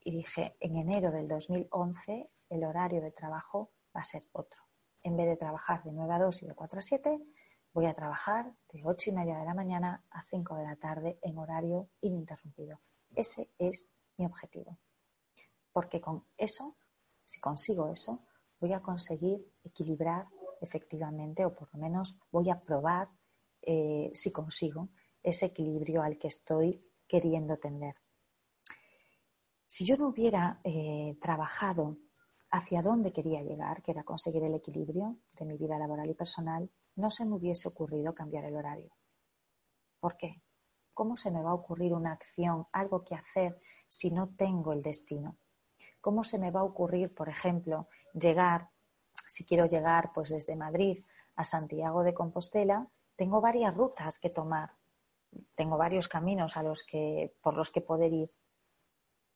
Y 0.01 0.11
dije, 0.11 0.57
en 0.59 0.77
enero 0.77 1.11
del 1.11 1.27
2011 1.27 2.29
el 2.49 2.63
horario 2.63 3.01
de 3.01 3.11
trabajo 3.11 3.71
va 3.95 4.01
a 4.01 4.05
ser 4.05 4.27
otro. 4.31 4.61
En 5.03 5.15
vez 5.15 5.27
de 5.27 5.37
trabajar 5.37 5.83
de 5.83 5.91
9 5.91 6.13
a 6.13 6.19
2 6.19 6.43
y 6.43 6.47
de 6.47 6.55
4 6.55 6.79
a 6.79 6.81
7, 6.81 7.21
voy 7.77 7.85
a 7.85 7.93
trabajar 7.93 8.51
de 8.73 8.81
ocho 8.85 9.11
y 9.11 9.13
media 9.13 9.37
de 9.37 9.45
la 9.45 9.53
mañana 9.53 10.03
a 10.09 10.23
5 10.23 10.55
de 10.55 10.63
la 10.63 10.75
tarde 10.77 11.19
en 11.21 11.37
horario 11.37 11.89
ininterrumpido. 12.01 12.79
Ese 13.13 13.51
es 13.59 13.87
mi 14.17 14.25
objetivo. 14.25 14.79
Porque 15.71 16.01
con 16.01 16.25
eso, 16.37 16.75
si 17.23 17.39
consigo 17.39 17.87
eso, 17.89 18.25
voy 18.59 18.73
a 18.73 18.81
conseguir 18.81 19.53
equilibrar 19.63 20.25
efectivamente, 20.59 21.45
o 21.45 21.53
por 21.53 21.71
lo 21.71 21.79
menos 21.79 22.19
voy 22.31 22.49
a 22.49 22.59
probar 22.59 23.09
eh, 23.61 24.09
si 24.15 24.31
consigo 24.31 24.89
ese 25.21 25.45
equilibrio 25.45 26.01
al 26.01 26.17
que 26.17 26.29
estoy 26.29 26.83
queriendo 27.07 27.57
tender. 27.57 27.93
Si 29.67 29.85
yo 29.85 29.97
no 29.97 30.07
hubiera 30.07 30.61
eh, 30.63 31.15
trabajado 31.21 31.99
hacia 32.49 32.81
dónde 32.81 33.13
quería 33.13 33.43
llegar, 33.43 33.83
que 33.83 33.91
era 33.91 34.03
conseguir 34.03 34.43
el 34.45 34.55
equilibrio 34.55 35.19
de 35.33 35.45
mi 35.45 35.57
vida 35.57 35.77
laboral 35.77 36.09
y 36.09 36.15
personal, 36.15 36.71
no 36.97 37.09
se 37.09 37.25
me 37.25 37.35
hubiese 37.35 37.67
ocurrido 37.67 38.13
cambiar 38.13 38.45
el 38.45 38.55
horario. 38.55 38.91
¿Por 39.99 40.17
qué? 40.17 40.41
¿Cómo 40.93 41.15
se 41.15 41.31
me 41.31 41.41
va 41.41 41.51
a 41.51 41.55
ocurrir 41.55 41.93
una 41.93 42.11
acción, 42.11 42.67
algo 42.71 43.03
que 43.03 43.15
hacer, 43.15 43.61
si 43.87 44.11
no 44.11 44.35
tengo 44.35 44.73
el 44.73 44.81
destino? 44.81 45.37
¿Cómo 46.01 46.23
se 46.23 46.39
me 46.39 46.51
va 46.51 46.61
a 46.61 46.65
ocurrir, 46.65 47.13
por 47.13 47.29
ejemplo, 47.29 47.87
llegar, 48.13 48.69
si 49.27 49.45
quiero 49.45 49.67
llegar 49.67 50.11
pues 50.13 50.29
desde 50.29 50.55
Madrid 50.55 51.03
a 51.35 51.45
Santiago 51.45 52.03
de 52.03 52.15
Compostela, 52.15 52.87
tengo 53.15 53.41
varias 53.41 53.75
rutas 53.75 54.17
que 54.19 54.29
tomar, 54.29 54.71
tengo 55.55 55.77
varios 55.77 56.07
caminos 56.07 56.57
a 56.57 56.63
los 56.63 56.83
que, 56.83 57.35
por 57.41 57.55
los 57.55 57.71
que 57.71 57.81
poder 57.81 58.11
ir. 58.11 58.29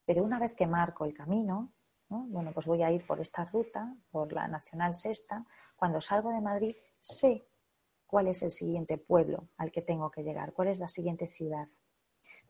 Pero 0.06 0.24
una 0.24 0.40
vez 0.40 0.56
que 0.56 0.66
marco 0.66 1.06
el 1.06 1.14
camino, 1.14 1.74
bueno, 2.10 2.52
pues 2.54 2.66
voy 2.66 2.84
a 2.84 2.92
ir 2.92 3.06
por 3.06 3.20
esta 3.20 3.46
ruta, 3.46 3.96
por 4.10 4.34
la 4.34 4.48
Nacional 4.48 4.94
Sexta. 4.94 5.46
Cuando 5.76 6.02
salgo 6.02 6.32
de 6.32 6.42
Madrid, 6.42 6.76
sé 7.00 7.51
cuál 8.12 8.28
es 8.28 8.44
el 8.44 8.52
siguiente 8.52 8.98
pueblo 8.98 9.48
al 9.56 9.72
que 9.72 9.82
tengo 9.82 10.12
que 10.12 10.22
llegar, 10.22 10.52
cuál 10.52 10.68
es 10.68 10.80
la 10.80 10.90
siguiente 10.90 11.30
ciudad. 11.30 11.70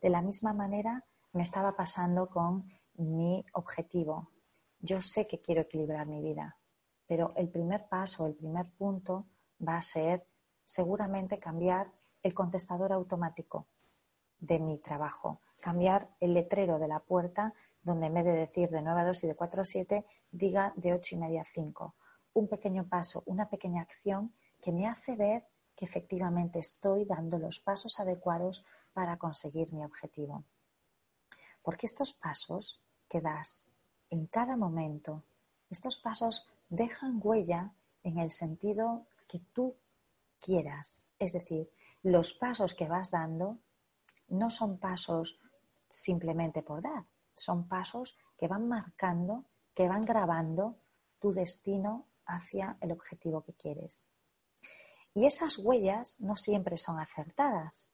De 0.01 0.09
la 0.09 0.23
misma 0.23 0.53
manera 0.53 1.05
me 1.33 1.43
estaba 1.43 1.75
pasando 1.75 2.29
con 2.29 2.67
mi 2.95 3.45
objetivo. 3.53 4.31
Yo 4.79 4.99
sé 5.01 5.27
que 5.27 5.39
quiero 5.39 5.61
equilibrar 5.61 6.07
mi 6.07 6.19
vida, 6.19 6.57
pero 7.05 7.33
el 7.35 7.47
primer 7.47 7.87
paso, 7.87 8.25
el 8.25 8.33
primer 8.33 8.71
punto 8.71 9.27
va 9.65 9.77
a 9.77 9.83
ser 9.83 10.25
seguramente 10.65 11.37
cambiar 11.37 11.91
el 12.23 12.33
contestador 12.33 12.91
automático 12.91 13.67
de 14.39 14.59
mi 14.59 14.79
trabajo, 14.79 15.41
cambiar 15.59 16.09
el 16.19 16.33
letrero 16.33 16.79
de 16.79 16.87
la 16.87 17.01
puerta 17.01 17.53
donde 17.83 18.07
en 18.07 18.15
vez 18.15 18.25
de 18.25 18.33
decir 18.33 18.69
de 18.71 18.81
9 18.81 19.01
a 19.01 19.05
2 19.05 19.23
y 19.25 19.27
de 19.27 19.35
4 19.35 19.61
a 19.61 19.65
7, 19.65 20.05
diga 20.31 20.73
de 20.75 20.93
8 20.93 21.15
y 21.15 21.19
media 21.19 21.41
a 21.41 21.45
5. 21.45 21.95
Un 22.33 22.47
pequeño 22.47 22.89
paso, 22.89 23.21
una 23.27 23.47
pequeña 23.47 23.83
acción 23.83 24.33
que 24.59 24.71
me 24.71 24.87
hace 24.87 25.15
ver 25.15 25.50
que 25.81 25.85
efectivamente 25.85 26.59
estoy 26.59 27.05
dando 27.05 27.39
los 27.39 27.59
pasos 27.59 27.99
adecuados 27.99 28.63
para 28.93 29.17
conseguir 29.17 29.73
mi 29.73 29.83
objetivo. 29.83 30.43
Porque 31.63 31.87
estos 31.87 32.13
pasos 32.13 32.83
que 33.09 33.19
das 33.19 33.73
en 34.11 34.27
cada 34.27 34.57
momento, 34.57 35.23
estos 35.71 35.97
pasos 35.97 36.47
dejan 36.69 37.19
huella 37.19 37.73
en 38.03 38.19
el 38.19 38.29
sentido 38.29 39.07
que 39.27 39.39
tú 39.53 39.75
quieras. 40.39 41.07
Es 41.17 41.33
decir, 41.33 41.71
los 42.03 42.35
pasos 42.35 42.75
que 42.75 42.87
vas 42.87 43.09
dando 43.09 43.57
no 44.27 44.51
son 44.51 44.77
pasos 44.77 45.39
simplemente 45.89 46.61
por 46.61 46.83
dar, 46.83 47.07
son 47.33 47.67
pasos 47.67 48.19
que 48.37 48.47
van 48.47 48.67
marcando, 48.67 49.45
que 49.73 49.87
van 49.87 50.05
grabando 50.05 50.77
tu 51.17 51.31
destino 51.31 52.05
hacia 52.27 52.77
el 52.81 52.91
objetivo 52.91 53.41
que 53.41 53.55
quieres. 53.55 54.11
Y 55.13 55.25
esas 55.25 55.57
huellas 55.57 56.21
no 56.21 56.35
siempre 56.35 56.77
son 56.77 56.99
acertadas. 56.99 57.91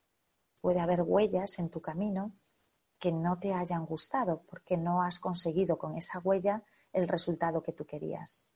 Puede 0.61 0.79
haber 0.79 1.01
huellas 1.01 1.57
en 1.59 1.69
tu 1.69 1.81
camino 1.81 2.33
que 2.99 3.11
no 3.11 3.39
te 3.39 3.53
hayan 3.53 3.85
gustado 3.85 4.43
porque 4.49 4.77
no 4.77 5.01
has 5.01 5.19
conseguido 5.19 5.77
con 5.77 5.95
esa 5.95 6.19
huella 6.19 6.63
el 6.93 7.07
resultado 7.07 7.61
que 7.61 7.73
tú 7.73 7.85
querías. 7.85 8.47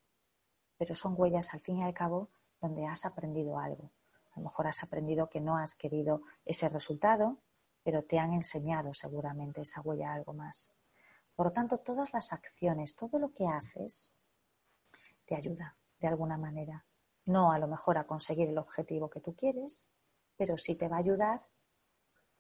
Pero 0.78 0.96
son 0.96 1.16
huellas 1.18 1.54
al 1.54 1.62
fin 1.62 1.78
y 1.78 1.84
al 1.84 1.94
cabo 1.94 2.30
donde 2.60 2.86
has 2.86 3.06
aprendido 3.06 3.60
algo. 3.60 3.92
A 4.34 4.40
lo 4.40 4.46
mejor 4.46 4.68
has 4.68 4.84
aprendido 4.84 5.30
que 5.30 5.42
no 5.42 5.58
has 5.58 5.76
querido 5.76 6.22
ese 6.46 6.70
resultado, 6.70 7.38
pero 7.84 8.04
te 8.04 8.20
han 8.20 8.34
enseñado 8.34 8.94
seguramente 8.94 9.62
esa 9.62 9.82
huella 9.82 10.14
algo 10.14 10.34
más. 10.34 10.76
Por 11.36 11.48
lo 11.48 11.52
tanto, 11.52 11.80
todas 11.80 12.14
las 12.14 12.34
acciones, 12.34 12.96
todo 12.96 13.20
lo 13.20 13.34
que 13.34 13.48
haces, 13.48 14.18
te 15.26 15.36
ayuda 15.36 15.76
de 16.00 16.08
alguna 16.08 16.38
manera. 16.38 16.86
No 17.26 17.52
a 17.52 17.60
lo 17.60 17.68
mejor 17.68 17.98
a 17.98 18.08
conseguir 18.08 18.50
el 18.50 18.58
objetivo 18.58 19.10
que 19.10 19.22
tú 19.22 19.36
quieres, 19.36 19.90
pero 20.38 20.58
sí 20.58 20.76
te 20.76 20.88
va 20.88 20.98
a 20.98 21.00
ayudar 21.00 21.46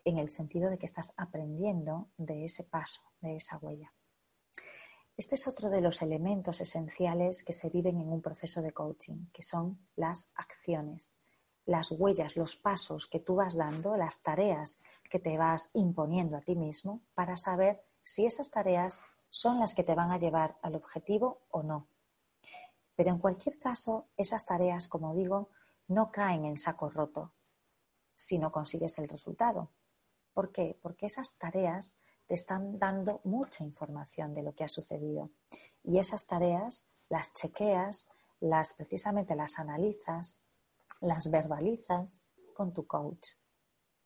en 0.04 0.18
el 0.18 0.30
sentido 0.30 0.70
de 0.70 0.78
que 0.78 0.86
estás 0.86 1.14
aprendiendo 1.18 2.10
de 2.18 2.46
ese 2.46 2.64
paso, 2.64 3.02
de 3.22 3.36
esa 3.36 3.58
huella. 3.58 3.94
Este 5.18 5.36
es 5.36 5.48
otro 5.48 5.70
de 5.70 5.82
los 5.82 6.02
elementos 6.02 6.62
esenciales 6.62 7.44
que 7.44 7.54
se 7.54 7.70
viven 7.70 8.00
en 8.00 8.12
un 8.12 8.22
proceso 8.22 8.62
de 8.62 8.72
coaching, 8.72 9.28
que 9.32 9.44
son 9.44 9.88
las 9.96 10.32
acciones, 10.36 11.18
las 11.66 11.92
huellas, 11.92 12.38
los 12.38 12.56
pasos 12.56 13.08
que 13.08 13.20
tú 13.20 13.36
vas 13.36 13.56
dando, 13.56 13.96
las 13.98 14.24
tareas 14.24 14.82
que 15.10 15.20
te 15.20 15.38
vas 15.38 15.70
imponiendo 15.74 16.38
a 16.38 16.42
ti 16.42 16.56
mismo 16.56 17.02
para 17.14 17.38
saber 17.38 17.84
si 18.02 18.26
esas 18.26 18.50
tareas 18.50 19.02
son 19.30 19.60
las 19.60 19.76
que 19.76 19.84
te 19.84 19.94
van 19.94 20.12
a 20.12 20.18
llevar 20.18 20.58
al 20.62 20.76
objetivo 20.76 21.42
o 21.52 21.62
no. 21.62 21.88
Pero 22.96 23.10
en 23.10 23.20
cualquier 23.20 23.60
caso, 23.60 24.10
esas 24.18 24.46
tareas, 24.46 24.88
como 24.88 25.14
digo, 25.16 25.50
no 25.88 26.12
caen 26.12 26.46
en 26.46 26.58
saco 26.58 26.89
roto 26.89 27.34
si 28.16 28.38
no 28.38 28.52
consigues 28.52 29.00
el 29.00 29.10
resultado. 29.10 29.72
¿Por 30.34 30.52
qué? 30.52 30.78
Porque 30.82 31.08
esas 31.08 31.38
tareas 31.38 31.98
te 32.28 32.36
están 32.36 32.78
dando 32.80 33.20
mucha 33.24 33.64
información 33.64 34.34
de 34.34 34.44
lo 34.44 34.54
que 34.54 34.64
ha 34.64 34.68
sucedido. 34.68 35.32
Y 35.84 36.00
esas 36.00 36.28
tareas 36.28 36.88
las 37.10 37.34
chequeas, 37.34 38.10
las 38.39 38.74
precisamente 38.74 39.36
las 39.36 39.60
analizas, 39.60 40.42
las 41.02 41.30
verbalizas 41.30 42.22
con 42.54 42.74
tu 42.74 42.88
coach. 42.88 43.32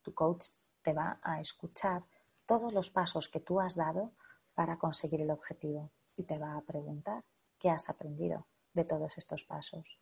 Tu 0.01 0.13
coach 0.13 0.45
te 0.81 0.93
va 0.93 1.19
a 1.21 1.39
escuchar 1.39 2.03
todos 2.45 2.73
los 2.73 2.89
pasos 2.89 3.29
que 3.29 3.39
tú 3.39 3.59
has 3.59 3.75
dado 3.75 4.13
para 4.55 4.79
conseguir 4.79 5.21
el 5.21 5.31
objetivo 5.31 5.91
y 6.15 6.23
te 6.23 6.37
va 6.37 6.55
a 6.55 6.61
preguntar 6.61 7.23
qué 7.59 7.69
has 7.69 7.89
aprendido 7.89 8.47
de 8.75 8.85
todos 8.85 9.17
estos 9.17 9.43
pasos. 9.45 9.99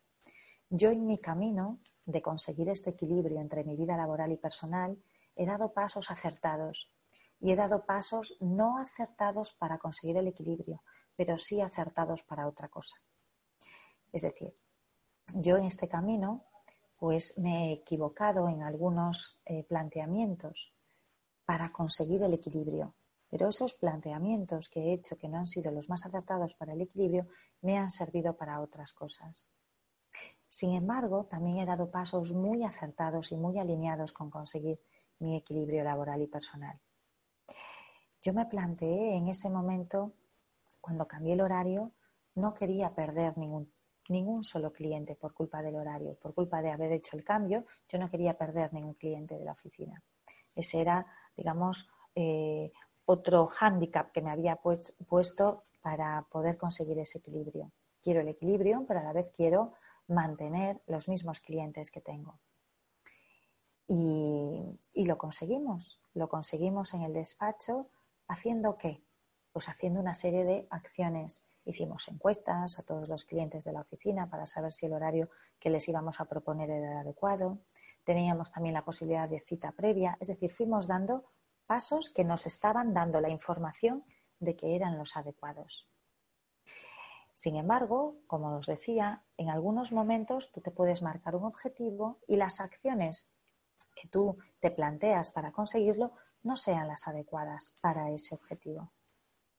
Yo 0.70 0.92
en 0.92 1.06
mi 1.06 1.20
camino 1.20 1.80
de 2.06 2.22
conseguir 2.22 2.70
este 2.70 2.90
equilibrio 2.90 3.40
entre 3.40 3.64
mi 3.64 3.76
vida 3.78 3.96
laboral 3.96 4.32
y 4.32 4.38
personal 4.38 4.98
he 5.36 5.46
dado 5.46 5.72
pasos 5.72 6.12
acertados 6.12 6.92
y 7.40 7.52
he 7.52 7.56
dado 7.56 7.86
pasos 7.86 8.38
no 8.42 8.78
acertados 8.78 9.54
para 9.54 9.78
conseguir 9.78 10.18
el 10.18 10.28
equilibrio, 10.28 10.84
pero 11.16 11.38
sí 11.38 11.62
acertados 11.62 12.24
para 12.24 12.48
otra 12.48 12.68
cosa. 12.70 12.98
Es 14.12 14.22
decir, 14.22 14.56
yo 15.36 15.58
en 15.58 15.66
este 15.66 15.88
camino 15.88 16.46
pues 16.98 17.38
me 17.38 17.70
he 17.70 17.74
equivocado 17.74 18.48
en 18.48 18.64
algunos 18.64 19.42
eh, 19.46 19.64
planteamientos 19.66 20.74
para 21.46 21.72
conseguir 21.72 22.24
el 22.24 22.34
equilibrio. 22.34 22.96
Pero 23.34 23.50
esos 23.50 23.74
planteamientos 23.74 24.70
que 24.70 24.80
he 24.80 24.94
hecho 24.94 25.18
que 25.18 25.28
no 25.28 25.40
han 25.40 25.48
sido 25.48 25.72
los 25.72 25.90
más 25.90 26.06
acertados 26.06 26.54
para 26.54 26.74
el 26.74 26.82
equilibrio 26.82 27.26
me 27.62 27.80
han 27.80 27.90
servido 27.90 28.38
para 28.38 28.62
otras 28.62 28.94
cosas. 28.94 29.50
Sin 30.52 30.76
embargo, 30.76 31.26
también 31.26 31.58
he 31.58 31.66
dado 31.66 31.90
pasos 31.90 32.32
muy 32.32 32.64
acertados 32.64 33.32
y 33.32 33.36
muy 33.36 33.58
alineados 33.58 34.14
con 34.14 34.30
conseguir 34.30 34.80
mi 35.18 35.36
equilibrio 35.36 35.84
laboral 35.84 36.22
y 36.22 36.28
personal. 36.28 36.80
Yo 38.22 38.34
me 38.34 38.46
planteé 38.46 39.16
en 39.16 39.28
ese 39.28 39.50
momento, 39.50 40.14
cuando 40.80 41.08
cambié 41.08 41.34
el 41.34 41.42
horario, 41.42 41.92
no 42.36 42.54
quería 42.54 42.94
perder 42.94 43.36
ningún, 43.40 43.74
ningún 44.10 44.44
solo 44.44 44.72
cliente 44.72 45.16
por 45.16 45.34
culpa 45.34 45.64
del 45.64 45.78
horario, 45.78 46.20
por 46.22 46.36
culpa 46.36 46.62
de 46.62 46.70
haber 46.70 46.92
hecho 46.92 47.18
el 47.18 47.24
cambio, 47.24 47.66
yo 47.90 47.98
no 47.98 48.12
quería 48.12 48.38
perder 48.38 48.72
ningún 48.74 48.94
cliente 48.94 49.40
de 49.40 49.46
la 49.46 49.54
oficina. 49.54 50.04
Ese 50.54 50.82
era, 50.82 51.08
digamos, 51.36 51.90
eh, 52.14 52.72
otro 53.06 53.48
hándicap 53.48 54.12
que 54.12 54.22
me 54.22 54.32
había 54.32 54.56
pues, 54.58 54.96
puesto 55.08 55.64
para 55.82 56.26
poder 56.32 56.58
conseguir 56.58 57.00
ese 57.00 57.20
equilibrio. 57.20 57.72
Quiero 58.02 58.22
el 58.22 58.28
equilibrio, 58.28 58.86
pero 58.88 59.00
a 59.00 59.04
la 59.04 59.14
vez 59.14 59.32
quiero 59.36 59.74
mantener 60.08 60.82
los 60.88 61.08
mismos 61.08 61.42
clientes 61.42 61.92
que 61.92 62.02
tengo. 62.02 62.40
Y, 63.88 64.80
lo 64.96 65.18
conseguimos. 65.18 66.00
Lo 66.14 66.30
conseguimos 66.30 66.94
en 66.94 67.02
el 67.02 67.14
despacho 67.14 67.88
haciendo 68.28 68.78
qué? 68.78 69.04
Pues 69.52 69.70
haciendo 69.70 70.00
una 70.00 70.16
serie 70.16 70.46
de 70.46 70.68
acciones. 70.70 71.48
Hicimos 71.66 72.08
encuestas 72.08 72.80
a 72.80 72.84
todos 72.84 73.08
los 73.08 73.26
clientes 73.26 73.64
de 73.66 73.74
la 73.74 73.82
oficina 73.82 74.30
para 74.30 74.48
saber 74.48 74.74
si 74.74 74.86
el 74.86 74.94
horario 74.94 75.30
que 75.60 75.70
les 75.70 75.88
íbamos 75.88 76.20
a 76.20 76.26
proponer 76.26 76.70
era 76.70 77.02
adecuado. 77.02 77.60
Teníamos 78.04 78.52
también 78.52 78.74
la 78.74 78.86
posibilidad 78.86 79.30
de 79.30 79.40
cita 79.40 79.72
previa. 79.72 80.18
Es 80.20 80.30
decir, 80.30 80.50
fuimos 80.50 80.88
dando 80.88 81.26
pasos 81.66 82.10
que 82.10 82.24
nos 82.24 82.46
estaban 82.46 82.94
dando 82.94 83.22
la 83.22 83.30
información 83.30 84.04
de 84.40 84.56
que 84.56 84.76
eran 84.76 84.98
los 84.98 85.16
adecuados. 85.18 85.90
Sin 87.36 87.56
embargo, 87.56 88.18
como 88.28 88.56
os 88.58 88.68
decía, 88.68 89.24
en 89.38 89.50
algunos 89.50 89.92
momentos 89.92 90.52
tú 90.52 90.62
te 90.62 90.72
puedes 90.72 91.02
marcar 91.02 91.36
un 91.36 91.46
objetivo 91.46 92.20
y 92.28 92.36
las 92.36 92.62
acciones 92.62 93.34
que 93.96 94.08
tú 94.08 94.38
te 94.60 94.72
planteas 94.72 95.32
para 95.32 95.52
conseguirlo 95.52 96.14
no 96.44 96.56
sean 96.56 96.88
las 96.88 97.08
adecuadas 97.08 97.76
para 97.82 98.12
ese 98.12 98.36
objetivo. 98.36 98.92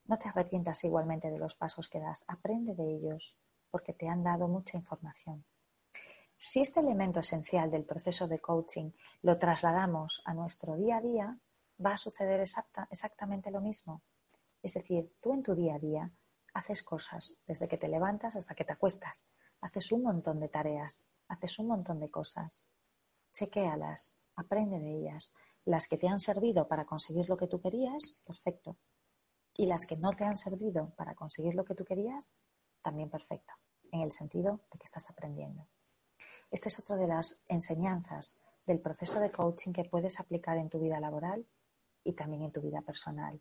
No 0.07 0.19
te 0.19 0.29
arrepientas 0.29 0.85
igualmente 0.85 1.31
de 1.31 1.39
los 1.39 1.57
pasos 1.57 1.89
que 1.89 2.01
das, 2.01 2.25
aprende 2.29 2.75
de 2.75 2.95
ellos 2.95 3.37
porque 3.71 3.93
te 3.93 4.09
han 4.09 4.23
dado 4.23 4.47
mucha 4.47 4.77
información. 4.77 5.45
Si 6.37 6.61
este 6.61 6.81
elemento 6.81 7.21
esencial 7.21 7.71
del 7.71 7.85
proceso 7.85 8.29
de 8.29 8.39
coaching 8.39 8.91
lo 9.23 9.39
trasladamos 9.39 10.23
a 10.27 10.35
nuestro 10.35 10.77
día 10.77 10.99
a 10.99 11.01
día, 11.01 11.39
va 11.85 11.93
a 11.93 11.99
suceder 11.99 12.41
exactamente 12.91 13.51
lo 13.51 13.61
mismo. 13.61 14.03
Es 14.63 14.75
decir, 14.75 15.15
tú 15.21 15.33
en 15.33 15.43
tu 15.43 15.55
día 15.55 15.77
a 15.77 15.79
día 15.79 16.13
haces 16.55 16.83
cosas, 16.83 17.39
desde 17.47 17.69
que 17.69 17.77
te 17.77 17.89
levantas 17.89 18.37
hasta 18.37 18.55
que 18.55 18.65
te 18.65 18.73
acuestas. 18.73 19.29
Haces 19.61 19.93
un 19.93 20.03
montón 20.03 20.41
de 20.41 20.49
tareas, 20.49 21.07
haces 21.29 21.59
un 21.59 21.69
montón 21.69 22.01
de 22.01 22.11
cosas. 22.11 22.67
Chequéalas, 23.33 24.17
aprende 24.37 24.79
de 24.79 24.99
ellas. 24.99 25.35
Las 25.65 25.89
que 25.89 25.97
te 25.97 26.09
han 26.09 26.21
servido 26.21 26.69
para 26.69 26.85
conseguir 26.85 27.29
lo 27.29 27.37
que 27.37 27.47
tú 27.47 27.61
querías, 27.61 28.21
perfecto. 28.25 28.77
Y 29.57 29.67
las 29.67 29.87
que 29.87 29.97
no 29.97 30.13
te 30.13 30.25
han 30.25 30.37
servido 30.37 30.95
para 30.97 31.15
conseguir 31.15 31.55
lo 31.55 31.65
que 31.65 31.75
tú 31.75 31.85
querías, 31.85 32.37
también 32.83 33.11
perfecto, 33.11 33.53
en 33.93 34.03
el 34.03 34.13
sentido 34.13 34.61
de 34.71 34.79
que 34.79 34.85
estás 34.85 35.09
aprendiendo. 35.11 35.67
Esta 36.51 36.69
es 36.69 36.79
otra 36.79 36.97
de 36.97 37.09
las 37.09 37.45
enseñanzas 37.49 38.41
del 38.67 38.81
proceso 38.81 39.21
de 39.21 39.33
coaching 39.33 39.73
que 39.73 39.85
puedes 39.85 40.21
aplicar 40.21 40.57
en 40.59 40.71
tu 40.71 40.79
vida 40.79 41.01
laboral 41.01 41.47
y 42.05 42.13
también 42.13 42.43
en 42.43 42.53
tu 42.53 42.61
vida 42.61 42.83
personal 42.83 43.41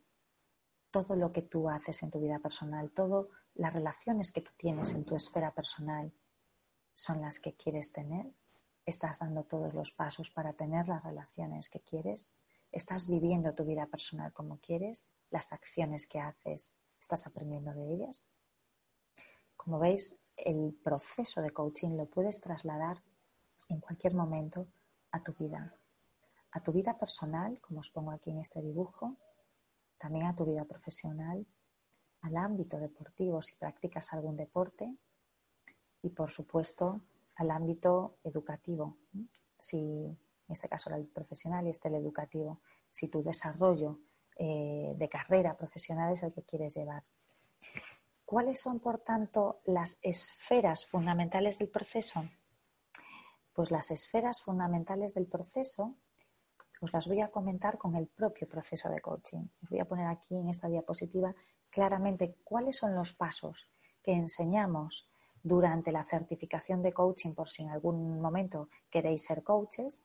todo 0.94 1.16
lo 1.16 1.32
que 1.34 1.42
tú 1.42 1.70
haces 1.70 2.04
en 2.04 2.12
tu 2.12 2.20
vida 2.20 2.38
personal, 2.38 2.92
todas 2.92 3.26
las 3.56 3.74
relaciones 3.74 4.32
que 4.32 4.42
tú 4.42 4.52
tienes 4.56 4.94
en 4.94 5.04
tu 5.04 5.16
esfera 5.16 5.52
personal 5.52 6.14
son 6.94 7.20
las 7.20 7.40
que 7.40 7.56
quieres 7.56 7.92
tener. 7.92 8.32
Estás 8.86 9.18
dando 9.18 9.44
todos 9.44 9.74
los 9.74 9.92
pasos 9.92 10.30
para 10.30 10.54
tener 10.54 10.88
las 10.88 11.04
relaciones 11.04 11.68
que 11.72 11.80
quieres. 11.80 12.36
Estás 12.72 13.10
viviendo 13.10 13.56
tu 13.56 13.66
vida 13.66 13.88
personal 13.88 14.32
como 14.34 14.60
quieres. 14.60 15.10
Las 15.32 15.52
acciones 15.52 16.06
que 16.06 16.20
haces, 16.20 16.76
estás 17.02 17.26
aprendiendo 17.26 17.74
de 17.74 17.92
ellas. 17.92 18.28
Como 19.58 19.80
veis, 19.80 20.16
el 20.38 20.78
proceso 20.84 21.42
de 21.42 21.50
coaching 21.50 21.98
lo 21.98 22.06
puedes 22.06 22.40
trasladar 22.40 23.02
en 23.68 23.80
cualquier 23.80 24.14
momento 24.14 24.68
a 25.12 25.24
tu 25.24 25.34
vida. 25.34 25.74
A 26.56 26.62
tu 26.62 26.72
vida 26.72 26.98
personal, 26.98 27.60
como 27.62 27.80
os 27.80 27.90
pongo 27.90 28.12
aquí 28.12 28.30
en 28.30 28.40
este 28.40 28.62
dibujo, 28.62 29.18
también 29.98 30.28
a 30.28 30.36
tu 30.36 30.46
vida 30.46 30.66
profesional, 30.66 31.46
al 32.22 32.38
ámbito 32.38 32.78
deportivo 32.78 33.42
si 33.42 33.56
practicas 33.56 34.14
algún 34.14 34.38
deporte 34.38 34.96
y 36.04 36.10
por 36.10 36.30
supuesto 36.30 37.02
al 37.36 37.50
ámbito 37.50 38.18
educativo, 38.24 38.98
si 39.58 39.80
en 39.80 40.18
este 40.48 40.70
caso 40.70 40.90
era 40.90 40.98
el 40.98 41.08
profesional 41.08 41.66
y 41.66 41.72
este 41.72 41.88
el 41.88 41.96
educativo, 41.96 42.62
si 42.92 43.08
tu 43.08 43.24
desarrollo 43.24 44.00
eh, 44.36 44.94
de 44.96 45.10
carrera 45.10 45.58
profesional 45.58 46.14
es 46.14 46.22
el 46.22 46.34
que 46.34 46.44
quieres 46.44 46.76
llevar. 46.76 47.04
¿Cuáles 48.26 48.62
son, 48.62 48.80
por 48.80 49.00
tanto, 49.00 49.62
las 49.66 50.00
esferas 50.02 50.86
fundamentales 50.86 51.58
del 51.58 51.70
proceso? 51.70 52.24
Pues 53.54 53.72
las 53.72 53.90
esferas 53.92 54.42
fundamentales 54.42 55.14
del 55.14 55.28
proceso 55.28 55.96
os 56.84 56.92
las 56.92 57.08
voy 57.08 57.22
a 57.22 57.32
comentar 57.32 57.78
con 57.78 57.96
el 57.96 58.08
propio 58.08 58.48
proceso 58.48 58.90
de 58.90 59.00
coaching. 59.00 59.48
Os 59.64 59.70
voy 59.70 59.80
a 59.80 59.86
poner 59.86 60.08
aquí 60.08 60.36
en 60.36 60.50
esta 60.50 60.68
diapositiva 60.68 61.34
claramente 61.70 62.36
cuáles 62.44 62.78
son 62.78 62.94
los 62.94 63.14
pasos 63.14 63.70
que 64.04 64.12
enseñamos 64.12 65.10
durante 65.42 65.94
la 65.94 66.04
certificación 66.04 66.82
de 66.84 66.94
coaching 66.94 67.34
por 67.34 67.48
si 67.48 67.64
en 67.64 67.70
algún 67.70 68.20
momento 68.20 68.68
queréis 68.90 69.24
ser 69.24 69.44
coaches, 69.44 70.04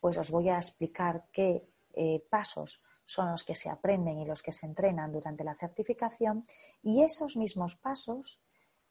pues 0.00 0.16
os 0.16 0.30
voy 0.30 0.48
a 0.48 0.56
explicar 0.56 1.26
qué 1.30 1.68
eh, 1.92 2.24
pasos 2.30 2.82
son 3.04 3.30
los 3.30 3.44
que 3.44 3.54
se 3.54 3.68
aprenden 3.68 4.18
y 4.18 4.24
los 4.24 4.42
que 4.42 4.52
se 4.52 4.64
entrenan 4.66 5.12
durante 5.12 5.44
la 5.44 5.54
certificación 5.54 6.46
y 6.82 7.02
esos 7.02 7.36
mismos 7.36 7.76
pasos 7.76 8.40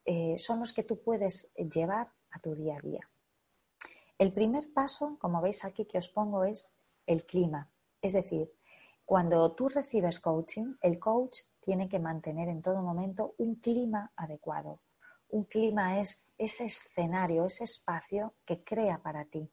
eh, 0.05 0.35
son 0.37 0.59
los 0.59 0.73
que 0.73 0.83
tú 0.83 1.01
puedes 1.01 1.51
llevar 1.55 2.11
a 2.29 2.39
tu 2.39 2.53
día 2.53 2.77
a 2.77 2.81
día. 2.81 3.09
El 4.19 4.33
primer 4.33 4.71
paso, 4.71 5.17
como 5.19 5.41
veis 5.41 5.65
aquí 5.65 5.85
que 5.85 5.97
os 5.97 6.09
pongo, 6.09 6.43
es 6.43 6.77
el 7.05 7.25
clima. 7.25 7.69
Es 8.01 8.13
decir, 8.13 8.51
cuando 9.05 9.53
tú 9.53 9.69
recibes 9.69 10.19
coaching, 10.19 10.75
el 10.81 10.99
coach 10.99 11.39
tiene 11.59 11.89
que 11.89 11.99
mantener 11.99 12.49
en 12.49 12.61
todo 12.61 12.81
momento 12.81 13.35
un 13.37 13.55
clima 13.55 14.11
adecuado. 14.15 14.81
Un 15.29 15.45
clima 15.45 15.99
es 15.99 16.31
ese 16.37 16.65
escenario, 16.65 17.45
ese 17.45 17.63
espacio 17.63 18.35
que 18.45 18.63
crea 18.63 19.01
para 19.01 19.25
ti. 19.25 19.49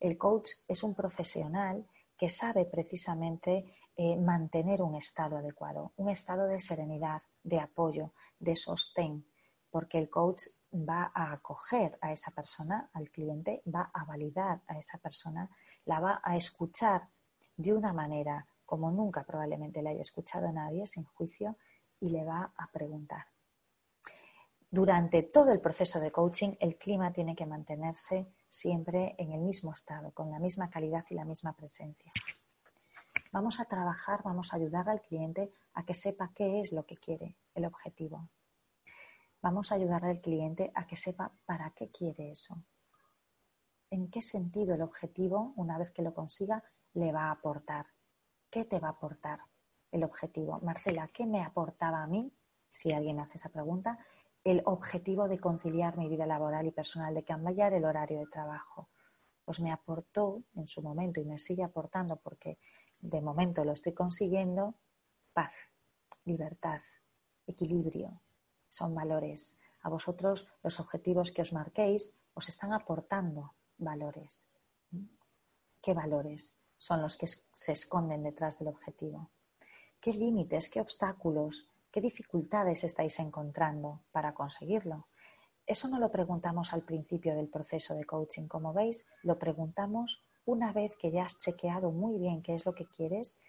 El 0.00 0.18
coach 0.18 0.50
es 0.68 0.82
un 0.82 0.94
profesional 0.94 1.86
que 2.16 2.30
sabe 2.30 2.64
precisamente 2.64 3.64
eh, 3.96 4.16
mantener 4.16 4.82
un 4.82 4.96
estado 4.96 5.36
adecuado, 5.36 5.92
un 5.96 6.10
estado 6.10 6.46
de 6.46 6.58
serenidad, 6.58 7.22
de 7.42 7.60
apoyo, 7.60 8.12
de 8.38 8.56
sostén, 8.56 9.24
porque 9.70 9.98
el 9.98 10.10
coach 10.10 10.42
va 10.72 11.12
a 11.14 11.32
acoger 11.32 11.98
a 12.00 12.12
esa 12.12 12.32
persona, 12.32 12.90
al 12.92 13.10
cliente, 13.10 13.62
va 13.72 13.90
a 13.92 14.04
validar 14.04 14.62
a 14.66 14.78
esa 14.78 14.98
persona 14.98 15.48
la 15.86 16.00
va 16.00 16.20
a 16.22 16.36
escuchar 16.36 17.08
de 17.56 17.72
una 17.72 17.92
manera 17.92 18.46
como 18.64 18.90
nunca 18.90 19.24
probablemente 19.24 19.82
la 19.82 19.90
haya 19.90 20.00
escuchado 20.00 20.50
nadie, 20.50 20.86
sin 20.86 21.04
juicio, 21.04 21.56
y 22.00 22.08
le 22.08 22.24
va 22.24 22.52
a 22.56 22.70
preguntar. 22.70 23.26
Durante 24.70 25.22
todo 25.22 25.52
el 25.52 25.60
proceso 25.60 26.00
de 26.00 26.10
coaching, 26.10 26.54
el 26.58 26.76
clima 26.76 27.12
tiene 27.12 27.36
que 27.36 27.46
mantenerse 27.46 28.26
siempre 28.48 29.14
en 29.18 29.32
el 29.32 29.40
mismo 29.40 29.72
estado, 29.72 30.10
con 30.12 30.30
la 30.30 30.40
misma 30.40 30.68
calidad 30.68 31.04
y 31.10 31.14
la 31.14 31.24
misma 31.24 31.52
presencia. 31.52 32.10
Vamos 33.30 33.60
a 33.60 33.66
trabajar, 33.66 34.22
vamos 34.24 34.52
a 34.52 34.56
ayudar 34.56 34.88
al 34.88 35.02
cliente 35.02 35.52
a 35.74 35.84
que 35.84 35.94
sepa 35.94 36.32
qué 36.34 36.60
es 36.60 36.72
lo 36.72 36.84
que 36.84 36.96
quiere, 36.96 37.36
el 37.54 37.64
objetivo. 37.64 38.28
Vamos 39.42 39.70
a 39.70 39.76
ayudar 39.76 40.04
al 40.04 40.20
cliente 40.20 40.72
a 40.74 40.86
que 40.86 40.96
sepa 40.96 41.30
para 41.46 41.70
qué 41.70 41.90
quiere 41.90 42.30
eso 42.30 42.56
en 43.94 44.10
qué 44.10 44.20
sentido 44.22 44.74
el 44.74 44.82
objetivo, 44.82 45.52
una 45.56 45.78
vez 45.78 45.92
que 45.92 46.02
lo 46.02 46.12
consiga, 46.12 46.64
le 46.94 47.12
va 47.12 47.26
a 47.26 47.30
aportar. 47.30 47.86
¿Qué 48.50 48.64
te 48.64 48.80
va 48.80 48.88
a 48.88 48.92
aportar 48.92 49.38
el 49.92 50.02
objetivo? 50.02 50.58
Marcela, 50.62 51.08
¿qué 51.14 51.26
me 51.26 51.42
aportaba 51.42 52.02
a 52.02 52.06
mí, 52.08 52.32
si 52.72 52.92
alguien 52.92 53.20
hace 53.20 53.38
esa 53.38 53.50
pregunta, 53.50 53.98
el 54.42 54.62
objetivo 54.64 55.28
de 55.28 55.38
conciliar 55.38 55.96
mi 55.96 56.08
vida 56.08 56.26
laboral 56.26 56.66
y 56.66 56.72
personal, 56.72 57.14
de 57.14 57.22
cambiar 57.22 57.72
el 57.72 57.84
horario 57.84 58.18
de 58.18 58.26
trabajo? 58.26 58.88
Pues 59.44 59.60
me 59.60 59.70
aportó 59.70 60.42
en 60.56 60.66
su 60.66 60.82
momento 60.82 61.20
y 61.20 61.24
me 61.24 61.38
sigue 61.38 61.62
aportando 61.62 62.16
porque 62.16 62.58
de 62.98 63.20
momento 63.20 63.64
lo 63.64 63.72
estoy 63.72 63.94
consiguiendo, 63.94 64.74
paz, 65.32 65.52
libertad, 66.24 66.80
equilibrio, 67.46 68.20
son 68.70 68.92
valores. 68.92 69.56
A 69.82 69.88
vosotros 69.88 70.48
los 70.64 70.80
objetivos 70.80 71.30
que 71.30 71.42
os 71.42 71.52
marquéis 71.52 72.16
os 72.34 72.48
están 72.48 72.72
aportando 72.72 73.54
valores. 73.78 74.42
¿Qué 75.82 75.94
valores 75.94 76.56
son 76.78 77.02
los 77.02 77.16
que 77.16 77.26
se 77.26 77.72
esconden 77.72 78.22
detrás 78.22 78.58
del 78.58 78.68
objetivo? 78.68 79.30
¿Qué 80.00 80.12
límites, 80.12 80.70
qué 80.70 80.80
obstáculos, 80.80 81.68
qué 81.90 82.00
dificultades 82.00 82.84
estáis 82.84 83.18
encontrando 83.20 84.00
para 84.12 84.34
conseguirlo? 84.34 85.06
Eso 85.66 85.88
no 85.88 85.98
lo 85.98 86.10
preguntamos 86.10 86.74
al 86.74 86.82
principio 86.82 87.34
del 87.34 87.48
proceso 87.48 87.94
de 87.94 88.04
coaching. 88.04 88.48
Como 88.48 88.72
veis, 88.74 89.06
lo 89.22 89.38
preguntamos 89.38 90.22
una 90.44 90.72
vez 90.72 90.94
que 90.96 91.10
ya 91.10 91.24
has 91.24 91.38
chequeado 91.38 91.90
muy 91.90 92.18
bien 92.18 92.42
qué 92.42 92.54
es 92.54 92.66
lo 92.66 92.74
que 92.74 92.84
quieres 92.84 93.40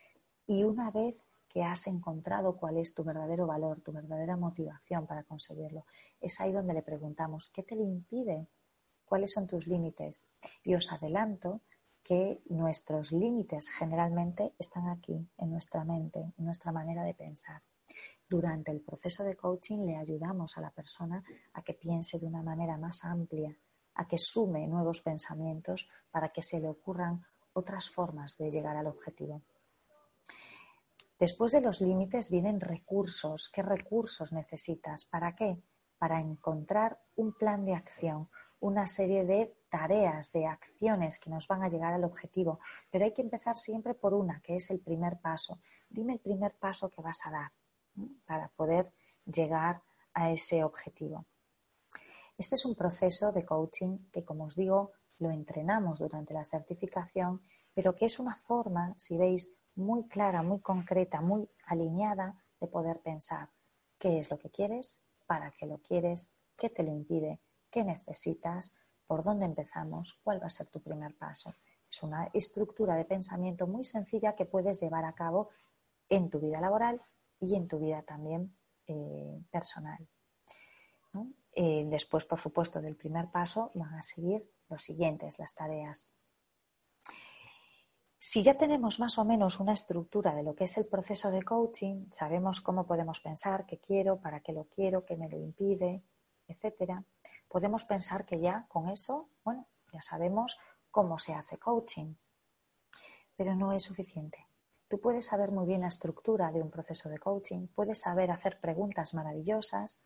y 0.48 0.64
una 0.64 0.92
vez 0.92 1.26
que 1.50 1.64
has 1.64 1.88
encontrado 1.88 2.58
cuál 2.58 2.78
es 2.78 2.94
tu 2.94 3.04
verdadero 3.04 3.48
valor, 3.48 3.82
tu 3.82 3.92
verdadera 3.92 4.38
motivación 4.38 5.08
para 5.08 5.24
conseguirlo. 5.24 5.86
Es 6.20 6.40
ahí 6.40 6.52
donde 6.52 6.74
le 6.74 6.82
preguntamos, 6.82 7.50
¿qué 7.50 7.64
te 7.64 7.76
lo 7.76 7.84
impide 7.84 8.48
cuáles 9.06 9.34
son 9.34 9.48
tus 9.48 9.68
límites. 9.68 10.28
Y 10.64 10.76
os 10.76 10.92
adelanto 10.92 11.62
que 12.04 12.42
nuestros 12.50 13.12
límites 13.12 13.70
generalmente 13.70 14.54
están 14.60 14.90
aquí, 14.90 15.28
en 15.38 15.50
nuestra 15.52 15.84
mente, 15.84 16.34
en 16.38 16.46
nuestra 16.46 16.72
manera 16.72 17.04
de 17.04 17.14
pensar. 17.14 17.62
Durante 18.28 18.72
el 18.72 18.82
proceso 18.82 19.24
de 19.24 19.36
coaching 19.36 19.86
le 19.86 19.98
ayudamos 19.98 20.58
a 20.58 20.62
la 20.62 20.72
persona 20.72 21.24
a 21.54 21.62
que 21.62 21.74
piense 21.74 22.20
de 22.20 22.26
una 22.26 22.42
manera 22.42 22.78
más 22.78 23.06
amplia, 23.06 23.56
a 23.96 24.08
que 24.08 24.18
sume 24.18 24.68
nuevos 24.68 25.02
pensamientos 25.02 25.88
para 26.12 26.30
que 26.30 26.42
se 26.42 26.60
le 26.60 26.68
ocurran 26.68 27.24
otras 27.54 27.90
formas 27.90 28.38
de 28.38 28.52
llegar 28.52 28.78
al 28.78 28.88
objetivo. 28.88 29.42
Después 31.18 31.54
de 31.54 31.62
los 31.62 31.82
límites 31.82 32.30
vienen 32.30 32.60
recursos. 32.60 33.50
¿Qué 33.50 33.62
recursos 33.62 34.34
necesitas? 34.34 35.06
¿Para 35.06 35.34
qué? 35.34 35.62
Para 35.98 36.20
encontrar 36.20 37.00
un 37.16 37.32
plan 37.34 37.64
de 37.64 37.74
acción, 37.74 38.30
una 38.66 38.88
serie 38.88 39.26
de 39.26 39.56
tareas, 39.70 40.32
de 40.32 40.48
acciones 40.48 41.20
que 41.20 41.30
nos 41.30 41.48
van 41.48 41.62
a 41.62 41.70
llegar 41.70 41.94
al 41.94 42.04
objetivo, 42.04 42.60
pero 42.90 43.06
hay 43.06 43.14
que 43.14 43.22
empezar 43.22 43.56
siempre 43.58 43.94
por 43.94 44.16
una, 44.16 44.42
que 44.42 44.56
es 44.56 44.72
el 44.72 44.80
primer 44.80 45.20
paso. 45.20 45.60
Dime 45.88 46.14
el 46.14 46.20
primer 46.20 46.56
paso 46.56 46.90
que 46.90 47.02
vas 47.02 47.20
a 47.26 47.32
dar 47.32 47.52
para 48.26 48.48
poder 48.48 48.92
llegar 49.26 49.84
a 50.16 50.32
ese 50.32 50.64
objetivo. 50.64 51.26
Este 52.40 52.56
es 52.56 52.66
un 52.66 52.74
proceso 52.74 53.32
de 53.32 53.46
coaching 53.46 54.10
que, 54.12 54.26
como 54.26 54.46
os 54.46 54.56
digo, 54.56 54.94
lo 55.20 55.30
entrenamos 55.30 56.00
durante 56.00 56.34
la 56.34 56.44
certificación, 56.44 57.42
pero 57.76 57.94
que 57.94 58.06
es 58.06 58.20
una 58.20 58.36
forma, 58.36 58.96
si 58.98 59.16
veis, 59.16 59.56
muy 59.76 60.08
clara, 60.08 60.42
muy 60.42 60.60
concreta, 60.60 61.22
muy 61.22 61.48
alineada 61.68 62.44
de 62.60 62.68
poder 62.68 63.00
pensar 63.02 63.50
qué 64.00 64.20
es 64.20 64.32
lo 64.32 64.40
que 64.40 64.50
quieres, 64.50 65.04
para 65.28 65.52
qué 65.52 65.68
lo 65.68 65.78
quieres, 65.78 66.32
qué 66.58 66.70
te 66.70 66.82
lo 66.82 66.92
impide, 66.92 67.40
qué 67.76 67.84
necesitas, 67.84 68.74
por 69.06 69.22
dónde 69.22 69.46
empezamos, 69.46 70.14
cuál 70.24 70.42
va 70.42 70.48
a 70.48 70.50
ser 70.50 70.68
tu 70.68 70.80
primer 70.80 71.14
paso. 71.14 71.54
Es 71.90 72.02
una 72.04 72.30
estructura 72.34 72.96
de 72.96 73.04
pensamiento 73.04 73.68
muy 73.68 73.84
sencilla 73.84 74.34
que 74.34 74.46
puedes 74.46 74.80
llevar 74.80 75.04
a 75.04 75.12
cabo 75.12 75.50
en 76.08 76.30
tu 76.30 76.40
vida 76.40 76.62
laboral 76.62 77.02
y 77.42 77.56
en 77.56 77.68
tu 77.68 77.80
vida 77.80 78.02
también 78.04 78.56
eh, 78.88 79.42
personal. 79.52 80.08
Eh, 81.52 81.86
después, 81.88 82.26
por 82.26 82.40
supuesto, 82.40 82.80
del 82.80 82.96
primer 82.96 83.30
paso 83.30 83.72
van 83.74 83.94
a 83.96 84.04
seguir 84.04 84.50
los 84.70 84.82
siguientes, 84.82 85.38
las 85.38 85.54
tareas. 85.54 86.14
Si 88.18 88.42
ya 88.42 88.58
tenemos 88.58 89.02
más 89.02 89.18
o 89.18 89.26
menos 89.26 89.60
una 89.60 89.74
estructura 89.74 90.34
de 90.34 90.44
lo 90.44 90.56
que 90.56 90.64
es 90.64 90.78
el 90.78 90.88
proceso 90.88 91.30
de 91.30 91.44
coaching, 91.44 92.06
sabemos 92.10 92.62
cómo 92.62 92.88
podemos 92.88 93.20
pensar, 93.20 93.66
qué 93.66 93.80
quiero, 93.80 94.22
para 94.22 94.40
qué 94.40 94.54
lo 94.54 94.64
quiero, 94.66 95.04
qué 95.04 95.18
me 95.18 95.28
lo 95.28 95.38
impide, 95.38 96.04
etcétera, 96.48 97.04
podemos 97.48 97.86
pensar 97.86 98.26
que 98.26 98.40
ya 98.40 98.66
con 98.68 98.90
eso, 98.90 99.30
bueno, 99.44 99.68
ya 99.92 100.02
sabemos 100.02 100.58
cómo 100.92 101.18
se 101.18 101.34
hace 101.34 101.58
coaching. 101.58 102.16
Pero 103.36 103.56
no 103.56 103.74
es 103.74 103.84
suficiente. 103.84 104.48
Tú 104.88 105.00
puedes 105.00 105.26
saber 105.26 105.52
muy 105.52 105.66
bien 105.66 105.82
la 105.82 105.88
estructura 105.88 106.52
de 106.52 106.62
un 106.62 106.70
proceso 106.70 107.10
de 107.10 107.18
coaching, 107.18 107.68
puedes 107.68 108.02
saber 108.02 108.32
hacer 108.32 108.60
preguntas 108.60 109.14
maravillosas, 109.14 110.00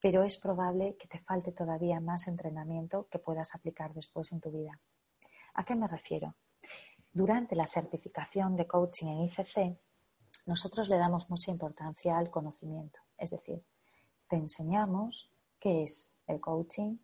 pero 0.00 0.22
es 0.22 0.36
probable 0.36 0.96
que 0.98 1.08
te 1.08 1.18
falte 1.18 1.52
todavía 1.52 1.98
más 2.00 2.28
entrenamiento 2.28 3.08
que 3.08 3.18
puedas 3.18 3.54
aplicar 3.54 3.94
después 3.94 4.32
en 4.32 4.40
tu 4.40 4.50
vida. 4.50 4.78
¿A 5.54 5.64
qué 5.64 5.74
me 5.74 5.88
refiero? 5.88 6.34
Durante 7.12 7.56
la 7.56 7.66
certificación 7.66 8.56
de 8.56 8.66
coaching 8.66 9.06
en 9.06 9.20
ICC, 9.22 9.78
nosotros 10.46 10.88
le 10.88 10.98
damos 10.98 11.30
mucha 11.30 11.50
importancia 11.50 12.18
al 12.18 12.30
conocimiento. 12.30 13.00
Es 13.16 13.30
decir, 13.30 13.64
te 14.28 14.36
enseñamos 14.36 15.33
qué 15.64 15.82
es 15.82 16.14
el 16.26 16.42
coaching 16.42 16.98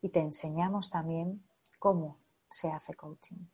y 0.00 0.08
te 0.08 0.20
enseñamos 0.20 0.88
también 0.88 1.46
cómo 1.78 2.16
se 2.48 2.70
hace 2.70 2.94
coaching. 2.94 3.50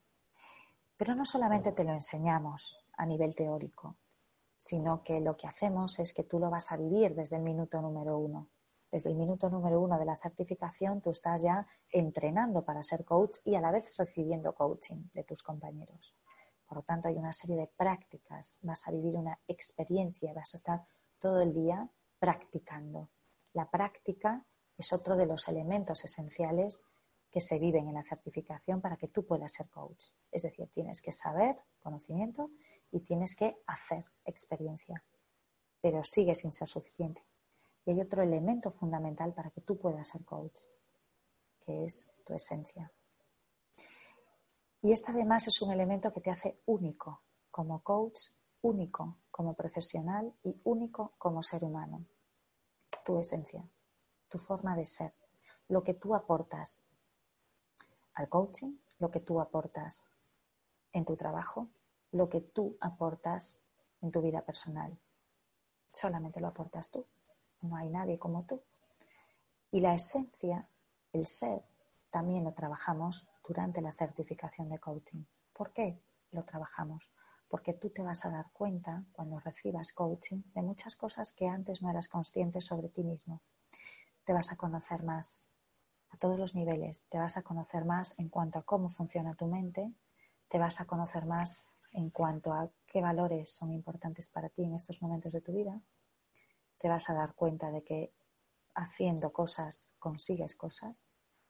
Pero 0.96 1.16
no 1.16 1.24
solamente 1.24 1.72
te 1.72 1.82
lo 1.82 1.90
enseñamos 1.90 2.78
a 2.96 3.04
nivel 3.04 3.34
teórico, 3.34 3.96
sino 4.56 5.02
que 5.02 5.18
lo 5.18 5.36
que 5.36 5.48
hacemos 5.48 5.98
es 5.98 6.12
que 6.12 6.22
tú 6.22 6.38
lo 6.38 6.50
vas 6.50 6.70
a 6.70 6.76
vivir 6.76 7.16
desde 7.16 7.34
el 7.34 7.42
minuto 7.42 7.82
número 7.82 8.16
uno. 8.16 8.46
Desde 8.92 9.10
el 9.10 9.16
minuto 9.16 9.50
número 9.50 9.80
uno 9.80 9.98
de 9.98 10.04
la 10.04 10.16
certificación 10.16 11.00
tú 11.00 11.10
estás 11.10 11.42
ya 11.42 11.66
entrenando 11.90 12.64
para 12.64 12.84
ser 12.84 13.04
coach 13.04 13.38
y 13.44 13.56
a 13.56 13.60
la 13.60 13.72
vez 13.72 13.96
recibiendo 13.96 14.54
coaching 14.54 15.08
de 15.14 15.24
tus 15.24 15.42
compañeros. 15.42 16.14
Por 16.68 16.76
lo 16.78 16.82
tanto, 16.84 17.08
hay 17.08 17.16
una 17.16 17.32
serie 17.32 17.56
de 17.56 17.66
prácticas, 17.66 18.60
vas 18.62 18.86
a 18.86 18.92
vivir 18.92 19.16
una 19.16 19.36
experiencia, 19.48 20.32
vas 20.32 20.54
a 20.54 20.58
estar 20.58 20.86
todo 21.18 21.40
el 21.40 21.52
día 21.52 21.88
practicando. 22.20 23.08
La 23.54 23.70
práctica 23.70 24.44
es 24.76 24.92
otro 24.92 25.16
de 25.16 25.26
los 25.26 25.48
elementos 25.48 26.04
esenciales 26.04 26.84
que 27.30 27.40
se 27.40 27.58
viven 27.58 27.88
en 27.88 27.94
la 27.94 28.04
certificación 28.04 28.80
para 28.80 28.96
que 28.96 29.08
tú 29.08 29.24
puedas 29.24 29.52
ser 29.52 29.68
coach. 29.70 30.10
Es 30.30 30.42
decir, 30.42 30.68
tienes 30.72 31.00
que 31.00 31.12
saber 31.12 31.56
conocimiento 31.80 32.50
y 32.90 33.00
tienes 33.00 33.34
que 33.36 33.56
hacer 33.66 34.04
experiencia, 34.24 35.02
pero 35.80 36.02
sigue 36.02 36.34
sin 36.34 36.52
ser 36.52 36.68
suficiente. 36.68 37.22
Y 37.84 37.92
hay 37.92 38.00
otro 38.00 38.22
elemento 38.22 38.70
fundamental 38.70 39.32
para 39.34 39.50
que 39.50 39.60
tú 39.60 39.78
puedas 39.78 40.08
ser 40.08 40.24
coach, 40.24 40.58
que 41.60 41.84
es 41.84 42.20
tu 42.24 42.34
esencia. 42.34 42.90
Y 44.82 44.92
este 44.92 45.12
además 45.12 45.46
es 45.46 45.62
un 45.62 45.72
elemento 45.72 46.12
que 46.12 46.20
te 46.20 46.30
hace 46.30 46.60
único 46.66 47.22
como 47.50 47.82
coach, 47.82 48.30
único 48.62 49.18
como 49.30 49.54
profesional 49.54 50.34
y 50.42 50.60
único 50.64 51.14
como 51.18 51.42
ser 51.42 51.64
humano. 51.64 52.04
Tu 53.04 53.18
esencia, 53.18 53.64
tu 54.28 54.38
forma 54.38 54.74
de 54.74 54.86
ser, 54.86 55.12
lo 55.68 55.82
que 55.82 55.94
tú 55.94 56.14
aportas 56.14 56.82
al 58.14 58.28
coaching, 58.28 58.76
lo 58.98 59.10
que 59.10 59.20
tú 59.20 59.40
aportas 59.40 60.08
en 60.92 61.04
tu 61.04 61.16
trabajo, 61.16 61.68
lo 62.12 62.28
que 62.28 62.40
tú 62.40 62.76
aportas 62.80 63.60
en 64.00 64.10
tu 64.10 64.22
vida 64.22 64.42
personal. 64.42 64.96
Solamente 65.92 66.40
lo 66.40 66.48
aportas 66.48 66.90
tú. 66.90 67.06
No 67.62 67.76
hay 67.76 67.88
nadie 67.88 68.18
como 68.18 68.44
tú. 68.44 68.62
Y 69.70 69.80
la 69.80 69.94
esencia, 69.94 70.68
el 71.12 71.26
ser, 71.26 71.62
también 72.10 72.44
lo 72.44 72.52
trabajamos 72.52 73.26
durante 73.46 73.80
la 73.80 73.92
certificación 73.92 74.68
de 74.68 74.78
coaching. 74.78 75.24
¿Por 75.52 75.72
qué 75.72 76.00
lo 76.30 76.44
trabajamos? 76.44 77.10
Porque 77.48 77.72
tú 77.72 77.90
te 77.90 78.02
vas 78.02 78.24
a 78.24 78.30
dar 78.30 78.50
cuenta 78.52 79.04
cuando 79.12 79.38
recibas 79.38 79.92
coaching 79.92 80.42
de 80.54 80.62
muchas 80.62 80.96
cosas 80.96 81.32
que 81.32 81.46
antes 81.46 81.82
no 81.82 81.90
eras 81.90 82.08
consciente 82.08 82.60
sobre 82.60 82.88
ti 82.88 83.04
mismo. 83.04 83.40
Te 84.24 84.32
vas 84.32 84.52
a 84.52 84.56
conocer 84.56 85.02
más 85.02 85.46
a 86.10 86.16
todos 86.16 86.38
los 86.38 86.54
niveles. 86.54 87.04
Te 87.10 87.18
vas 87.18 87.36
a 87.36 87.42
conocer 87.42 87.84
más 87.84 88.18
en 88.18 88.28
cuanto 88.28 88.58
a 88.58 88.62
cómo 88.62 88.88
funciona 88.88 89.34
tu 89.34 89.46
mente. 89.46 89.92
Te 90.48 90.58
vas 90.58 90.80
a 90.80 90.86
conocer 90.86 91.26
más 91.26 91.60
en 91.94 92.10
cuanto 92.10 92.52
a 92.52 92.68
qué 92.86 93.00
valores 93.00 93.50
son 93.50 93.72
importantes 93.72 94.28
para 94.28 94.48
ti 94.48 94.64
en 94.64 94.74
estos 94.74 95.00
momentos 95.00 95.32
de 95.32 95.40
tu 95.40 95.52
vida, 95.52 95.80
te 96.78 96.88
vas 96.88 97.08
a 97.08 97.14
dar 97.14 97.34
cuenta 97.34 97.70
de 97.70 97.82
que 97.82 98.12
haciendo 98.74 99.32
cosas 99.32 99.94
consigues 99.98 100.56
cosas, 100.56 101.04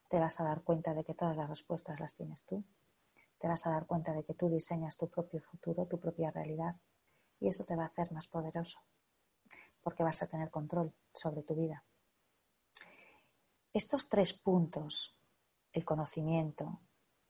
te 0.09 0.19
vas 0.19 0.39
a 0.39 0.43
dar 0.43 0.61
cuenta 0.61 0.93
de 0.93 1.03
que 1.03 1.15
todas 1.15 1.35
las 1.35 1.49
respuestas 1.49 1.99
las 1.99 2.15
tienes 2.15 2.43
tú, 2.45 2.63
te 3.45 3.49
vas 3.49 3.67
a 3.67 3.69
dar 3.69 3.85
cuenta 3.85 4.11
de 4.11 4.23
que 4.23 4.33
tú 4.33 4.49
diseñas 4.49 4.97
tu 4.97 5.07
propio 5.07 5.39
futuro, 5.39 5.85
tu 5.85 5.99
propia 5.99 6.31
realidad, 6.31 6.77
y 7.39 7.47
eso 7.47 7.63
te 7.63 7.75
va 7.75 7.83
a 7.83 7.85
hacer 7.89 8.11
más 8.11 8.27
poderoso, 8.27 8.79
porque 9.83 10.01
vas 10.01 10.23
a 10.23 10.27
tener 10.27 10.49
control 10.49 10.95
sobre 11.13 11.43
tu 11.43 11.53
vida. 11.53 11.85
Estos 13.71 14.09
tres 14.09 14.33
puntos, 14.33 15.15
el 15.73 15.85
conocimiento, 15.85 16.79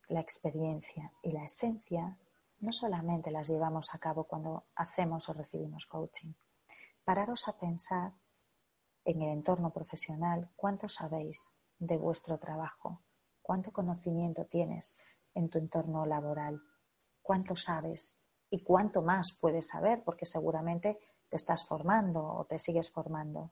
la 0.08 0.22
experiencia 0.22 1.12
y 1.22 1.34
la 1.34 1.44
esencia, 1.44 2.18
no 2.60 2.72
solamente 2.72 3.30
las 3.30 3.50
llevamos 3.50 3.94
a 3.94 4.00
cabo 4.00 4.24
cuando 4.24 4.68
hacemos 4.74 5.28
o 5.28 5.34
recibimos 5.34 5.86
coaching. 5.86 6.32
Pararos 7.04 7.50
a 7.50 7.58
pensar 7.58 8.14
en 9.04 9.22
el 9.22 9.34
entorno 9.34 9.74
profesional 9.74 10.50
cuánto 10.56 10.88
sabéis 10.88 11.52
de 11.78 11.98
vuestro 11.98 12.40
trabajo, 12.40 13.02
cuánto 13.42 13.74
conocimiento 13.74 14.46
tienes 14.46 14.98
en 15.36 15.50
tu 15.50 15.60
entorno 15.60 16.08
laboral, 16.08 16.60
cuánto 17.22 17.56
sabes 17.56 18.18
y 18.50 18.64
cuánto 18.64 19.04
más 19.04 19.38
puedes 19.40 19.68
saber 19.68 20.04
porque 20.04 20.26
seguramente 20.26 20.98
te 21.30 21.36
estás 21.36 21.64
formando 21.68 22.26
o 22.26 22.46
te 22.46 22.58
sigues 22.58 22.90
formando. 22.90 23.52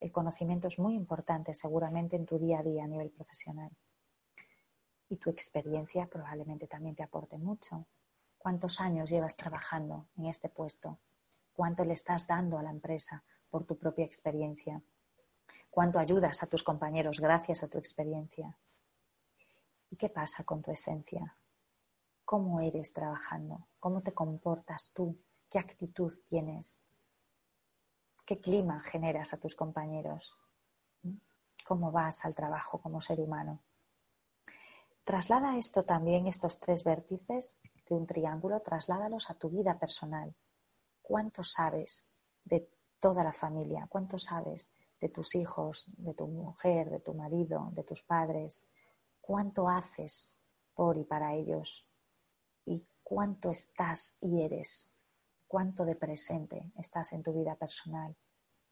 El 0.00 0.10
conocimiento 0.10 0.66
es 0.66 0.80
muy 0.80 0.96
importante 0.96 1.54
seguramente 1.54 2.16
en 2.16 2.26
tu 2.26 2.40
día 2.40 2.58
a 2.58 2.62
día 2.64 2.82
a 2.82 2.88
nivel 2.88 3.10
profesional. 3.10 3.70
Y 5.08 5.18
tu 5.18 5.30
experiencia 5.30 6.06
probablemente 6.06 6.66
también 6.66 6.96
te 6.96 7.04
aporte 7.04 7.38
mucho 7.38 7.86
¿Cuántos 8.42 8.80
años 8.80 9.08
llevas 9.08 9.36
trabajando 9.36 10.08
en 10.16 10.26
este 10.26 10.48
puesto? 10.48 10.98
¿Cuánto 11.52 11.84
le 11.84 11.92
estás 11.92 12.26
dando 12.26 12.58
a 12.58 12.62
la 12.64 12.72
empresa 12.72 13.22
por 13.48 13.64
tu 13.64 13.78
propia 13.78 14.04
experiencia? 14.04 14.82
¿Cuánto 15.70 16.00
ayudas 16.00 16.42
a 16.42 16.48
tus 16.48 16.64
compañeros 16.64 17.20
gracias 17.20 17.62
a 17.62 17.68
tu 17.68 17.78
experiencia? 17.78 18.58
¿Y 19.92 19.96
qué 19.96 20.08
pasa 20.08 20.42
con 20.42 20.62
tu 20.62 20.70
esencia? 20.70 21.36
¿Cómo 22.24 22.60
eres 22.62 22.94
trabajando? 22.94 23.68
¿Cómo 23.78 24.00
te 24.00 24.14
comportas 24.14 24.90
tú? 24.94 25.18
¿Qué 25.50 25.58
actitud 25.58 26.10
tienes? 26.30 26.86
¿Qué 28.24 28.40
clima 28.40 28.80
generas 28.80 29.34
a 29.34 29.36
tus 29.36 29.54
compañeros? 29.54 30.34
¿Cómo 31.66 31.92
vas 31.92 32.24
al 32.24 32.34
trabajo 32.34 32.80
como 32.80 33.02
ser 33.02 33.20
humano? 33.20 33.60
Traslada 35.04 35.58
esto 35.58 35.84
también, 35.84 36.26
estos 36.26 36.58
tres 36.58 36.84
vértices, 36.84 37.60
de 37.86 37.94
un 37.94 38.06
triángulo, 38.06 38.60
trasládalos 38.60 39.28
a 39.28 39.34
tu 39.34 39.50
vida 39.50 39.78
personal. 39.78 40.34
¿Cuánto 41.02 41.44
sabes 41.44 42.10
de 42.44 42.66
toda 42.98 43.22
la 43.22 43.34
familia? 43.34 43.86
¿Cuánto 43.90 44.18
sabes 44.18 44.72
de 44.98 45.10
tus 45.10 45.34
hijos, 45.34 45.84
de 45.98 46.14
tu 46.14 46.26
mujer, 46.28 46.88
de 46.88 47.00
tu 47.00 47.12
marido, 47.12 47.68
de 47.72 47.84
tus 47.84 48.02
padres? 48.04 48.64
¿Cuánto 49.22 49.68
haces 49.68 50.40
por 50.74 50.98
y 50.98 51.04
para 51.04 51.34
ellos? 51.34 51.88
¿Y 52.66 52.84
cuánto 53.04 53.50
estás 53.50 54.18
y 54.20 54.42
eres? 54.42 54.94
¿Cuánto 55.46 55.84
de 55.84 55.94
presente 55.94 56.72
estás 56.76 57.12
en 57.12 57.22
tu 57.22 57.32
vida 57.32 57.54
personal? 57.54 58.16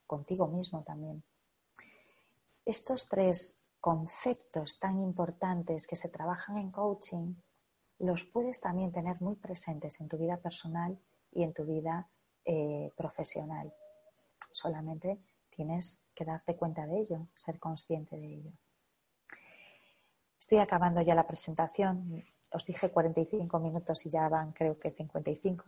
Contigo 0.07 0.48
mismo 0.48 0.82
también. 0.82 1.22
Estos 2.66 3.09
tres 3.09 3.62
conceptos 3.80 4.80
tan 4.80 5.01
importantes 5.01 5.86
que 5.86 5.96
se 5.96 6.09
trabajan 6.09 6.59
en 6.59 6.72
coaching 6.72 7.36
los 8.01 8.24
puedes 8.24 8.61
también 8.61 8.90
tener 8.92 9.20
muy 9.20 9.36
presentes 9.36 10.01
en 10.01 10.09
tu 10.09 10.18
vida 10.18 10.36
personal 10.38 10.98
y 11.30 11.44
en 11.44 11.53
tu 11.53 11.64
vida 11.64 12.09
eh, 12.44 12.92
profesional. 12.96 13.72
Solamente 14.51 15.20
tienes 15.51 16.03
que 16.14 16.24
darte 16.24 16.57
cuenta 16.57 16.86
de 16.86 16.98
ello, 16.98 17.28
ser 17.34 17.61
consciente 17.61 18.16
de 18.16 18.34
ello. 18.34 18.53
Estoy 20.41 20.59
acabando 20.59 21.03
ya 21.03 21.14
la 21.14 21.26
presentación. 21.26 22.24
Os 22.51 22.64
dije 22.64 22.91
45 22.91 23.61
minutos 23.61 24.07
y 24.07 24.11
ya 24.11 24.26
van 24.28 24.53
creo 24.53 24.78
que 24.78 24.91
55. 24.91 25.64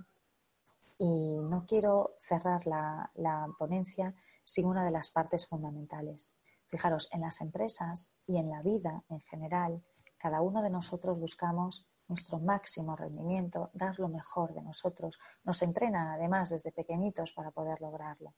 Y 0.99 1.39
no 1.43 1.67
quiero 1.67 2.17
cerrar 2.19 2.67
la, 2.67 3.11
la 3.15 3.49
ponencia 3.59 4.15
sin 4.45 4.67
una 4.67 4.85
de 4.85 4.91
las 4.91 5.11
partes 5.11 5.47
fundamentales. 5.47 6.35
Fijaros, 6.69 7.11
en 7.13 7.21
las 7.21 7.43
empresas 7.43 8.17
y 8.27 8.39
en 8.39 8.49
la 8.49 8.63
vida 8.63 9.05
en 9.11 9.21
general, 9.21 9.85
cada 10.17 10.41
uno 10.41 10.63
de 10.63 10.71
nosotros 10.71 11.21
buscamos 11.21 11.87
nuestro 12.09 12.39
máximo 12.39 12.97
rendimiento, 12.97 13.71
dar 13.75 13.99
lo 13.99 14.09
mejor 14.09 14.55
de 14.55 14.63
nosotros. 14.63 15.19
Nos 15.45 15.63
entrenan 15.63 16.09
además 16.09 16.49
desde 16.51 16.73
pequeñitos 16.73 17.33
para 17.33 17.51
poder 17.51 17.81
lograrlo. 17.81 18.35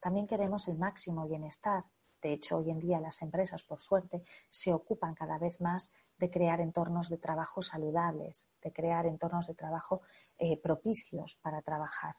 También 0.00 0.26
queremos 0.26 0.66
el 0.68 0.76
máximo 0.76 1.26
bienestar. 1.28 1.84
De 2.22 2.32
hecho, 2.32 2.58
hoy 2.58 2.70
en 2.70 2.80
día 2.80 3.00
las 3.00 3.22
empresas, 3.22 3.62
por 3.64 3.80
suerte, 3.80 4.22
se 4.50 4.72
ocupan 4.72 5.14
cada 5.14 5.38
vez 5.38 5.60
más 5.60 5.92
de 6.18 6.30
crear 6.30 6.60
entornos 6.60 7.08
de 7.08 7.18
trabajo 7.18 7.62
saludables, 7.62 8.50
de 8.62 8.72
crear 8.72 9.06
entornos 9.06 9.46
de 9.46 9.54
trabajo 9.54 10.02
eh, 10.38 10.60
propicios 10.60 11.36
para 11.36 11.62
trabajar. 11.62 12.16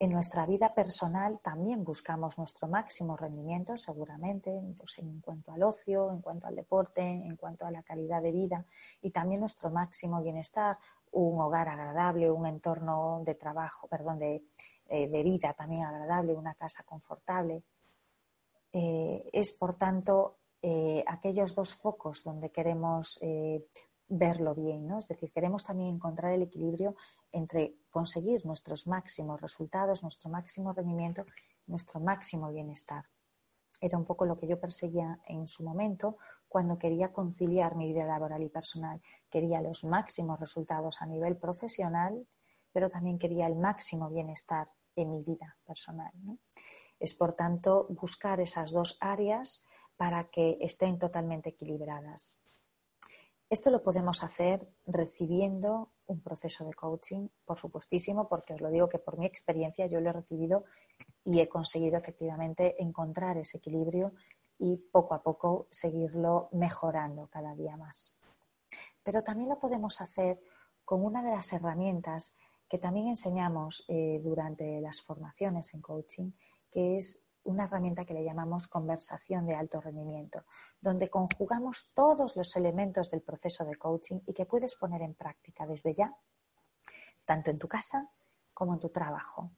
En 0.00 0.12
nuestra 0.12 0.46
vida 0.46 0.74
personal 0.74 1.40
también 1.40 1.82
buscamos 1.82 2.38
nuestro 2.38 2.68
máximo 2.68 3.16
rendimiento, 3.16 3.76
seguramente, 3.76 4.52
pues, 4.76 4.98
en 4.98 5.20
cuanto 5.20 5.50
al 5.50 5.64
ocio, 5.64 6.12
en 6.12 6.20
cuanto 6.20 6.46
al 6.46 6.54
deporte, 6.54 7.02
en 7.02 7.34
cuanto 7.36 7.66
a 7.66 7.72
la 7.72 7.82
calidad 7.82 8.22
de 8.22 8.30
vida 8.30 8.64
y 9.02 9.10
también 9.10 9.40
nuestro 9.40 9.70
máximo 9.70 10.22
bienestar, 10.22 10.78
un 11.10 11.40
hogar 11.40 11.68
agradable, 11.68 12.30
un 12.30 12.46
entorno 12.46 13.22
de 13.24 13.34
trabajo, 13.34 13.88
perdón, 13.88 14.20
de, 14.20 14.44
eh, 14.88 15.22
vida 15.24 15.52
también 15.54 15.82
agradable, 15.82 16.32
una 16.32 16.54
casa 16.54 16.84
confortable. 16.84 17.64
Eh, 18.72 19.28
es, 19.32 19.52
por 19.52 19.76
tanto, 19.76 20.38
eh, 20.60 21.04
aquellos 21.06 21.54
dos 21.54 21.74
focos 21.74 22.24
donde 22.24 22.50
queremos 22.50 23.18
verlo 24.08 24.54
bien, 24.54 24.86
¿no? 24.86 24.98
Es 24.98 25.08
decir, 25.08 25.30
queremos 25.32 25.64
también 25.64 25.94
encontrar 25.96 26.32
el 26.32 26.42
equilibrio 26.42 26.96
entre 27.30 27.74
conseguir 27.90 28.44
nuestros 28.46 28.86
máximos 28.86 29.40
resultados, 29.40 30.02
nuestro 30.02 30.30
máximo 30.30 30.72
rendimiento, 30.72 31.26
nuestro 31.66 32.00
máximo 32.00 32.50
bienestar. 32.50 33.04
Era 33.80 33.98
un 33.98 34.04
poco 34.04 34.24
lo 34.24 34.38
que 34.38 34.48
yo 34.48 34.58
perseguía 34.58 35.20
en 35.26 35.46
su 35.46 35.62
momento 35.62 36.16
cuando 36.48 36.78
quería 36.78 37.12
conciliar 37.12 37.76
mi 37.76 37.92
vida 37.92 38.06
laboral 38.06 38.42
y 38.42 38.48
personal. 38.48 39.00
Quería 39.30 39.60
los 39.60 39.84
máximos 39.84 40.40
resultados 40.40 41.02
a 41.02 41.06
nivel 41.06 41.36
profesional, 41.36 42.26
pero 42.72 42.88
también 42.88 43.18
quería 43.18 43.46
el 43.46 43.56
máximo 43.56 44.08
bienestar 44.08 44.68
en 44.96 45.10
mi 45.10 45.22
vida 45.22 45.56
personal. 45.64 46.12
Es, 47.00 47.14
por 47.14 47.34
tanto, 47.34 47.86
buscar 47.90 48.40
esas 48.40 48.72
dos 48.72 48.96
áreas 49.00 49.64
para 49.96 50.30
que 50.30 50.58
estén 50.60 50.98
totalmente 50.98 51.50
equilibradas. 51.50 52.38
Esto 53.50 53.70
lo 53.70 53.82
podemos 53.82 54.22
hacer 54.22 54.68
recibiendo 54.86 55.92
un 56.06 56.20
proceso 56.20 56.66
de 56.66 56.74
coaching, 56.74 57.28
por 57.46 57.58
supuestísimo, 57.58 58.28
porque 58.28 58.52
os 58.52 58.60
lo 58.60 58.70
digo 58.70 58.88
que 58.88 58.98
por 58.98 59.18
mi 59.18 59.24
experiencia 59.24 59.86
yo 59.86 60.00
lo 60.00 60.10
he 60.10 60.12
recibido 60.12 60.64
y 61.24 61.40
he 61.40 61.48
conseguido 61.48 61.96
efectivamente 61.96 62.76
encontrar 62.82 63.38
ese 63.38 63.56
equilibrio 63.56 64.12
y 64.58 64.76
poco 64.76 65.14
a 65.14 65.22
poco 65.22 65.66
seguirlo 65.70 66.48
mejorando 66.52 67.28
cada 67.28 67.54
día 67.54 67.76
más. 67.76 68.20
Pero 69.02 69.22
también 69.22 69.48
lo 69.48 69.58
podemos 69.58 70.00
hacer 70.02 70.40
con 70.84 71.02
una 71.02 71.22
de 71.22 71.30
las 71.30 71.50
herramientas 71.52 72.36
que 72.68 72.78
también 72.78 73.08
enseñamos 73.08 73.84
eh, 73.88 74.20
durante 74.22 74.80
las 74.82 75.00
formaciones 75.00 75.72
en 75.72 75.80
coaching, 75.80 76.32
es 76.78 77.24
una 77.44 77.64
herramienta 77.64 78.04
que 78.04 78.14
le 78.14 78.24
llamamos 78.24 78.68
conversación 78.68 79.46
de 79.46 79.54
alto 79.54 79.80
rendimiento, 79.80 80.44
donde 80.80 81.08
conjugamos 81.08 81.90
todos 81.94 82.36
los 82.36 82.54
elementos 82.56 83.10
del 83.10 83.22
proceso 83.22 83.64
de 83.64 83.76
coaching 83.76 84.20
y 84.26 84.34
que 84.34 84.46
puedes 84.46 84.74
poner 84.74 85.02
en 85.02 85.14
práctica 85.14 85.66
desde 85.66 85.94
ya, 85.94 86.14
tanto 87.24 87.50
en 87.50 87.58
tu 87.58 87.66
casa 87.66 88.10
como 88.52 88.74
en 88.74 88.80
tu 88.80 88.90
trabajo. 88.90 89.50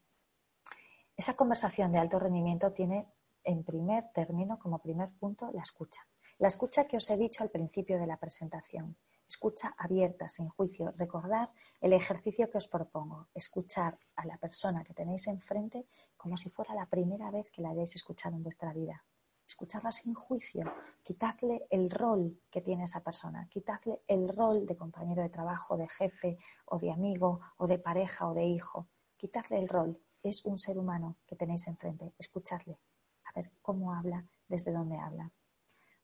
Esa 1.16 1.34
conversación 1.34 1.92
de 1.92 1.98
alto 1.98 2.18
rendimiento 2.18 2.72
tiene 2.72 3.08
en 3.44 3.64
primer 3.64 4.12
término, 4.12 4.58
como 4.58 4.78
primer 4.78 5.10
punto, 5.10 5.50
la 5.52 5.62
escucha. 5.62 6.02
La 6.38 6.48
escucha 6.48 6.86
que 6.86 6.96
os 6.96 7.10
he 7.10 7.16
dicho 7.16 7.42
al 7.42 7.50
principio 7.50 7.98
de 7.98 8.06
la 8.06 8.16
presentación. 8.16 8.96
Escucha 9.30 9.72
abierta, 9.78 10.28
sin 10.28 10.48
juicio. 10.48 10.92
Recordar 10.96 11.52
el 11.80 11.92
ejercicio 11.92 12.50
que 12.50 12.58
os 12.58 12.66
propongo. 12.66 13.28
Escuchar 13.32 13.96
a 14.16 14.26
la 14.26 14.36
persona 14.38 14.82
que 14.82 14.92
tenéis 14.92 15.28
enfrente 15.28 15.86
como 16.16 16.36
si 16.36 16.50
fuera 16.50 16.74
la 16.74 16.86
primera 16.86 17.30
vez 17.30 17.48
que 17.52 17.62
la 17.62 17.70
hayáis 17.70 17.94
escuchado 17.94 18.34
en 18.34 18.42
vuestra 18.42 18.72
vida. 18.72 19.04
Escucharla 19.46 19.92
sin 19.92 20.14
juicio. 20.14 20.64
Quitadle 21.04 21.64
el 21.70 21.90
rol 21.90 22.40
que 22.50 22.60
tiene 22.60 22.84
esa 22.84 23.04
persona. 23.04 23.46
Quitadle 23.48 24.02
el 24.08 24.28
rol 24.28 24.66
de 24.66 24.76
compañero 24.76 25.22
de 25.22 25.28
trabajo, 25.28 25.76
de 25.76 25.88
jefe, 25.88 26.36
o 26.64 26.80
de 26.80 26.90
amigo, 26.90 27.40
o 27.56 27.68
de 27.68 27.78
pareja, 27.78 28.26
o 28.28 28.34
de 28.34 28.46
hijo. 28.46 28.88
Quitadle 29.16 29.60
el 29.60 29.68
rol. 29.68 30.02
Es 30.24 30.44
un 30.44 30.58
ser 30.58 30.76
humano 30.76 31.18
que 31.24 31.36
tenéis 31.36 31.68
enfrente. 31.68 32.14
Escuchadle. 32.18 32.80
A 33.26 33.32
ver 33.32 33.52
cómo 33.62 33.94
habla, 33.94 34.26
desde 34.48 34.72
dónde 34.72 34.98
habla. 34.98 35.30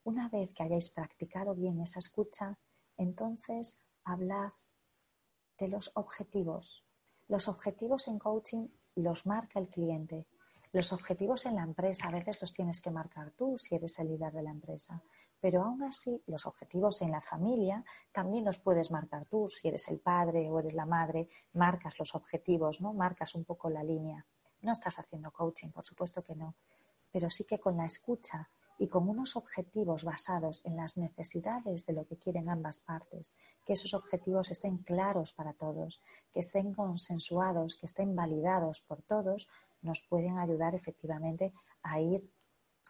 Una 0.05 0.29
vez 0.29 0.55
que 0.55 0.63
hayáis 0.63 0.91
practicado 0.91 1.57
bien 1.57 1.81
esa 1.81 1.99
escucha, 1.99 2.57
entonces 2.97 3.81
hablad 4.05 4.53
de 5.59 5.69
los 5.69 5.91
objetivos. 5.95 6.87
Los 7.29 7.49
objetivos 7.49 8.09
en 8.09 8.19
coaching 8.19 8.69
los 8.95 9.27
marca 9.27 9.59
el 9.59 9.69
cliente. 9.69 10.27
Los 10.73 10.93
objetivos 10.93 11.47
en 11.47 11.57
la 11.57 11.63
empresa 11.63 12.09
a 12.09 12.13
veces 12.13 12.41
los 12.41 12.53
tienes 12.53 12.81
que 12.81 12.91
marcar 12.91 13.33
tú 13.33 13.59
si 13.59 13.75
eres 13.75 13.99
el 13.99 14.09
líder 14.09 14.33
de 14.33 14.43
la 14.43 14.51
empresa. 14.51 15.03
Pero 15.41 15.63
aún 15.63 15.83
así, 15.83 16.23
los 16.27 16.47
objetivos 16.47 17.03
en 17.03 17.11
la 17.11 17.21
familia 17.21 17.85
también 18.13 18.45
los 18.45 18.59
puedes 18.59 18.91
marcar 18.91 19.27
tú. 19.27 19.49
Si 19.49 19.69
eres 19.69 19.89
el 19.89 20.01
padre 20.01 20.51
o 20.51 20.59
eres 20.59 20.75
la 20.75 20.87
madre, 20.87 21.29
marcas 21.53 21.99
los 21.99 22.15
objetivos, 22.15 22.81
¿no? 22.81 22.93
Marcas 22.93 23.35
un 23.35 23.45
poco 23.45 23.71
la 23.71 23.83
línea. 23.83 24.27
No 24.63 24.73
estás 24.73 24.99
haciendo 24.99 25.31
coaching, 25.31 25.71
por 25.71 25.85
supuesto 25.85 26.23
que 26.23 26.35
no. 26.35 26.55
Pero 27.13 27.31
sí 27.31 27.45
que 27.45 27.61
con 27.61 27.77
la 27.77 27.87
escucha 27.87 28.51
y 28.79 28.89
con 28.89 29.09
unos 29.09 29.37
objetivos 29.37 30.05
basados 30.05 30.61
en 30.65 30.77
las 30.77 30.97
necesidades 30.97 31.87
de 31.87 31.93
lo 31.95 32.07
que 32.07 32.17
quieren 32.17 32.49
ambas 32.49 32.81
partes, 32.81 33.35
que 33.65 33.73
esos 33.73 33.95
objetivos 33.95 34.51
estén 34.51 34.79
claros 34.79 35.33
para 35.33 35.55
todos, 35.55 36.01
que 36.33 36.41
estén 36.41 36.75
consensuados, 36.75 37.77
que 37.77 37.87
estén 37.87 38.15
validados 38.15 38.83
por 38.83 39.03
todos, 39.03 39.49
nos 39.83 40.03
pueden 40.03 40.39
ayudar 40.39 40.75
efectivamente 40.75 41.53
a 41.83 42.01
ir 42.01 42.31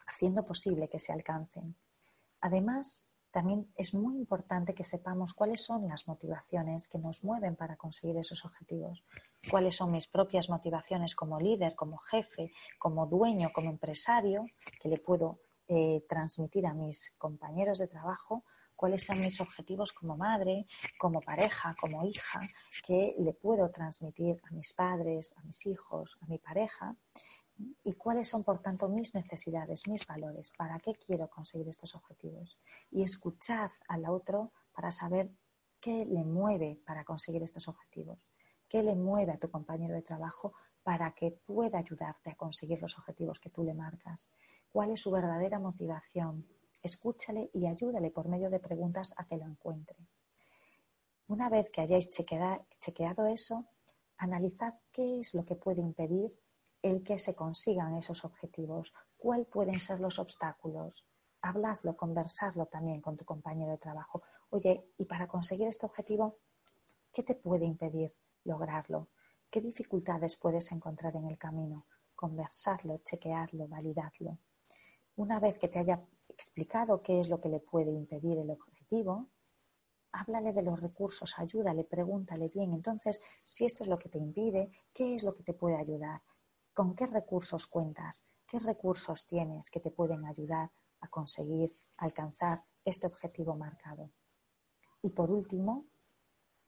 haciendo 0.07 0.45
posible 0.45 0.89
que 0.89 0.99
se 0.99 1.13
alcancen. 1.13 1.75
Además, 2.41 3.09
también 3.31 3.71
es 3.75 3.93
muy 3.93 4.17
importante 4.17 4.73
que 4.73 4.83
sepamos 4.83 5.33
cuáles 5.33 5.63
son 5.63 5.87
las 5.87 6.07
motivaciones 6.07 6.87
que 6.87 6.97
nos 6.97 7.23
mueven 7.23 7.55
para 7.55 7.75
conseguir 7.75 8.17
esos 8.17 8.43
objetivos, 8.45 9.03
cuáles 9.51 9.75
son 9.75 9.91
mis 9.91 10.07
propias 10.07 10.49
motivaciones 10.49 11.13
como 11.13 11.39
líder, 11.39 11.75
como 11.75 11.97
jefe, 11.97 12.51
como 12.79 13.05
dueño, 13.05 13.51
como 13.53 13.69
empresario, 13.69 14.45
que 14.81 14.89
le 14.89 14.97
puedo 14.97 15.39
eh, 15.67 16.05
transmitir 16.07 16.65
a 16.65 16.73
mis 16.73 17.15
compañeros 17.17 17.79
de 17.79 17.87
trabajo 17.87 18.43
cuáles 18.75 19.03
son 19.03 19.19
mis 19.19 19.41
objetivos 19.41 19.91
como 19.91 20.15
madre, 20.15 20.67
como 20.97 21.19
pareja, 21.19 21.75
como 21.81 22.05
hija, 22.05 22.39
que 22.85 23.15
le 23.17 23.33
puedo 23.33 23.69
transmitir 23.71 24.39
a 24.43 24.53
mis 24.53 24.71
padres, 24.71 25.33
a 25.35 25.41
mis 25.41 25.65
hijos, 25.65 26.17
a 26.21 26.27
mi 26.27 26.37
pareja, 26.37 26.95
y 27.83 27.93
cuáles 27.93 28.29
son, 28.29 28.43
por 28.43 28.61
tanto, 28.61 28.87
mis 28.87 29.15
necesidades, 29.15 29.87
mis 29.87 30.05
valores, 30.05 30.51
para 30.55 30.79
qué 30.79 30.93
quiero 30.93 31.27
conseguir 31.27 31.67
estos 31.67 31.95
objetivos. 31.95 32.59
Y 32.91 33.01
escuchad 33.01 33.71
al 33.87 34.05
otro 34.05 34.51
para 34.73 34.91
saber 34.91 35.31
qué 35.79 36.05
le 36.05 36.23
mueve 36.23 36.79
para 36.85 37.03
conseguir 37.03 37.43
estos 37.43 37.67
objetivos, 37.67 38.19
qué 38.69 38.83
le 38.83 38.95
mueve 38.95 39.31
a 39.31 39.39
tu 39.39 39.49
compañero 39.49 39.95
de 39.95 40.03
trabajo 40.03 40.53
para 40.87 41.11
que 41.11 41.31
pueda 41.31 41.79
ayudarte 41.79 42.29
a 42.29 42.35
conseguir 42.35 42.81
los 42.81 42.97
objetivos 42.97 43.41
que 43.41 43.49
tú 43.49 43.61
le 43.61 43.73
marcas 43.73 44.29
cuál 44.71 44.91
es 44.91 45.01
su 45.01 45.11
verdadera 45.11 45.59
motivación. 45.59 46.47
Escúchale 46.81 47.49
y 47.51 47.67
ayúdale 47.67 48.09
por 48.09 48.29
medio 48.29 48.49
de 48.49 48.61
preguntas 48.61 49.13
a 49.17 49.25
que 49.25 49.35
lo 49.35 49.45
encuentre. 49.45 49.97
Una 51.27 51.49
vez 51.49 51.69
que 51.71 51.81
hayáis 51.81 52.09
chequeado 52.09 53.27
eso, 53.27 53.65
analizad 54.17 54.75
qué 54.93 55.19
es 55.19 55.33
lo 55.33 55.43
que 55.43 55.55
puede 55.55 55.81
impedir 55.81 56.33
el 56.81 57.03
que 57.03 57.19
se 57.19 57.35
consigan 57.35 57.97
esos 57.97 58.23
objetivos, 58.23 58.93
cuáles 59.17 59.47
pueden 59.47 59.81
ser 59.81 59.99
los 59.99 60.19
obstáculos. 60.19 61.05
Habladlo, 61.41 61.97
conversarlo 61.97 62.67
también 62.67 63.01
con 63.01 63.17
tu 63.17 63.25
compañero 63.25 63.71
de 63.71 63.77
trabajo. 63.77 64.23
Oye, 64.51 64.85
y 64.97 65.03
para 65.03 65.27
conseguir 65.27 65.67
este 65.67 65.85
objetivo, 65.85 66.37
¿qué 67.11 67.23
te 67.23 67.35
puede 67.35 67.65
impedir 67.65 68.13
lograrlo? 68.45 69.09
¿Qué 69.49 69.61
dificultades 69.61 70.37
puedes 70.37 70.71
encontrar 70.71 71.15
en 71.15 71.25
el 71.25 71.37
camino? 71.37 71.85
Conversarlo, 72.15 72.99
chequeadlo, 72.99 73.67
validadlo. 73.67 74.37
Una 75.15 75.39
vez 75.39 75.57
que 75.57 75.67
te 75.67 75.79
haya 75.79 76.01
explicado 76.29 77.01
qué 77.01 77.19
es 77.19 77.29
lo 77.29 77.39
que 77.39 77.49
le 77.49 77.59
puede 77.59 77.91
impedir 77.91 78.37
el 78.37 78.51
objetivo, 78.51 79.27
háblale 80.11 80.53
de 80.53 80.61
los 80.61 80.79
recursos, 80.79 81.37
ayúdale, 81.39 81.83
pregúntale 81.83 82.49
bien. 82.49 82.73
Entonces, 82.73 83.21
si 83.43 83.65
esto 83.65 83.83
es 83.83 83.89
lo 83.89 83.97
que 83.97 84.09
te 84.09 84.17
impide, 84.17 84.71
¿qué 84.93 85.15
es 85.15 85.23
lo 85.23 85.35
que 85.35 85.43
te 85.43 85.53
puede 85.53 85.77
ayudar? 85.77 86.21
¿Con 86.73 86.95
qué 86.95 87.05
recursos 87.05 87.67
cuentas? 87.67 88.23
qué 88.47 88.59
recursos 88.59 89.27
tienes 89.27 89.69
que 89.69 89.81
te 89.81 89.91
pueden 89.91 90.25
ayudar 90.25 90.71
a 91.01 91.07
conseguir 91.09 91.75
alcanzar 91.97 92.63
este 92.83 93.05
objetivo 93.05 93.55
marcado. 93.55 94.09
Y 95.01 95.09
por 95.09 95.29
último, 95.29 95.85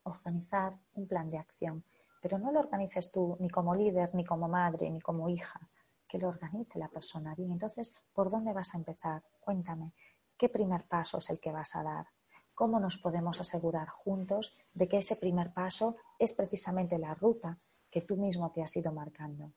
organizar 0.04 0.78
un 0.94 1.08
plan 1.08 1.30
de 1.30 1.38
acción. 1.38 1.84
Pero 2.20 2.38
no 2.38 2.52
lo 2.52 2.60
organices 2.60 3.12
tú 3.12 3.38
ni 3.40 3.50
como 3.50 3.76
líder, 3.76 4.14
ni 4.14 4.26
como 4.26 4.48
madre, 4.48 4.90
ni 4.90 5.00
como 5.00 5.30
hija, 5.30 5.60
que 6.08 6.18
lo 6.18 6.30
organice 6.30 6.80
la 6.80 6.90
persona 6.90 7.36
bien. 7.36 7.52
Entonces, 7.52 7.94
¿por 8.14 8.30
dónde 8.30 8.54
vas 8.54 8.74
a 8.74 8.78
empezar? 8.78 9.24
Cuéntame, 9.40 9.94
¿qué 10.38 10.50
primer 10.50 10.88
paso 10.88 11.20
es 11.20 11.30
el 11.30 11.40
que 11.40 11.52
vas 11.52 11.76
a 11.76 11.84
dar? 11.84 12.08
¿Cómo 12.54 12.80
nos 12.80 12.98
podemos 12.98 13.40
asegurar 13.40 13.88
juntos 13.88 14.54
de 14.74 14.88
que 14.90 14.98
ese 14.98 15.16
primer 15.16 15.54
paso 15.54 15.96
es 16.18 16.34
precisamente 16.34 16.98
la 16.98 17.14
ruta 17.14 17.58
que 17.90 18.02
tú 18.02 18.18
mismo 18.18 18.52
te 18.52 18.62
has 18.62 18.76
ido 18.76 18.92
marcando? 18.92 19.54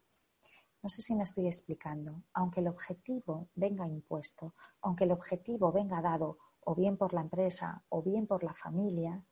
No 0.82 0.88
sé 0.88 1.00
si 1.00 1.14
me 1.14 1.22
estoy 1.22 1.46
explicando. 1.46 2.22
Aunque 2.32 2.60
el 2.60 2.68
objetivo 2.68 3.48
venga 3.54 3.86
impuesto, 3.86 4.54
aunque 4.82 5.04
el 5.04 5.12
objetivo 5.12 5.72
venga 5.72 6.00
dado 6.00 6.38
o 6.64 6.74
bien 6.74 6.96
por 6.96 7.12
la 7.12 7.20
empresa 7.20 7.84
o 7.88 8.02
bien 8.02 8.26
por 8.26 8.44
la 8.44 8.54
familia, 8.54 9.24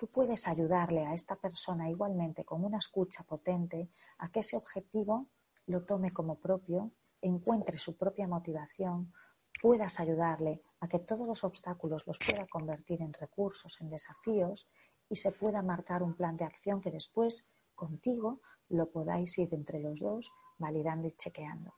tú 0.00 0.06
puedes 0.06 0.48
ayudarle 0.48 1.04
a 1.04 1.12
esta 1.12 1.36
persona 1.36 1.90
igualmente 1.90 2.42
con 2.42 2.64
una 2.64 2.78
escucha 2.78 3.22
potente 3.22 3.90
a 4.16 4.30
que 4.30 4.40
ese 4.40 4.56
objetivo 4.56 5.26
lo 5.66 5.84
tome 5.84 6.10
como 6.10 6.36
propio, 6.36 6.92
encuentre 7.20 7.76
su 7.76 7.98
propia 7.98 8.26
motivación, 8.26 9.12
puedas 9.60 10.00
ayudarle 10.00 10.62
a 10.80 10.88
que 10.88 11.00
todos 11.00 11.26
los 11.28 11.44
obstáculos 11.44 12.06
los 12.06 12.18
pueda 12.18 12.46
convertir 12.46 13.02
en 13.02 13.12
recursos, 13.12 13.78
en 13.82 13.90
desafíos 13.90 14.70
y 15.10 15.16
se 15.16 15.32
pueda 15.32 15.60
marcar 15.60 16.02
un 16.02 16.14
plan 16.14 16.38
de 16.38 16.46
acción 16.46 16.80
que 16.80 16.90
después 16.90 17.50
contigo 17.74 18.40
lo 18.70 18.90
podáis 18.90 19.36
ir 19.36 19.52
entre 19.52 19.80
los 19.80 20.00
dos 20.00 20.32
validando 20.56 21.08
y 21.08 21.12
chequeando. 21.12 21.74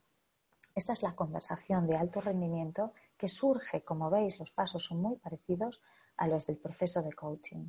Esta 0.76 0.92
es 0.92 1.02
la 1.02 1.16
conversación 1.16 1.88
de 1.88 1.96
alto 1.96 2.20
rendimiento 2.20 2.92
que 3.18 3.26
surge, 3.26 3.82
como 3.82 4.10
veis, 4.10 4.38
los 4.38 4.52
pasos 4.52 4.84
son 4.84 5.02
muy 5.02 5.16
parecidos 5.16 5.82
a 6.16 6.28
los 6.28 6.46
del 6.46 6.58
proceso 6.58 7.02
de 7.02 7.12
coaching. 7.14 7.68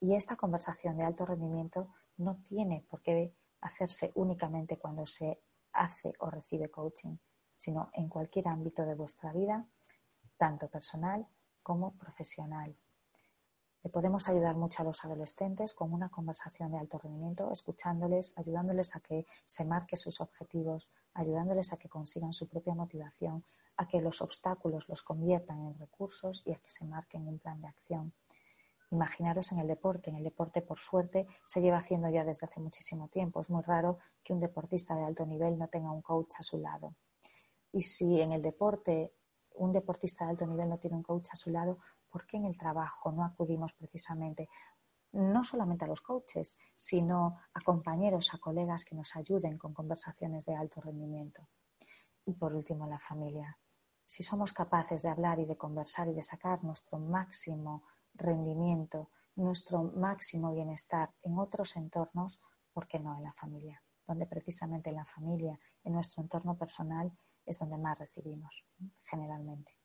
Y 0.00 0.14
esta 0.14 0.36
conversación 0.36 0.96
de 0.96 1.04
alto 1.04 1.26
rendimiento 1.26 1.88
no 2.16 2.36
tiene 2.48 2.84
por 2.88 3.02
qué 3.02 3.34
hacerse 3.60 4.12
únicamente 4.14 4.78
cuando 4.78 5.06
se 5.06 5.40
hace 5.72 6.12
o 6.20 6.30
recibe 6.30 6.70
coaching, 6.70 7.16
sino 7.56 7.90
en 7.92 8.08
cualquier 8.08 8.48
ámbito 8.48 8.84
de 8.84 8.94
vuestra 8.94 9.32
vida, 9.32 9.66
tanto 10.36 10.68
personal 10.68 11.26
como 11.62 11.92
profesional. 11.94 12.76
Le 13.82 13.90
podemos 13.90 14.28
ayudar 14.28 14.56
mucho 14.56 14.82
a 14.82 14.84
los 14.84 15.04
adolescentes 15.04 15.74
con 15.74 15.92
una 15.92 16.08
conversación 16.08 16.72
de 16.72 16.78
alto 16.78 16.98
rendimiento, 16.98 17.50
escuchándoles, 17.52 18.36
ayudándoles 18.36 18.96
a 18.96 19.00
que 19.00 19.26
se 19.46 19.64
marquen 19.64 19.98
sus 19.98 20.20
objetivos, 20.20 20.90
ayudándoles 21.14 21.72
a 21.72 21.76
que 21.76 21.88
consigan 21.88 22.32
su 22.32 22.48
propia 22.48 22.74
motivación, 22.74 23.44
a 23.76 23.86
que 23.86 24.00
los 24.00 24.20
obstáculos 24.20 24.88
los 24.88 25.02
conviertan 25.02 25.60
en 25.60 25.78
recursos 25.78 26.42
y 26.44 26.52
a 26.52 26.58
que 26.58 26.70
se 26.70 26.84
marquen 26.84 27.28
un 27.28 27.38
plan 27.38 27.60
de 27.60 27.68
acción. 27.68 28.12
Imaginaros 28.90 29.52
en 29.52 29.58
el 29.58 29.68
deporte. 29.68 30.10
En 30.10 30.16
el 30.16 30.24
deporte, 30.24 30.62
por 30.62 30.78
suerte, 30.78 31.26
se 31.46 31.60
lleva 31.60 31.78
haciendo 31.78 32.08
ya 32.08 32.24
desde 32.24 32.46
hace 32.46 32.60
muchísimo 32.60 33.08
tiempo. 33.08 33.40
Es 33.40 33.50
muy 33.50 33.62
raro 33.62 33.98
que 34.24 34.32
un 34.32 34.40
deportista 34.40 34.94
de 34.94 35.04
alto 35.04 35.26
nivel 35.26 35.58
no 35.58 35.68
tenga 35.68 35.92
un 35.92 36.02
coach 36.02 36.36
a 36.38 36.42
su 36.42 36.58
lado. 36.58 36.94
Y 37.72 37.82
si 37.82 38.20
en 38.20 38.32
el 38.32 38.42
deporte 38.42 39.12
un 39.56 39.72
deportista 39.72 40.24
de 40.24 40.30
alto 40.30 40.46
nivel 40.46 40.68
no 40.68 40.78
tiene 40.78 40.96
un 40.96 41.02
coach 41.02 41.30
a 41.32 41.36
su 41.36 41.50
lado, 41.50 41.78
¿por 42.08 42.26
qué 42.26 42.36
en 42.38 42.46
el 42.46 42.56
trabajo 42.56 43.12
no 43.12 43.24
acudimos 43.24 43.74
precisamente 43.74 44.48
no 45.12 45.42
solamente 45.42 45.84
a 45.84 45.88
los 45.88 46.00
coaches, 46.00 46.56
sino 46.76 47.38
a 47.52 47.60
compañeros, 47.60 48.32
a 48.34 48.38
colegas 48.38 48.84
que 48.84 48.94
nos 48.94 49.16
ayuden 49.16 49.58
con 49.58 49.74
conversaciones 49.74 50.46
de 50.46 50.54
alto 50.54 50.80
rendimiento? 50.80 51.48
Y 52.24 52.34
por 52.34 52.54
último, 52.54 52.86
la 52.86 52.98
familia. 52.98 53.58
Si 54.06 54.22
somos 54.22 54.52
capaces 54.52 55.02
de 55.02 55.08
hablar 55.08 55.38
y 55.38 55.44
de 55.44 55.56
conversar 55.56 56.08
y 56.08 56.14
de 56.14 56.22
sacar 56.22 56.64
nuestro 56.64 56.98
máximo 56.98 57.84
rendimiento, 58.18 59.10
nuestro 59.36 59.82
máximo 59.82 60.52
bienestar 60.52 61.10
en 61.22 61.38
otros 61.38 61.76
entornos, 61.76 62.40
¿por 62.72 62.86
qué 62.86 62.98
no 62.98 63.16
en 63.16 63.22
la 63.22 63.32
familia? 63.32 63.82
Donde 64.06 64.26
precisamente 64.26 64.90
en 64.90 64.96
la 64.96 65.04
familia, 65.04 65.58
en 65.84 65.92
nuestro 65.92 66.22
entorno 66.22 66.56
personal, 66.56 67.12
es 67.46 67.58
donde 67.58 67.78
más 67.78 67.98
recibimos, 67.98 68.64
generalmente. 69.04 69.78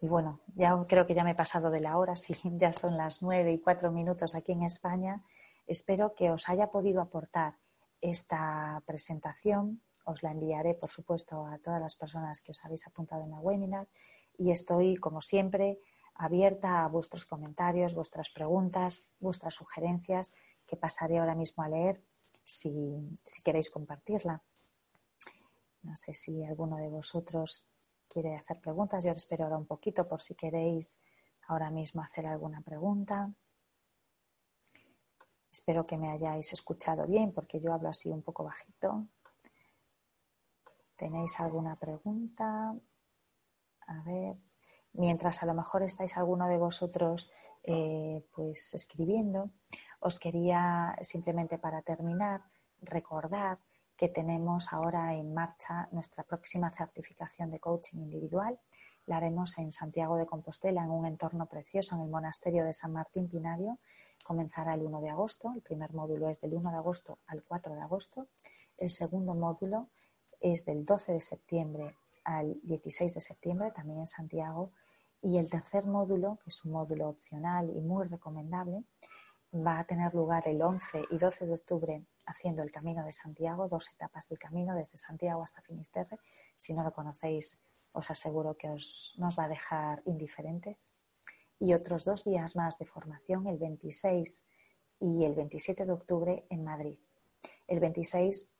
Y 0.00 0.08
bueno, 0.08 0.40
ya 0.54 0.84
creo 0.88 1.06
que 1.06 1.14
ya 1.14 1.24
me 1.24 1.32
he 1.32 1.34
pasado 1.34 1.70
de 1.70 1.80
la 1.80 1.98
hora, 1.98 2.16
sí, 2.16 2.34
ya 2.44 2.72
son 2.72 2.96
las 2.96 3.22
nueve 3.22 3.52
y 3.52 3.60
cuatro 3.60 3.92
minutos 3.92 4.34
aquí 4.34 4.52
en 4.52 4.62
España. 4.62 5.22
Espero 5.66 6.14
que 6.14 6.30
os 6.30 6.48
haya 6.48 6.70
podido 6.70 7.00
aportar 7.00 7.54
esta 8.00 8.82
presentación. 8.86 9.82
Os 10.04 10.22
la 10.22 10.32
enviaré, 10.32 10.74
por 10.74 10.88
supuesto, 10.88 11.46
a 11.46 11.58
todas 11.58 11.80
las 11.80 11.96
personas 11.96 12.40
que 12.40 12.52
os 12.52 12.64
habéis 12.64 12.86
apuntado 12.86 13.22
en 13.22 13.30
la 13.30 13.38
webinar. 13.38 13.86
Y 14.38 14.50
estoy, 14.50 14.96
como 14.96 15.20
siempre, 15.20 15.78
abierta 16.20 16.84
a 16.84 16.88
vuestros 16.88 17.24
comentarios, 17.24 17.94
vuestras 17.94 18.30
preguntas, 18.30 19.02
vuestras 19.18 19.54
sugerencias, 19.54 20.34
que 20.66 20.76
pasaré 20.76 21.18
ahora 21.18 21.34
mismo 21.34 21.62
a 21.62 21.68
leer 21.68 22.02
si, 22.44 23.18
queréis 23.42 23.70
compartirla. 23.70 24.42
No 25.82 25.96
sé 25.96 26.12
si 26.14 26.44
alguno 26.44 26.76
de 26.76 26.88
vosotros 26.88 27.66
quiere 28.06 28.36
hacer 28.36 28.60
preguntas. 28.60 29.02
Yo 29.04 29.12
espero 29.12 29.44
ahora 29.44 29.56
un 29.56 29.66
poquito 29.66 30.06
por 30.06 30.20
si 30.20 30.34
queréis 30.34 30.98
ahora 31.48 31.70
mismo 31.70 32.02
hacer 32.02 32.26
alguna 32.26 32.60
pregunta. 32.60 33.32
Espero 35.50 35.86
que 35.86 35.96
me 35.96 36.10
hayáis 36.10 36.52
escuchado 36.52 37.06
bien 37.06 37.32
porque 37.32 37.60
yo 37.60 37.72
hablo 37.72 37.88
así 37.88 38.10
un 38.10 38.22
poco 38.22 38.44
bajito. 38.44 39.06
¿Tenéis 40.96 41.40
alguna 41.40 41.76
pregunta? 41.76 42.74
A 43.86 44.02
ver 44.04 44.36
mientras 44.92 45.42
a 45.42 45.46
lo 45.46 45.54
mejor 45.54 45.82
estáis 45.82 46.16
alguno 46.16 46.48
de 46.48 46.58
vosotros 46.58 47.30
eh, 47.62 48.24
pues 48.32 48.74
escribiendo, 48.74 49.50
os 50.00 50.18
quería 50.18 50.96
simplemente 51.02 51.58
para 51.58 51.82
terminar 51.82 52.42
recordar 52.82 53.58
que 53.96 54.08
tenemos 54.08 54.72
ahora 54.72 55.14
en 55.14 55.34
marcha 55.34 55.88
nuestra 55.92 56.24
próxima 56.24 56.72
certificación 56.72 57.50
de 57.50 57.60
coaching 57.60 57.98
individual. 57.98 58.58
La 59.06 59.18
haremos 59.18 59.58
en 59.58 59.72
Santiago 59.72 60.16
de 60.16 60.24
Compostela, 60.24 60.82
en 60.82 60.90
un 60.90 61.04
entorno 61.04 61.46
precioso, 61.46 61.96
en 61.96 62.02
el 62.02 62.08
monasterio 62.08 62.64
de 62.64 62.72
San 62.72 62.92
Martín 62.92 63.28
Pinario. 63.28 63.78
Comenzará 64.24 64.72
el 64.74 64.82
1 64.82 65.02
de 65.02 65.10
agosto. 65.10 65.52
El 65.54 65.60
primer 65.60 65.92
módulo 65.92 66.30
es 66.30 66.40
del 66.40 66.54
1 66.54 66.70
de 66.70 66.76
agosto 66.78 67.18
al 67.26 67.42
4 67.42 67.74
de 67.74 67.80
agosto. 67.82 68.28
El 68.78 68.88
segundo 68.88 69.34
módulo 69.34 69.88
es 70.40 70.64
del 70.64 70.86
12 70.86 71.12
de 71.12 71.20
septiembre 71.20 71.96
al 72.24 72.58
16 72.62 73.14
de 73.14 73.20
septiembre, 73.20 73.70
también 73.70 73.98
en 74.00 74.06
Santiago. 74.06 74.72
Y 75.22 75.38
el 75.38 75.50
tercer 75.50 75.86
módulo, 75.86 76.38
que 76.42 76.48
es 76.48 76.64
un 76.64 76.72
módulo 76.72 77.08
opcional 77.08 77.70
y 77.70 77.80
muy 77.80 78.06
recomendable, 78.06 78.84
va 79.54 79.80
a 79.80 79.84
tener 79.84 80.14
lugar 80.14 80.46
el 80.46 80.62
11 80.62 81.04
y 81.10 81.18
12 81.18 81.46
de 81.46 81.54
octubre 81.54 82.04
haciendo 82.26 82.62
el 82.62 82.70
Camino 82.70 83.04
de 83.04 83.12
Santiago, 83.12 83.68
dos 83.68 83.90
etapas 83.92 84.28
del 84.28 84.38
camino 84.38 84.74
desde 84.74 84.96
Santiago 84.96 85.42
hasta 85.42 85.60
Finisterre. 85.62 86.18
Si 86.56 86.72
no 86.72 86.84
lo 86.84 86.92
conocéis, 86.92 87.60
os 87.92 88.10
aseguro 88.10 88.56
que 88.56 88.70
os, 88.70 89.14
nos 89.18 89.38
va 89.38 89.44
a 89.44 89.48
dejar 89.48 90.02
indiferentes. 90.06 90.86
Y 91.58 91.74
otros 91.74 92.04
dos 92.04 92.24
días 92.24 92.56
más 92.56 92.78
de 92.78 92.86
formación, 92.86 93.46
el 93.46 93.58
26 93.58 94.46
y 95.00 95.24
el 95.24 95.34
27 95.34 95.84
de 95.84 95.92
octubre 95.92 96.46
en 96.48 96.64
Madrid. 96.64 96.98
El 97.66 97.80
26 97.80 98.54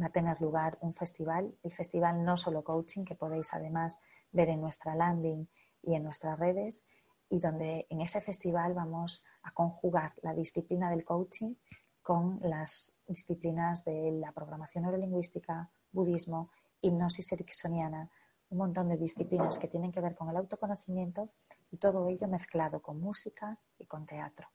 va 0.00 0.06
a 0.06 0.12
tener 0.12 0.40
lugar 0.40 0.78
un 0.80 0.94
festival, 0.94 1.54
el 1.62 1.72
festival 1.72 2.24
No 2.24 2.36
Solo 2.36 2.62
Coaching, 2.62 3.04
que 3.04 3.14
podéis 3.14 3.52
además 3.52 4.00
ver 4.30 4.48
en 4.48 4.60
nuestra 4.60 4.94
landing 4.94 5.48
y 5.88 5.94
en 5.94 6.04
nuestras 6.04 6.38
redes, 6.38 6.84
y 7.30 7.40
donde 7.40 7.86
en 7.88 8.02
ese 8.02 8.20
festival 8.20 8.74
vamos 8.74 9.24
a 9.42 9.52
conjugar 9.52 10.12
la 10.22 10.34
disciplina 10.34 10.90
del 10.90 11.04
coaching 11.04 11.54
con 12.02 12.38
las 12.42 12.94
disciplinas 13.06 13.84
de 13.86 14.12
la 14.12 14.32
programación 14.32 14.84
neurolingüística, 14.84 15.70
budismo, 15.90 16.50
hipnosis 16.82 17.32
ericksoniana, 17.32 18.10
un 18.50 18.58
montón 18.58 18.90
de 18.90 18.98
disciplinas 18.98 19.58
que 19.58 19.68
tienen 19.68 19.90
que 19.90 20.02
ver 20.02 20.14
con 20.14 20.28
el 20.28 20.36
autoconocimiento 20.36 21.30
y 21.70 21.78
todo 21.78 22.06
ello 22.08 22.28
mezclado 22.28 22.80
con 22.82 23.00
música 23.00 23.58
y 23.78 23.86
con 23.86 24.04
teatro. 24.04 24.48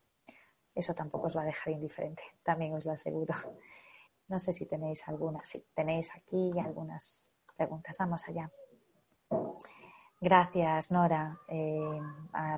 Eso 0.75 0.93
tampoco 0.93 1.27
os 1.27 1.37
va 1.37 1.41
a 1.41 1.45
dejar 1.45 1.73
indiferente, 1.73 2.23
también 2.43 2.73
os 2.73 2.85
lo 2.85 2.91
aseguro. 2.91 3.33
No 4.27 4.39
sé 4.39 4.53
si 4.53 4.67
tenéis 4.67 5.07
alguna, 5.07 5.43
sí, 5.45 5.65
tenéis 5.73 6.09
aquí 6.15 6.51
algunas 6.59 7.35
preguntas. 7.55 7.95
Vamos 7.99 8.27
allá. 8.27 8.51
Gracias, 10.23 10.89
Nora, 10.89 11.37
eh, 11.49 11.99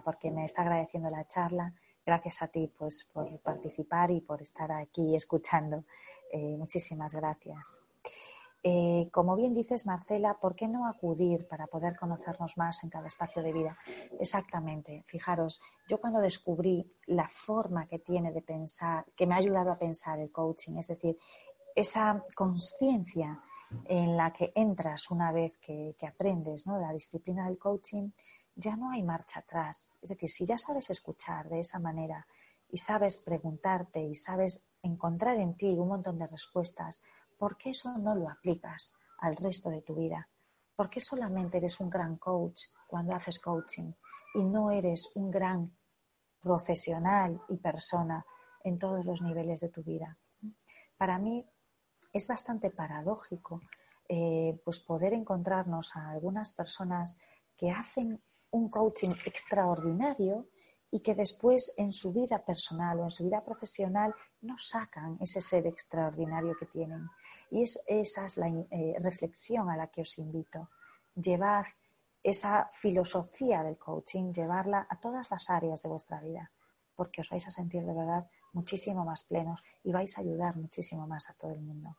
porque 0.04 0.30
me 0.30 0.46
está 0.46 0.62
agradeciendo 0.62 1.10
la 1.10 1.26
charla. 1.26 1.74
Gracias 2.06 2.44
a 2.44 2.48
ti 2.48 2.72
pues, 2.78 3.10
por 3.12 3.40
participar 3.40 4.12
y 4.12 4.22
por 4.22 4.40
estar 4.40 4.72
aquí 4.72 5.16
escuchando. 5.16 5.84
Eh, 6.32 6.56
muchísimas 6.58 7.16
gracias. 7.16 7.82
Eh, 8.62 9.10
como 9.12 9.36
bien 9.36 9.56
dices, 9.56 9.88
Marcela, 9.88 10.36
¿por 10.36 10.56
qué 10.56 10.68
no 10.68 10.86
acudir 10.88 11.48
para 11.48 11.66
poder 11.66 11.98
conocernos 11.98 12.56
más 12.56 12.84
en 12.84 12.92
cada 12.92 13.08
espacio 13.08 13.42
de 13.42 13.52
vida? 13.52 13.76
Exactamente. 14.20 15.04
Fijaros, 15.08 15.60
yo 15.90 16.00
cuando 16.00 16.20
descubrí 16.20 16.88
la 17.08 17.28
forma 17.28 17.88
que 17.88 17.98
tiene 17.98 18.32
de 18.32 18.44
pensar, 18.44 19.06
que 19.16 19.26
me 19.26 19.34
ha 19.34 19.40
ayudado 19.40 19.72
a 19.72 19.80
pensar 19.80 20.20
el 20.20 20.32
coaching, 20.32 20.78
es 20.78 20.90
decir, 20.90 21.18
esa 21.76 22.24
conciencia 22.36 23.42
en 23.86 24.18
la 24.18 24.32
que 24.32 24.52
entras 24.56 25.12
una 25.12 25.32
vez 25.32 25.58
que, 25.58 25.96
aprendes 26.08 26.66
la 26.66 26.94
disciplina 26.94 27.46
del 27.46 27.58
coaching, 27.58 28.12
ya 28.56 28.76
no 28.76 28.92
hay 28.92 29.04
marcha 29.04 29.42
atrás. 29.42 29.92
Es 30.02 30.10
decir, 30.10 30.30
si 30.30 30.46
ya 30.46 30.58
sabes 30.58 30.90
escuchar 30.90 31.50
de 31.50 31.60
esa 31.60 31.80
manera 31.80 32.26
y 32.70 32.78
sabes 32.78 33.18
preguntarte 33.18 34.02
y 34.02 34.16
sabes 34.16 34.68
encontrar 34.82 35.38
en 35.38 35.56
ti 35.56 35.68
un 35.68 35.90
montón 35.90 36.18
de 36.18 36.28
respuestas, 36.28 37.02
¿por 37.38 37.58
qué 37.58 37.72
eso 37.72 37.98
no 37.98 38.16
lo 38.16 38.30
aplicas 38.30 38.94
al 39.20 39.36
resto 39.36 39.70
de 39.70 39.82
tu 39.82 39.96
vida? 39.96 40.30
¿Por 40.76 40.90
qué 40.90 41.00
solamente 41.00 41.58
eres 41.58 41.80
un 41.80 41.90
gran 41.90 42.18
coach 42.18 42.64
cuando 42.88 43.14
haces 43.16 43.40
coaching 43.40 43.92
y 44.34 44.44
no 44.44 44.72
eres 44.72 45.10
un 45.16 45.32
gran 45.32 45.76
profesional 46.42 47.42
y 47.50 47.58
persona 47.58 48.26
en 48.64 48.78
todos 48.78 49.06
los 49.06 49.22
niveles 49.22 49.62
de 49.62 49.70
tu 49.70 49.84
vida? 49.84 50.18
Para 50.98 51.18
mí 51.18 51.46
es 52.16 52.30
bastante 52.30 52.70
paradójico 52.70 53.62
eh, 54.08 54.58
pues 54.64 54.80
poder 54.80 55.14
encontrarnos 55.14 55.96
a 55.98 56.12
algunas 56.12 56.54
personas 56.54 57.18
que 57.58 57.72
hacen 57.72 58.22
un 58.52 58.70
coaching 58.70 59.12
extraordinario 59.26 60.48
y 60.92 61.02
que 61.02 61.14
después 61.14 61.74
en 61.76 61.92
su 61.92 62.14
vida 62.14 62.46
personal 62.46 63.02
o 63.02 63.04
en 63.04 63.12
su 63.12 63.26
vida 63.26 63.44
profesional 63.44 64.16
no 64.42 64.58
sacan 64.58 65.18
ese 65.20 65.42
ser 65.42 65.68
extraordinario 65.68 66.56
que 66.58 66.68
tienen. 66.68 67.10
Y 67.52 67.64
es, 67.64 67.84
esa 67.88 68.28
es 68.28 68.38
la 68.38 68.48
eh, 68.48 68.96
reflexión 69.00 69.70
a 69.70 69.76
la 69.76 69.88
que 69.88 70.02
os 70.02 70.18
invito. 70.18 70.70
Llevad 71.16 71.66
esa 72.24 72.70
filosofía 72.72 73.62
del 73.62 73.78
coaching, 73.78 74.32
llevarla 74.32 74.88
a 74.90 75.00
todas 75.02 75.30
las 75.32 75.50
áreas 75.50 75.82
de 75.82 75.90
vuestra 75.90 76.22
vida, 76.22 76.50
porque 76.96 77.20
os 77.22 77.30
vais 77.30 77.46
a 77.46 77.52
sentir 77.52 77.84
de 77.84 77.94
verdad 77.94 78.30
muchísimo 78.54 79.04
más 79.04 79.26
plenos 79.26 79.62
y 79.84 79.92
vais 79.92 80.18
a 80.18 80.22
ayudar 80.22 80.56
muchísimo 80.56 81.06
más 81.08 81.30
a 81.30 81.34
todo 81.34 81.52
el 81.52 81.62
mundo. 81.62 81.98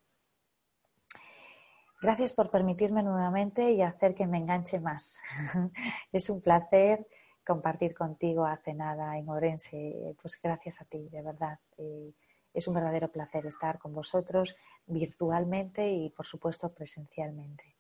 Gracias 2.01 2.35
por 2.35 2.51
permitirme 2.51 3.03
nuevamente 3.03 3.73
y 3.73 3.81
hacer 3.81 4.15
que 4.15 4.27
me 4.27 4.37
enganche 4.37 4.79
más. 4.79 5.19
es 6.13 6.29
un 6.29 6.43
placer 6.43 7.07
compartir 7.45 7.95
contigo 7.95 8.45
hace 8.45 8.75
nada 8.75 9.17
en 9.17 9.29
Orense. 9.31 10.15
Pues 10.21 10.39
gracias 10.43 10.83
a 10.83 10.85
ti, 10.85 11.09
de 11.09 11.23
verdad. 11.23 11.59
Eh, 11.79 12.13
es 12.53 12.69
un 12.69 12.75
verdadero 12.75 13.11
placer 13.11 13.47
estar 13.47 13.79
con 13.79 13.95
vosotros 13.95 14.57
virtualmente 14.87 15.91
y, 15.91 16.11
por 16.11 16.27
supuesto, 16.27 16.71
presencialmente. 16.71 17.77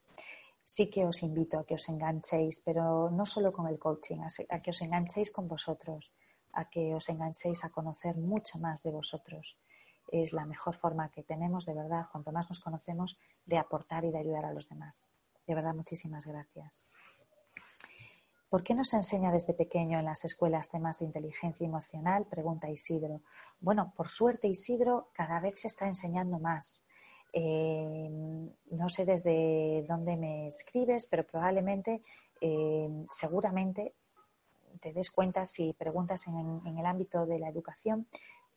Sí 0.64 0.90
que 0.90 1.04
os 1.04 1.22
invito 1.22 1.58
a 1.58 1.64
que 1.64 1.74
os 1.74 1.88
enganchéis, 1.88 2.62
pero 2.64 3.10
no 3.10 3.26
solo 3.26 3.52
con 3.52 3.68
el 3.68 3.78
coaching, 3.78 4.20
a 4.48 4.60
que 4.60 4.70
os 4.70 4.80
enganchéis 4.80 5.30
con 5.30 5.46
vosotros, 5.46 6.10
a 6.52 6.68
que 6.68 6.94
os 6.94 7.08
enganchéis 7.08 7.64
a 7.64 7.70
conocer 7.70 8.16
mucho 8.16 8.58
más 8.58 8.82
de 8.82 8.90
vosotros 8.90 9.56
es 10.08 10.32
la 10.32 10.44
mejor 10.44 10.74
forma 10.74 11.10
que 11.10 11.22
tenemos, 11.22 11.66
de 11.66 11.74
verdad, 11.74 12.06
cuanto 12.10 12.32
más 12.32 12.48
nos 12.48 12.60
conocemos, 12.60 13.18
de 13.44 13.58
aportar 13.58 14.04
y 14.04 14.10
de 14.10 14.18
ayudar 14.18 14.44
a 14.44 14.52
los 14.52 14.68
demás. 14.68 15.02
De 15.46 15.54
verdad, 15.54 15.74
muchísimas 15.74 16.26
gracias. 16.26 16.84
¿Por 18.48 18.62
qué 18.62 18.74
no 18.74 18.84
se 18.84 18.96
enseña 18.96 19.32
desde 19.32 19.54
pequeño 19.54 19.98
en 19.98 20.04
las 20.04 20.24
escuelas 20.24 20.68
temas 20.68 20.98
de 20.98 21.06
inteligencia 21.06 21.66
emocional? 21.66 22.26
Pregunta 22.26 22.70
Isidro. 22.70 23.22
Bueno, 23.60 23.92
por 23.96 24.08
suerte, 24.08 24.46
Isidro, 24.46 25.08
cada 25.12 25.40
vez 25.40 25.60
se 25.60 25.68
está 25.68 25.86
enseñando 25.86 26.38
más. 26.38 26.86
Eh, 27.32 28.08
no 28.70 28.88
sé 28.88 29.04
desde 29.04 29.84
dónde 29.88 30.16
me 30.16 30.46
escribes, 30.46 31.06
pero 31.06 31.26
probablemente, 31.26 32.02
eh, 32.40 32.88
seguramente, 33.10 33.94
te 34.80 34.92
des 34.92 35.10
cuenta 35.10 35.44
si 35.44 35.72
preguntas 35.72 36.26
en 36.28 36.78
el 36.78 36.86
ámbito 36.86 37.26
de 37.26 37.38
la 37.38 37.48
educación 37.48 38.06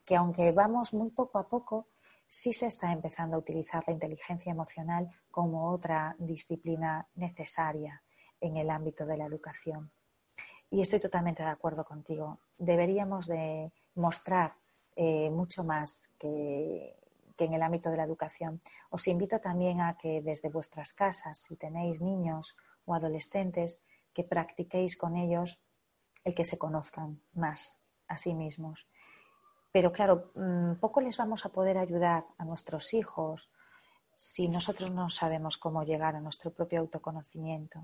que 0.04 0.16
aunque 0.16 0.52
vamos 0.52 0.92
muy 0.94 1.10
poco 1.10 1.38
a 1.38 1.48
poco, 1.48 1.88
sí 2.28 2.52
se 2.52 2.66
está 2.66 2.92
empezando 2.92 3.36
a 3.36 3.40
utilizar 3.40 3.82
la 3.86 3.92
inteligencia 3.92 4.52
emocional 4.52 5.10
como 5.30 5.70
otra 5.70 6.14
disciplina 6.18 7.06
necesaria 7.16 8.02
en 8.40 8.56
el 8.56 8.70
ámbito 8.70 9.04
de 9.04 9.16
la 9.16 9.26
educación. 9.26 9.90
Y 10.70 10.80
estoy 10.80 11.00
totalmente 11.00 11.42
de 11.42 11.48
acuerdo 11.48 11.84
contigo. 11.84 12.38
Deberíamos 12.56 13.26
de 13.26 13.72
mostrar 13.96 14.54
eh, 14.94 15.28
mucho 15.30 15.64
más 15.64 16.12
que, 16.18 16.96
que 17.36 17.44
en 17.46 17.54
el 17.54 17.62
ámbito 17.62 17.90
de 17.90 17.96
la 17.96 18.04
educación. 18.04 18.60
Os 18.90 19.08
invito 19.08 19.40
también 19.40 19.80
a 19.80 19.96
que 19.96 20.22
desde 20.22 20.48
vuestras 20.48 20.92
casas, 20.92 21.38
si 21.38 21.56
tenéis 21.56 22.00
niños 22.00 22.56
o 22.84 22.94
adolescentes, 22.94 23.82
que 24.14 24.22
practiquéis 24.22 24.96
con 24.96 25.16
ellos 25.16 25.60
el 26.24 26.34
que 26.34 26.44
se 26.44 26.58
conozcan 26.58 27.20
más 27.32 27.80
a 28.06 28.16
sí 28.16 28.34
mismos 28.34 28.88
pero 29.72 29.92
claro, 29.92 30.32
mm, 30.34 30.74
poco 30.80 31.00
les 31.00 31.16
vamos 31.16 31.46
a 31.46 31.50
poder 31.50 31.78
ayudar 31.78 32.24
a 32.38 32.44
nuestros 32.44 32.92
hijos 32.94 33.50
si 34.16 34.48
nosotros 34.48 34.90
no 34.90 35.08
sabemos 35.08 35.56
cómo 35.56 35.82
llegar 35.82 36.16
a 36.16 36.20
nuestro 36.20 36.50
propio 36.50 36.80
autoconocimiento. 36.80 37.80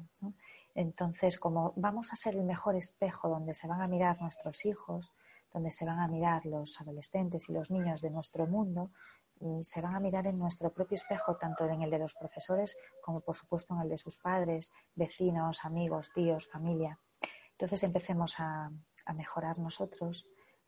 Entonces, 0.75 1.39
como 1.39 1.73
vamos 1.77 2.13
a 2.13 2.17
ser 2.17 2.35
el 2.35 2.43
mejor 2.43 2.77
espejo 2.77 3.29
donde 3.29 3.55
se 3.55 3.67
van 3.67 3.81
a 3.81 3.89
mirar 3.89 4.21
nuestros 4.21 4.67
hijos, 4.67 5.13
donde 5.55 5.71
se 5.71 5.87
van 5.87 6.01
a 6.01 6.09
mirar 6.09 6.45
los 6.45 6.79
adolescentes 6.81 7.49
y 7.49 7.53
los 7.53 7.71
niños 7.71 8.03
de 8.03 8.11
nuestro 8.11 8.47
mundo, 8.47 8.91
mm, 9.41 9.63
se 9.63 9.81
van 9.81 9.95
a 9.95 10.01
mirar 10.01 10.27
en 10.27 10.39
nuestro 10.39 10.71
propio 10.71 10.97
espejo, 10.97 11.37
tanto 11.37 11.65
en 11.67 11.83
el 11.83 11.91
de 11.91 12.01
los 12.01 12.15
profesores 12.15 12.77
como, 13.01 13.21
por 13.21 13.37
supuesto, 13.37 13.75
en 13.75 13.83
el 13.83 13.89
de 13.89 13.97
sus 13.97 14.19
padres, 14.19 14.73
vecinos, 14.95 15.65
amigos, 15.65 16.13
tíos, 16.13 16.49
familia. 16.49 16.99
Entonces 17.53 17.83
empecemos 17.85 18.39
a 18.39 18.71
mejorar 19.15 19.59
nosotros, 19.59 20.27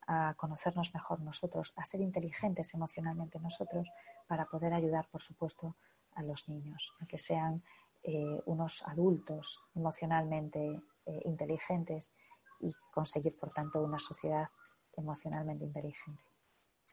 a 0.09 0.35
conocernos 0.35 0.95
mejor 0.95 1.21
nosotros, 1.21 1.75
a 1.77 1.85
ser 1.85 2.01
inteligentes 2.01 2.73
emocionalmente 2.73 3.39
nosotros 3.39 3.87
para 4.27 4.47
poder 4.47 4.73
ayudar, 4.73 5.07
por 5.09 5.23
supuesto, 5.23 5.77
a 6.15 6.23
los 6.23 6.49
niños, 6.49 6.95
a 7.01 7.07
que 7.07 7.19
sean 7.19 7.63
eh, 8.03 8.41
unos 8.47 8.83
adultos 8.89 9.63
emocionalmente 9.75 10.81
eh, 11.05 11.21
inteligentes 11.27 12.15
y 12.61 12.73
conseguir, 12.91 13.39
por 13.39 13.53
tanto, 13.53 13.83
una 13.83 13.99
sociedad 13.99 14.49
emocionalmente 14.97 15.67
inteligente. 15.67 16.23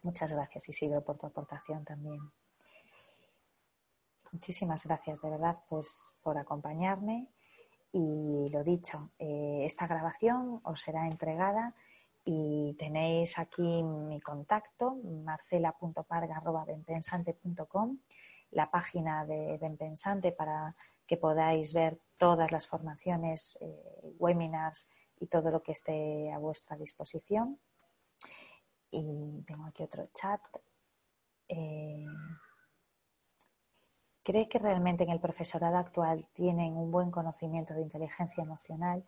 Muchas 0.04 0.34
gracias, 0.34 0.68
Isidro, 0.68 1.02
por 1.02 1.18
tu 1.18 1.26
aportación 1.26 1.86
también. 1.86 2.20
Muchísimas 4.34 4.84
gracias, 4.84 5.22
de 5.22 5.30
verdad, 5.30 5.58
pues 5.70 6.14
por 6.22 6.38
acompañarme. 6.38 7.30
Y 7.94 8.50
lo 8.50 8.62
dicho, 8.62 9.12
eh, 9.20 9.64
esta 9.64 9.88
grabación 9.88 10.60
os 10.64 10.82
será 10.82 11.08
entregada 11.08 11.74
y 12.26 12.76
tenéis 12.80 13.38
aquí 13.38 13.84
mi 13.84 14.20
contacto, 14.20 14.96
marcela.parga.benpensante.com, 15.04 18.00
la 18.52 18.72
página 18.72 19.26
de 19.26 19.58
Benpensante 19.62 20.32
para 20.32 20.76
que 21.06 21.18
podáis 21.18 21.74
ver 21.74 22.00
todas 22.18 22.52
las 22.52 22.68
formaciones, 22.68 23.60
eh, 23.62 24.14
webinars 24.18 24.90
y 25.20 25.28
todo 25.28 25.52
lo 25.52 25.62
que 25.62 25.74
esté 25.74 26.32
a 26.32 26.40
vuestra 26.40 26.76
disposición. 26.76 27.60
Y 28.90 29.44
tengo 29.46 29.66
aquí 29.66 29.84
otro 29.84 30.08
chat. 30.12 30.42
Eh, 31.48 32.08
¿Cree 34.24 34.50
que 34.50 34.58
realmente 34.58 35.04
en 35.04 35.12
el 35.12 35.20
profesorado 35.20 35.78
actual 35.78 36.26
tienen 36.34 36.76
un 36.76 36.90
buen 36.90 37.12
conocimiento 37.12 37.76
de 37.76 37.84
inteligencia 37.84 38.44
emocional? 38.44 39.06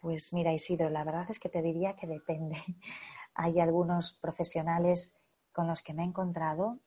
Pues 0.00 0.32
mira, 0.32 0.52
Isidro, 0.54 0.88
la 0.88 1.04
verdad 1.04 1.26
es 1.28 1.38
que 1.38 1.50
te 1.50 1.60
diría 1.60 1.94
que 1.94 2.06
depende. 2.06 2.56
Hay 3.34 3.60
algunos 3.60 4.14
profesionales 4.14 5.20
con 5.52 5.66
los 5.66 5.82
que 5.82 5.92
me 5.92 6.02
he 6.02 6.06
encontrado 6.06 6.80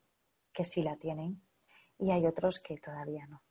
que 0.52 0.66
sí 0.66 0.82
la 0.82 0.98
tienen 0.98 1.42
y 1.98 2.12
hay 2.12 2.26
otros 2.26 2.60
que 2.60 2.78
todavía 2.78 3.26
no, 3.28 3.42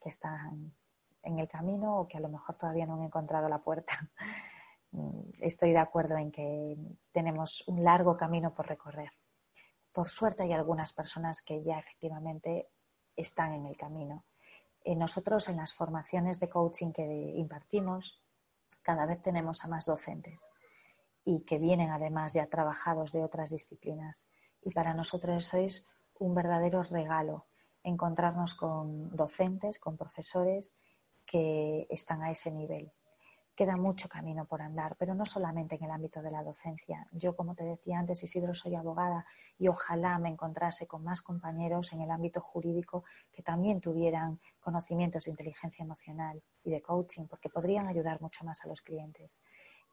que 0.00 0.10
están 0.10 0.74
en 1.22 1.38
el 1.38 1.48
camino 1.48 1.98
o 1.98 2.08
que 2.08 2.18
a 2.18 2.20
lo 2.20 2.28
mejor 2.28 2.56
todavía 2.56 2.86
no 2.86 2.94
han 2.94 3.02
encontrado 3.02 3.48
la 3.48 3.62
puerta. 3.62 3.94
Estoy 5.40 5.72
de 5.72 5.78
acuerdo 5.78 6.16
en 6.16 6.30
que 6.30 6.76
tenemos 7.10 7.64
un 7.66 7.82
largo 7.82 8.16
camino 8.16 8.54
por 8.54 8.68
recorrer. 8.68 9.10
Por 9.92 10.08
suerte 10.08 10.42
hay 10.42 10.52
algunas 10.52 10.92
personas 10.92 11.42
que 11.42 11.62
ya 11.62 11.78
efectivamente 11.78 12.68
están 13.16 13.54
en 13.54 13.66
el 13.66 13.76
camino. 13.76 14.24
Eh, 14.84 14.96
nosotros 14.96 15.48
en 15.48 15.56
las 15.56 15.74
formaciones 15.74 16.40
de 16.40 16.48
coaching 16.48 16.92
que 16.92 17.04
impartimos 17.36 18.21
cada 18.82 19.06
vez 19.06 19.22
tenemos 19.22 19.64
a 19.64 19.68
más 19.68 19.86
docentes 19.86 20.50
y 21.24 21.44
que 21.44 21.58
vienen 21.58 21.90
además 21.90 22.32
ya 22.32 22.46
trabajados 22.46 23.12
de 23.12 23.22
otras 23.22 23.50
disciplinas. 23.50 24.26
Y 24.62 24.70
para 24.70 24.94
nosotros 24.94 25.46
eso 25.46 25.58
es 25.58 25.86
un 26.18 26.34
verdadero 26.34 26.82
regalo, 26.82 27.46
encontrarnos 27.82 28.54
con 28.54 29.14
docentes, 29.14 29.78
con 29.78 29.96
profesores 29.96 30.74
que 31.26 31.86
están 31.90 32.22
a 32.22 32.30
ese 32.30 32.50
nivel 32.52 32.92
queda 33.54 33.76
mucho 33.76 34.08
camino 34.08 34.46
por 34.46 34.62
andar, 34.62 34.96
pero 34.98 35.14
no 35.14 35.26
solamente 35.26 35.76
en 35.76 35.84
el 35.84 35.90
ámbito 35.90 36.22
de 36.22 36.30
la 36.30 36.42
docencia. 36.42 37.06
Yo, 37.12 37.36
como 37.36 37.54
te 37.54 37.64
decía 37.64 37.98
antes, 37.98 38.22
Isidro, 38.22 38.54
soy 38.54 38.74
abogada 38.74 39.26
y 39.58 39.68
ojalá 39.68 40.18
me 40.18 40.30
encontrase 40.30 40.86
con 40.86 41.04
más 41.04 41.20
compañeros 41.22 41.92
en 41.92 42.00
el 42.00 42.10
ámbito 42.10 42.40
jurídico 42.40 43.04
que 43.30 43.42
también 43.42 43.80
tuvieran 43.80 44.40
conocimientos 44.60 45.24
de 45.24 45.32
inteligencia 45.32 45.82
emocional 45.82 46.42
y 46.64 46.70
de 46.70 46.80
coaching, 46.80 47.26
porque 47.26 47.50
podrían 47.50 47.86
ayudar 47.86 48.20
mucho 48.20 48.44
más 48.44 48.64
a 48.64 48.68
los 48.68 48.80
clientes. 48.80 49.42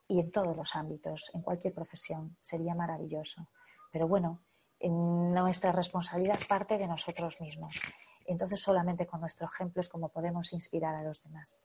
Y 0.07 0.19
en 0.19 0.31
todos 0.31 0.56
los 0.56 0.76
ámbitos, 0.76 1.30
en 1.34 1.41
cualquier 1.41 1.73
profesión, 1.73 2.38
sería 2.41 2.73
maravilloso. 2.73 3.49
Pero 3.91 4.07
bueno, 4.07 4.41
en 4.80 5.34
nuestra 5.34 5.72
responsabilidad 5.72 6.40
parte 6.48 6.77
de 6.77 6.88
nosotros 6.88 7.41
mismos. 7.41 7.81
entonces 8.26 8.61
solamente 8.61 9.06
con 9.06 9.19
nuestro 9.19 9.48
ejemplo 9.48 9.81
es 9.81 9.90
como 9.90 10.10
podemos 10.10 10.53
inspirar 10.53 10.95
a 10.95 11.03
los 11.03 11.23
demás. 11.23 11.64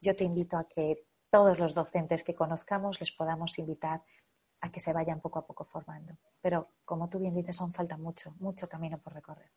Yo 0.00 0.16
te 0.16 0.24
invito 0.24 0.56
a 0.56 0.66
que 0.66 1.04
todos 1.30 1.58
los 1.58 1.74
docentes 1.74 2.24
que 2.24 2.34
conozcamos 2.34 3.00
les 3.00 3.12
podamos 3.12 3.58
invitar 3.58 4.02
a 4.60 4.70
que 4.70 4.80
se 4.80 4.92
vayan 4.92 5.20
poco 5.20 5.38
a 5.38 5.46
poco 5.46 5.64
formando. 5.64 6.18
Pero 6.40 6.68
como 6.84 7.08
tú 7.08 7.18
bien 7.18 7.34
dices, 7.34 7.60
aún 7.60 7.72
falta 7.72 7.96
mucho, 7.96 8.34
mucho 8.40 8.68
camino 8.68 8.98
por 8.98 9.14
recorrer. 9.14 9.50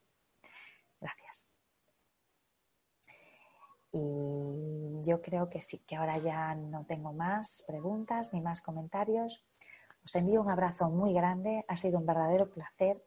Gracias. 1.01 1.49
Y 3.91 5.01
yo 5.01 5.21
creo 5.21 5.49
que 5.49 5.61
sí, 5.61 5.79
que 5.79 5.95
ahora 5.95 6.17
ya 6.17 6.55
no 6.55 6.85
tengo 6.85 7.11
más 7.11 7.63
preguntas 7.67 8.33
ni 8.33 8.41
más 8.41 8.61
comentarios. 8.61 9.43
Os 10.05 10.15
envío 10.15 10.41
un 10.41 10.49
abrazo 10.49 10.89
muy 10.89 11.13
grande, 11.13 11.65
ha 11.67 11.75
sido 11.75 11.99
un 11.99 12.05
verdadero 12.05 12.49
placer 12.49 13.03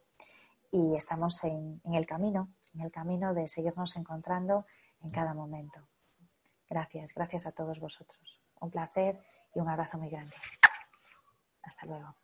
y 0.71 0.95
estamos 0.97 1.43
en, 1.45 1.81
en 1.85 1.95
el 1.95 2.07
camino, 2.07 2.51
en 2.75 2.83
el 2.83 2.91
camino 2.91 3.35
de 3.35 3.49
seguirnos 3.49 3.97
encontrando 3.97 4.67
en 5.03 5.11
cada 5.11 5.35
momento. 5.35 5.89
Gracias, 6.69 7.15
gracias 7.15 7.47
a 7.47 7.51
todos 7.51 7.81
vosotros. 7.81 8.46
Un 8.61 8.71
placer 8.71 9.23
y 9.55 9.61
un 9.61 9.69
abrazo 9.69 9.99
muy 9.99 10.11
grande. 10.11 10.35
Hasta 11.63 11.87
luego. 11.87 12.15